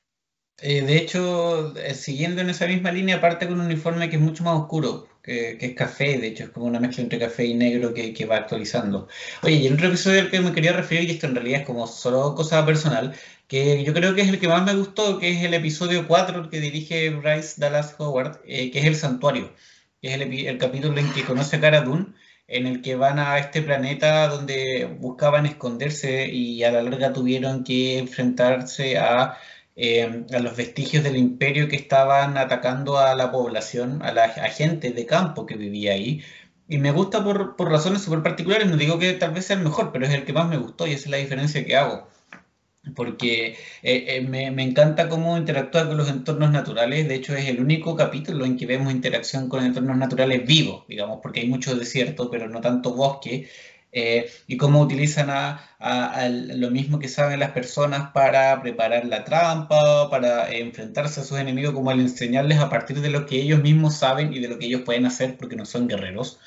[0.63, 4.23] Eh, de hecho, eh, siguiendo en esa misma línea, parte con un uniforme que es
[4.23, 7.55] mucho más oscuro, que, es café, de hecho, es como una mezcla entre café y
[7.55, 9.09] negro que, va actualizando.
[9.43, 11.67] Oye, y el otro episodio al que me quería referir, y esto en realidad es
[11.67, 13.15] como solo cosa personal,
[13.49, 16.43] que yo creo que es el que más me gustó, que es el episodio 4,
[16.43, 19.53] el que dirige Bryce Dallas Howard, eh, que es El Santuario,
[20.03, 22.07] que es el, el, capítulo en que conoce a Cara Dune,
[22.49, 27.65] en el que van a este planeta donde buscaban esconderse y a la larga tuvieron
[27.65, 29.39] que enfrentarse a,
[29.83, 34.91] eh, a los vestigios del imperio que estaban atacando a la población, a la gente
[34.93, 36.23] de campo que vivía ahí.
[36.69, 39.65] Y me gusta por, por razones súper particulares, no digo que tal vez sea el
[39.65, 42.09] mejor, pero es el que más me gustó y esa es la diferencia que hago
[42.95, 47.09] porque eh, eh, me, encanta cómo interactúa con los entornos naturales.
[47.09, 51.21] De hecho, es el único capítulo en que vemos interacción con entornos naturales vivos, digamos,
[51.23, 53.49] porque hay mucho desierto, pero no tanto bosque.
[53.93, 55.67] Eh, y cómo utilizan a,
[56.29, 61.75] lo mismo que saben las personas para preparar la trampa, para enfrentarse a sus enemigos,
[61.75, 64.67] como al enseñarles a partir de lo que ellos mismos saben y de lo que
[64.67, 66.39] ellos pueden hacer porque no son guerreros.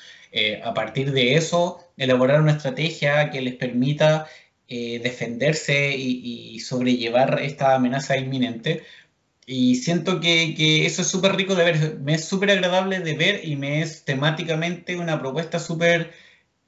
[0.64, 4.26] a partir de eso, elaborar una estrategia que les permita
[4.66, 8.82] eh, defenderse y, sobrellevar esta amenaza inminente.
[9.46, 13.44] Y siento que, eso es súper rico de ver, me es súper agradable de ver
[13.44, 16.12] y me es temáticamente una propuesta súper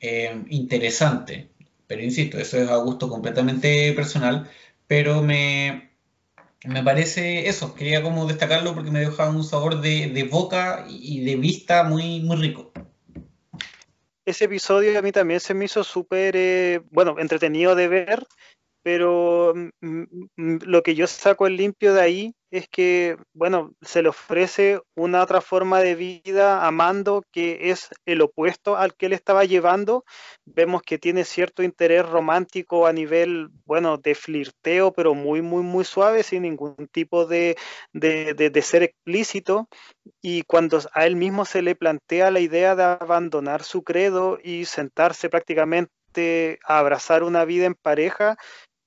[0.00, 1.50] eh, interesante.
[1.86, 4.50] Pero insisto, eso es a gusto completamente personal,
[4.86, 5.90] pero me,
[6.64, 11.36] me parece eso, quería como destacarlo porque me deja un sabor de, boca y de
[11.36, 12.72] vista muy, muy rico
[14.26, 18.26] ese episodio a mí también se me hizo súper, eh, bueno, entretenido de ver,
[18.82, 20.02] pero mm,
[20.36, 24.80] mm, lo que yo saco el limpio de ahí es que, bueno, se le ofrece
[24.94, 29.44] una otra forma de vida a Mando que es el opuesto al que él estaba
[29.44, 30.04] llevando.
[30.44, 35.84] Vemos que tiene cierto interés romántico a nivel, bueno, de flirteo, pero muy, muy, muy
[35.84, 37.56] suave, sin ningún tipo de,
[37.92, 39.68] de, de ser explícito.
[40.22, 44.64] Y cuando a él mismo se le plantea la idea de abandonar su credo y
[44.66, 45.90] sentarse prácticamente
[46.64, 48.36] a abrazar una vida en pareja,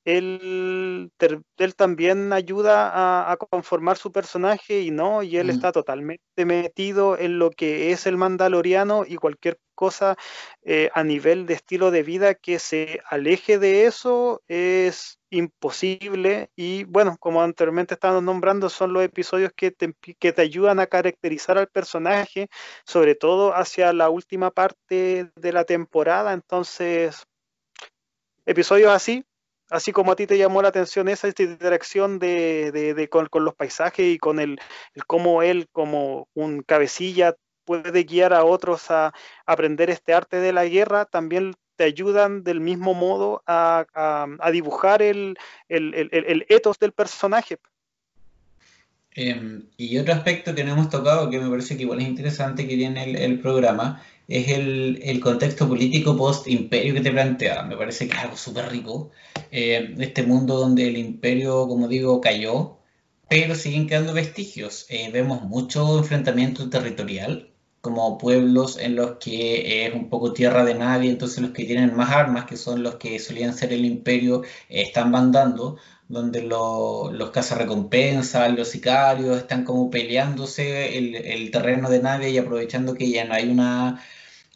[0.06, 1.12] él,
[1.58, 5.50] él también ayuda a, conformar su personaje y no, y él mm.
[5.52, 10.18] está totalmente metido en lo que es el mandaloriano y cualquier cosa
[10.64, 16.84] eh, a nivel de estilo de vida que se aleje de eso es imposible y
[16.86, 21.58] bueno, como anteriormente estábamos nombrando, son los episodios que te, que te ayudan a caracterizar
[21.58, 22.50] al personaje,
[22.86, 27.26] sobre todo hacia la última parte de la temporada, entonces
[28.46, 29.24] episodios así
[29.70, 34.18] así como a ti te llamó la atención esa interacción de, con, los paisajes y
[34.18, 34.60] con el,
[35.08, 37.36] cómo él como un cabecilla
[37.66, 39.14] puede guiar a otros a,
[39.46, 43.86] aprender este arte de la guerra, también te ayudan del mismo modo a,
[44.52, 45.38] dibujar el,
[45.70, 47.58] el, ethos del personaje.
[49.12, 52.68] Em, y otro aspecto que no hemos tocado, que me parece que igual es interesante
[52.68, 57.64] que tiene el, programa, es el, contexto político post-imperio que te plantea.
[57.64, 59.12] Me parece que es algo súper rico.
[59.52, 62.78] Eh, este mundo donde el imperio, como digo, cayó,
[63.28, 64.86] pero siguen quedando vestigios.
[64.90, 67.50] Eh, vemos mucho enfrentamiento territorial,
[67.82, 71.96] como pueblos en los que es un poco tierra de nadie, entonces los que tienen
[71.96, 75.78] más armas, que son los que solían ser el imperio, eh, están mandando,
[76.08, 82.96] donde los cazarrecompensas, los sicarios están como peleándose el, el terreno de nadie y aprovechando
[82.96, 84.04] que ya no hay una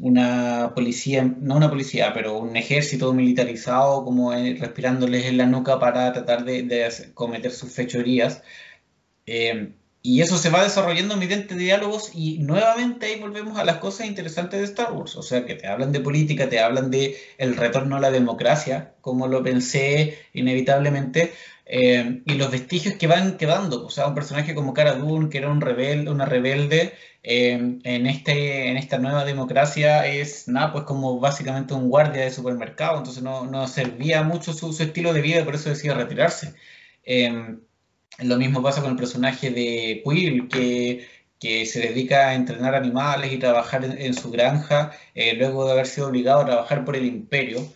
[0.03, 5.80] una policía, no una policía, pero un ejército militarizado como eh, respirándoles en la nuca
[5.80, 8.43] para tratar de, cometer sus fechorías.
[9.25, 9.71] Eh,
[10.01, 14.59] y eso se va desarrollando mediante diálogos y nuevamente ahí volvemos a las cosas interesantes
[14.59, 17.95] de Star Wars, o sea, que te hablan de política, te hablan de el retorno
[17.95, 21.31] a la democracia, como lo pensé inevitablemente,
[21.75, 25.39] eh, y los vestigios que van quedando, o sea, un personaje como Cara Dune, que
[25.39, 26.93] era un rebelde, una rebelde,
[27.23, 32.29] eh, en, este, en esta nueva democracia es nada, pues como básicamente un guardia de
[32.29, 36.53] supermercado, entonces no, no servía mucho su, estilo de vida por eso decía retirarse.
[37.05, 37.57] Eh,
[38.19, 41.07] lo mismo pasa con el personaje de Quill, que,
[41.39, 44.91] que se dedica a entrenar animales y trabajar en, su granja,
[45.37, 47.67] luego de haber sido obligado a trabajar por el imperio.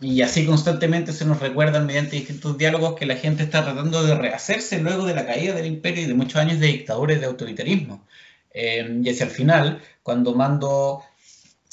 [0.00, 4.14] Y así constantemente se nos recuerdan mediante distintos diálogos que la gente está tratando de
[4.14, 7.26] rehacerse luego de la caída del imperio y de muchos años de dictadura y de
[7.26, 8.04] autoritarismo.
[8.50, 11.02] Eh, y hacia el final, cuando mando,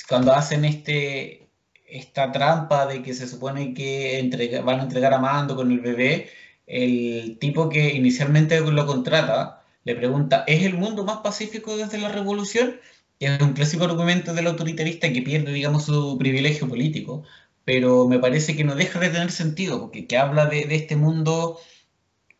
[0.07, 1.47] cuando hacen este,
[1.87, 6.29] esta trampa de que se supone que van a entregar a Mando con el bebé,
[6.67, 12.09] el tipo que inicialmente lo contrata le pregunta, ¿es el mundo más pacífico desde la
[12.09, 12.79] revolución?
[13.19, 17.23] es un clásico argumento del autoritarista que pierde, digamos, su privilegio político
[17.65, 21.59] pero me parece que no deja de tener sentido, porque que habla de, este mundo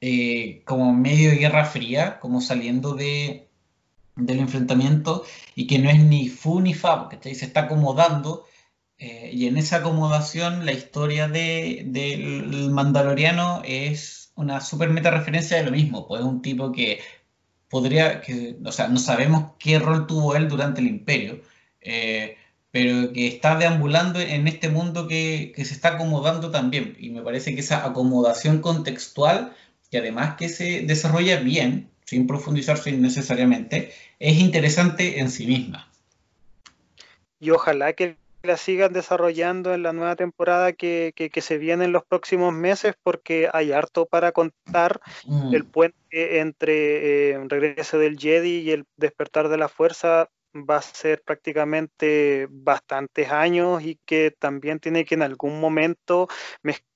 [0.02, 3.50] eh, como medio de guerra fría, como saliendo de,
[4.16, 5.24] del enfrentamiento,
[5.56, 8.46] y que no es ni fu ni fa, porque se está acomodando,
[8.98, 15.64] eh, y en esa acomodación la historia del mandaloriano es una super meta referencia de
[15.64, 17.00] lo mismo, pues es un tipo que
[17.70, 21.42] podría, que, o sea, no sabemos qué rol tuvo él durante el imperio,
[21.82, 22.38] eh,
[22.72, 26.96] pero que está deambulando en este mundo que, se está acomodando también.
[27.00, 29.54] Y me parece que esa acomodación contextual,
[29.90, 35.90] que además que se desarrolla bien, sin profundizarse innecesariamente, es interesante en sí misma.
[37.40, 42.06] Y ojalá que la sigan desarrollando en la nueva temporada que, se viene en los
[42.06, 45.54] próximos meses porque hay harto para contar mm.
[45.54, 50.82] el puente entre eh, regreso del Jedi y el despertar de la fuerza va a
[50.82, 56.28] ser prácticamente bastantes años y que también tiene que en algún momento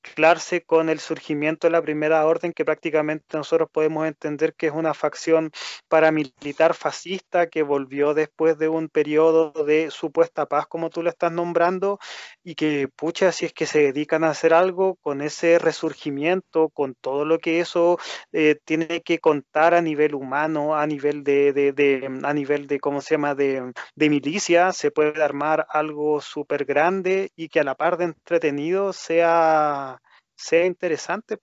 [0.05, 4.73] mezclarse con el surgimiento de la primera orden que prácticamente nosotros podemos entender que es
[4.73, 5.51] una facción
[5.87, 11.31] paramilitar fascista que volvió después de un periodo de supuesta paz como tú lo estás
[11.31, 11.99] nombrando
[12.43, 16.95] y que pucha si es que se dedican a hacer algo con ese resurgimiento con
[16.95, 17.97] todo lo que eso
[18.31, 23.01] eh, tiene que contar a nivel humano a nivel de, de, a nivel de cómo
[23.01, 23.55] se llama de
[23.95, 28.93] de, milicia, se puede armar algo súper grande y que a la par de entretenido
[28.93, 29.94] sea,
[30.35, 31.37] sea interesante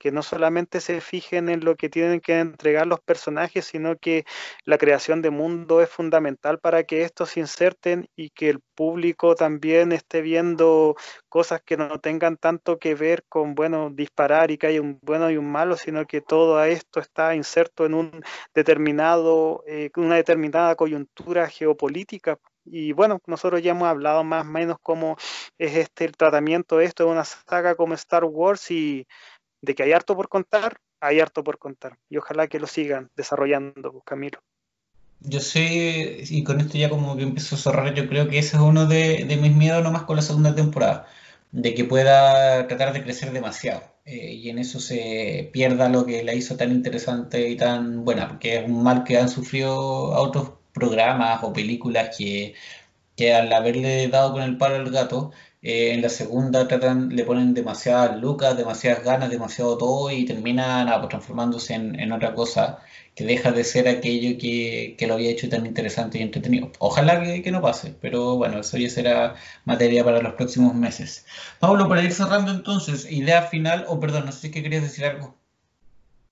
[0.00, 4.24] que no solamente se fijen en lo que tienen que entregar los personajes, sino que
[4.64, 9.34] la creación de mundo es fundamental para que estos se inserten y que el público
[9.34, 10.96] también esté viendo
[11.28, 15.30] cosas que no tengan tanto que ver con, bueno, disparar y que haya un bueno
[15.30, 18.22] y un malo, sino que todo esto está inserto en un
[18.54, 24.76] determinado, eh, una determinada coyuntura geopolítica y bueno, nosotros ya hemos hablado más o menos
[24.82, 25.16] cómo
[25.58, 29.06] es este el tratamiento de esto de una saga como Star Wars y
[29.62, 31.98] de que hay harto por contar, hay harto por contar.
[32.08, 34.40] Y ojalá que lo sigan desarrollando, pues, Camilo.
[35.20, 38.56] Yo sé, y con esto ya como que empiezo a cerrar, yo creo que ese
[38.56, 41.06] es uno de, mis miedos nomás con la segunda temporada,
[41.52, 43.82] de que pueda tratar de crecer demasiado.
[44.06, 48.28] Eh, y en eso se pierda lo que la hizo tan interesante y tan buena,
[48.28, 52.54] porque es un mal que han sufrido a otros programas o películas que,
[53.16, 55.32] que al haberle dado con el palo al gato,
[55.62, 60.88] eh, en la segunda tratan, le ponen demasiadas lucas, demasiadas ganas, demasiado todo y terminan
[60.88, 62.78] pues, transformándose en, otra cosa
[63.14, 66.72] que deja de ser aquello que, lo había hecho tan interesante y entretenido.
[66.78, 69.34] Ojalá que, no pase, pero bueno, eso ya será
[69.66, 71.26] materia para los próximos meses.
[71.58, 75.34] Pablo, para ir cerrando entonces, idea final, o perdón, no sé si querías decir algo.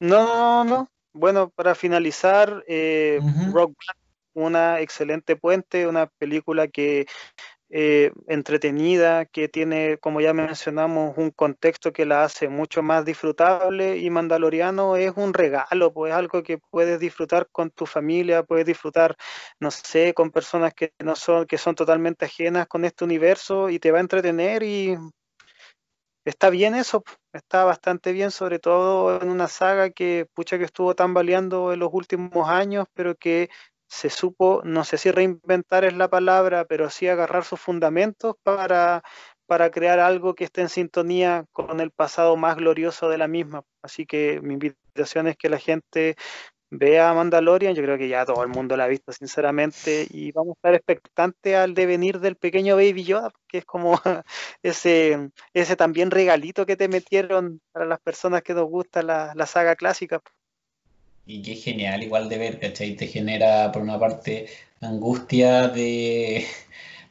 [0.00, 3.20] No, no, Bueno, para finalizar, eh,
[3.52, 3.74] Rock
[4.44, 7.06] una excelente puente, una película que
[7.70, 13.98] eh, entretenida, que tiene, como ya mencionamos, un contexto que la hace mucho más disfrutable
[13.98, 19.16] y Mandaloriano es un regalo, pues algo que puedes disfrutar con tu familia, puedes disfrutar,
[19.60, 23.78] no sé, con personas que no son, que son totalmente ajenas con este universo y
[23.78, 24.96] te va a entretener y
[26.24, 27.04] está bien eso,
[27.34, 31.90] está bastante bien, sobre todo en una saga que pucha que estuvo tambaleando en los
[31.92, 33.50] últimos años, pero que
[33.88, 39.02] se supo, no sé si reinventar es la palabra, pero sí agarrar sus fundamentos para,
[39.46, 43.62] para crear algo que esté en sintonía con el pasado más glorioso de la misma.
[43.82, 46.16] Así que mi invitación es que la gente
[46.70, 50.56] vea Mandalorian, yo creo que ya todo el mundo la ha visto sinceramente y vamos
[50.56, 53.92] a estar expectantes al devenir del pequeño Baby Yoda, que es como
[54.62, 59.46] ese, ese también regalito que te metieron para las personas que nos gusta la, la
[59.46, 60.20] saga clásica.
[61.30, 62.96] Y qué genial igual de ver, ¿cachai?
[62.96, 64.46] Te genera por una parte
[64.80, 66.46] angustia de,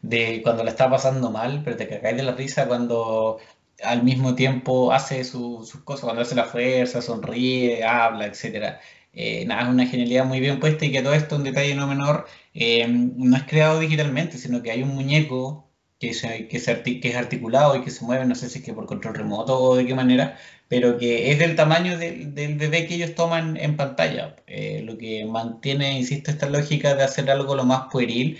[0.02, 3.39] de cuando la está pasando mal, pero te cagáis de la risa cuando
[3.84, 8.80] al mismo tiempo hace sus cosas, cuando hace la fuerza, sonríe, habla, etcétera.
[9.14, 11.85] Eh, nada, es una genialidad muy bien puesta y que todo esto, un detalle no
[11.88, 12.26] menor,
[12.56, 15.69] eh, no es creado digitalmente, sino que hay un muñeco
[15.99, 16.11] que,
[16.49, 19.15] que, que es articulado y que se mueve, no sé si es que por control
[19.15, 20.38] remoto o de qué manera,
[20.68, 25.26] pero que es del tamaño del, bebé que ellos toman en pantalla, eh, lo que
[25.26, 28.39] mantiene, insisto, esta lógica de hacer algo lo más pueril.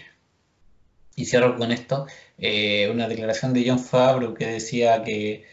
[1.16, 2.06] Y cierro con esto,
[2.38, 5.46] eh, una declaración de John Favreau que decía que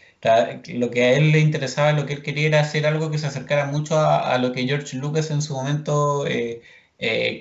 [0.73, 3.27] lo que a él le interesaba, lo que él quería era hacer algo que se
[3.27, 6.61] acercara mucho a, lo que George Lucas en su momento eh,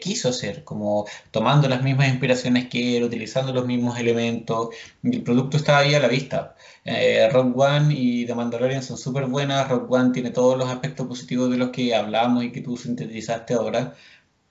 [0.01, 4.71] quiso hacer, como tomando las mismas inspiraciones que él, utilizando los mismos elementos,
[5.03, 6.57] el producto estaba ahí a la vista.
[6.85, 9.69] Eh, Rock One y The Mandalorian son súper buenas.
[9.69, 13.55] Rock One tiene todos los aspectos positivos de los que hablamos y que tú sintetizaste
[13.55, 13.95] ahora.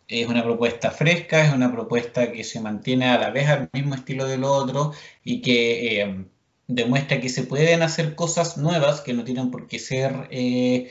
[0.07, 3.95] Es una propuesta fresca, es una propuesta que se mantiene a la vez al mismo
[3.95, 4.93] estilo del otro
[5.23, 6.25] y que eh,
[6.67, 10.89] demuestra que se pueden hacer cosas nuevas que no tienen por qué ser eh,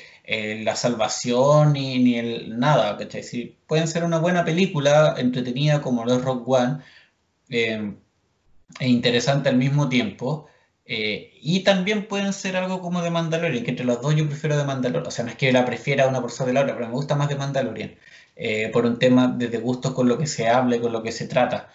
[0.65, 2.97] la salvación ni, ni el nada.
[2.97, 3.57] ¿cachai?
[3.67, 6.79] pueden ser una buena película entretenida como lo Rock One
[8.81, 10.49] e interesante al mismo tiempo.
[10.85, 14.57] Eh, y también pueden ser algo como de Mandalorian, que entre los dos yo prefiero
[14.57, 15.07] de Mandalorian.
[15.07, 17.15] O sea, no es que la prefiera una por sobre la otra, pero me gusta
[17.15, 17.95] más de Mandalorian.
[18.37, 21.13] Eh, por un tema de gustos con lo que se habla y con lo que
[21.13, 21.71] se trata.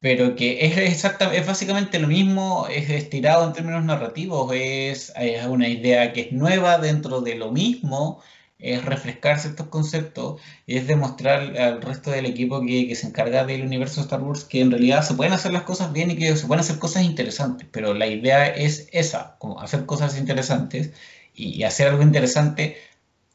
[0.00, 5.46] Pero que es, exactamente, es básicamente lo mismo, es estirado en términos narrativos, es, es
[5.46, 8.22] una idea que es nueva dentro de lo mismo,
[8.58, 14.00] es refrescarse estos conceptos, es demostrar al resto del equipo que, se encarga del universo
[14.00, 16.60] Star Wars que en realidad se pueden hacer las cosas bien y que se pueden
[16.60, 20.92] hacer cosas interesantes, pero la idea es esa, como hacer cosas interesantes
[21.34, 22.78] y, hacer algo interesante,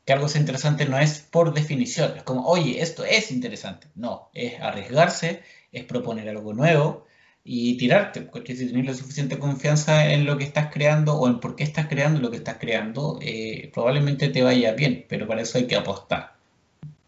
[0.05, 4.29] que algo sea interesante no es por definición, es como, oye, esto es interesante, no,
[4.33, 7.05] es arriesgarse, es proponer algo nuevo,
[7.43, 11.39] y tirarte, porque si tienes la suficiente confianza en lo que estás creando o en
[11.39, 15.41] por qué estás creando lo que estás creando, eh, probablemente te vaya bien, pero para
[15.41, 16.35] eso hay que apostar.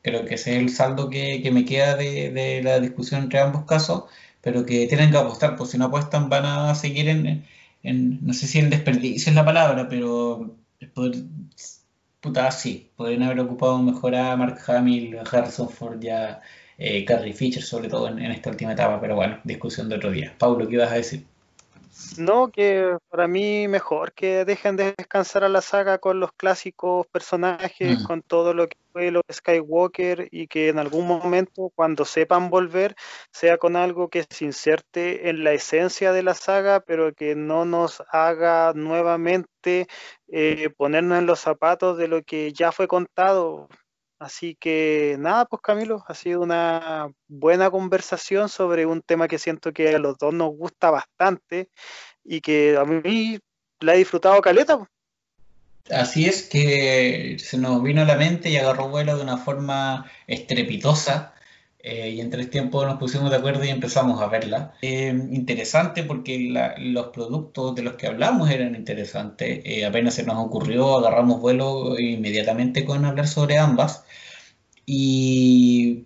[0.01, 3.39] Creo que ese es el saldo que, que me queda de, de, la discusión entre
[3.39, 4.05] ambos casos,
[4.41, 7.45] pero que tienen que apostar, porque si no apuestan van a seguir en,
[7.83, 10.55] en no sé si en desperdicio es la palabra, pero
[12.21, 16.41] puta, sí, podrían haber ocupado mejor a Mark Hamill, Harrison Ford ya
[16.77, 20.33] eh, Carrie Fisher, sobre todo en, esta última etapa, pero bueno, discusión de otro día.
[20.37, 21.25] Paulo, ¿qué ibas a decir?
[22.17, 27.05] No, que para mí mejor que dejen de descansar a la saga con los clásicos
[27.07, 28.03] personajes, mm.
[28.05, 32.49] con todo lo que fue lo de Skywalker y que en algún momento cuando sepan
[32.49, 32.95] volver
[33.31, 37.65] sea con algo que se inserte en la esencia de la saga, pero que no
[37.65, 39.87] nos haga nuevamente
[40.27, 43.69] eh, ponernos en los zapatos de lo que ya fue contado.
[44.23, 49.73] Así que nada, pues Camilo, ha sido una buena conversación sobre un tema que siento
[49.73, 51.69] que a los dos nos gusta bastante
[52.23, 53.37] y que a mí
[53.81, 54.77] la he disfrutado caleta.
[54.77, 54.89] Pues.
[55.91, 60.09] Así es que se nos vino a la mente y agarró vuelo de una forma
[60.25, 61.32] estrepitosa
[61.85, 64.73] eh, y en tres tiempos nos pusimos de acuerdo y empezamos a verla.
[64.81, 66.39] Eh, interesante porque
[66.77, 69.61] los productos de los que hablamos eran interesantes.
[69.65, 74.05] Eh, apenas se nos ocurrió, agarramos vuelo inmediatamente con hablar sobre ambas.
[74.85, 76.05] Y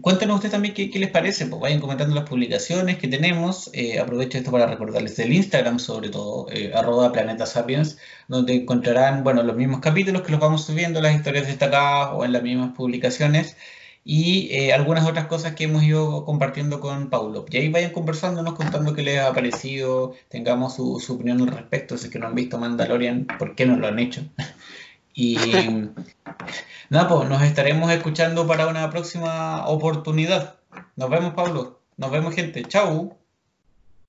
[0.00, 3.70] cuéntenos ustedes también qué, les parece, pues vayan comentando las publicaciones que tenemos.
[4.00, 9.56] aprovecho esto para recordarles el Instagram, sobre todo, arroba Planeta Sapiens, donde encontrarán, bueno, los
[9.56, 13.56] mismos capítulos que los vamos subiendo, las historias destacadas o en las mismas publicaciones
[14.04, 17.44] y eh, algunas otras cosas que hemos ido compartiendo con Paulo.
[17.48, 22.06] Y ahí vayan conversándonos, contando qué les ha parecido, tengamos su, opinión al respecto, si
[22.06, 24.22] es que no han visto Mandalorian, ¿por qué no lo han hecho?
[25.14, 25.36] y
[26.90, 30.56] nada, pues nos estaremos escuchando para una próxima oportunidad.
[30.96, 31.80] Nos vemos, Paulo.
[31.96, 32.64] Nos vemos, gente.
[32.64, 33.16] Chau.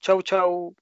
[0.02, 0.76] Chau, chau.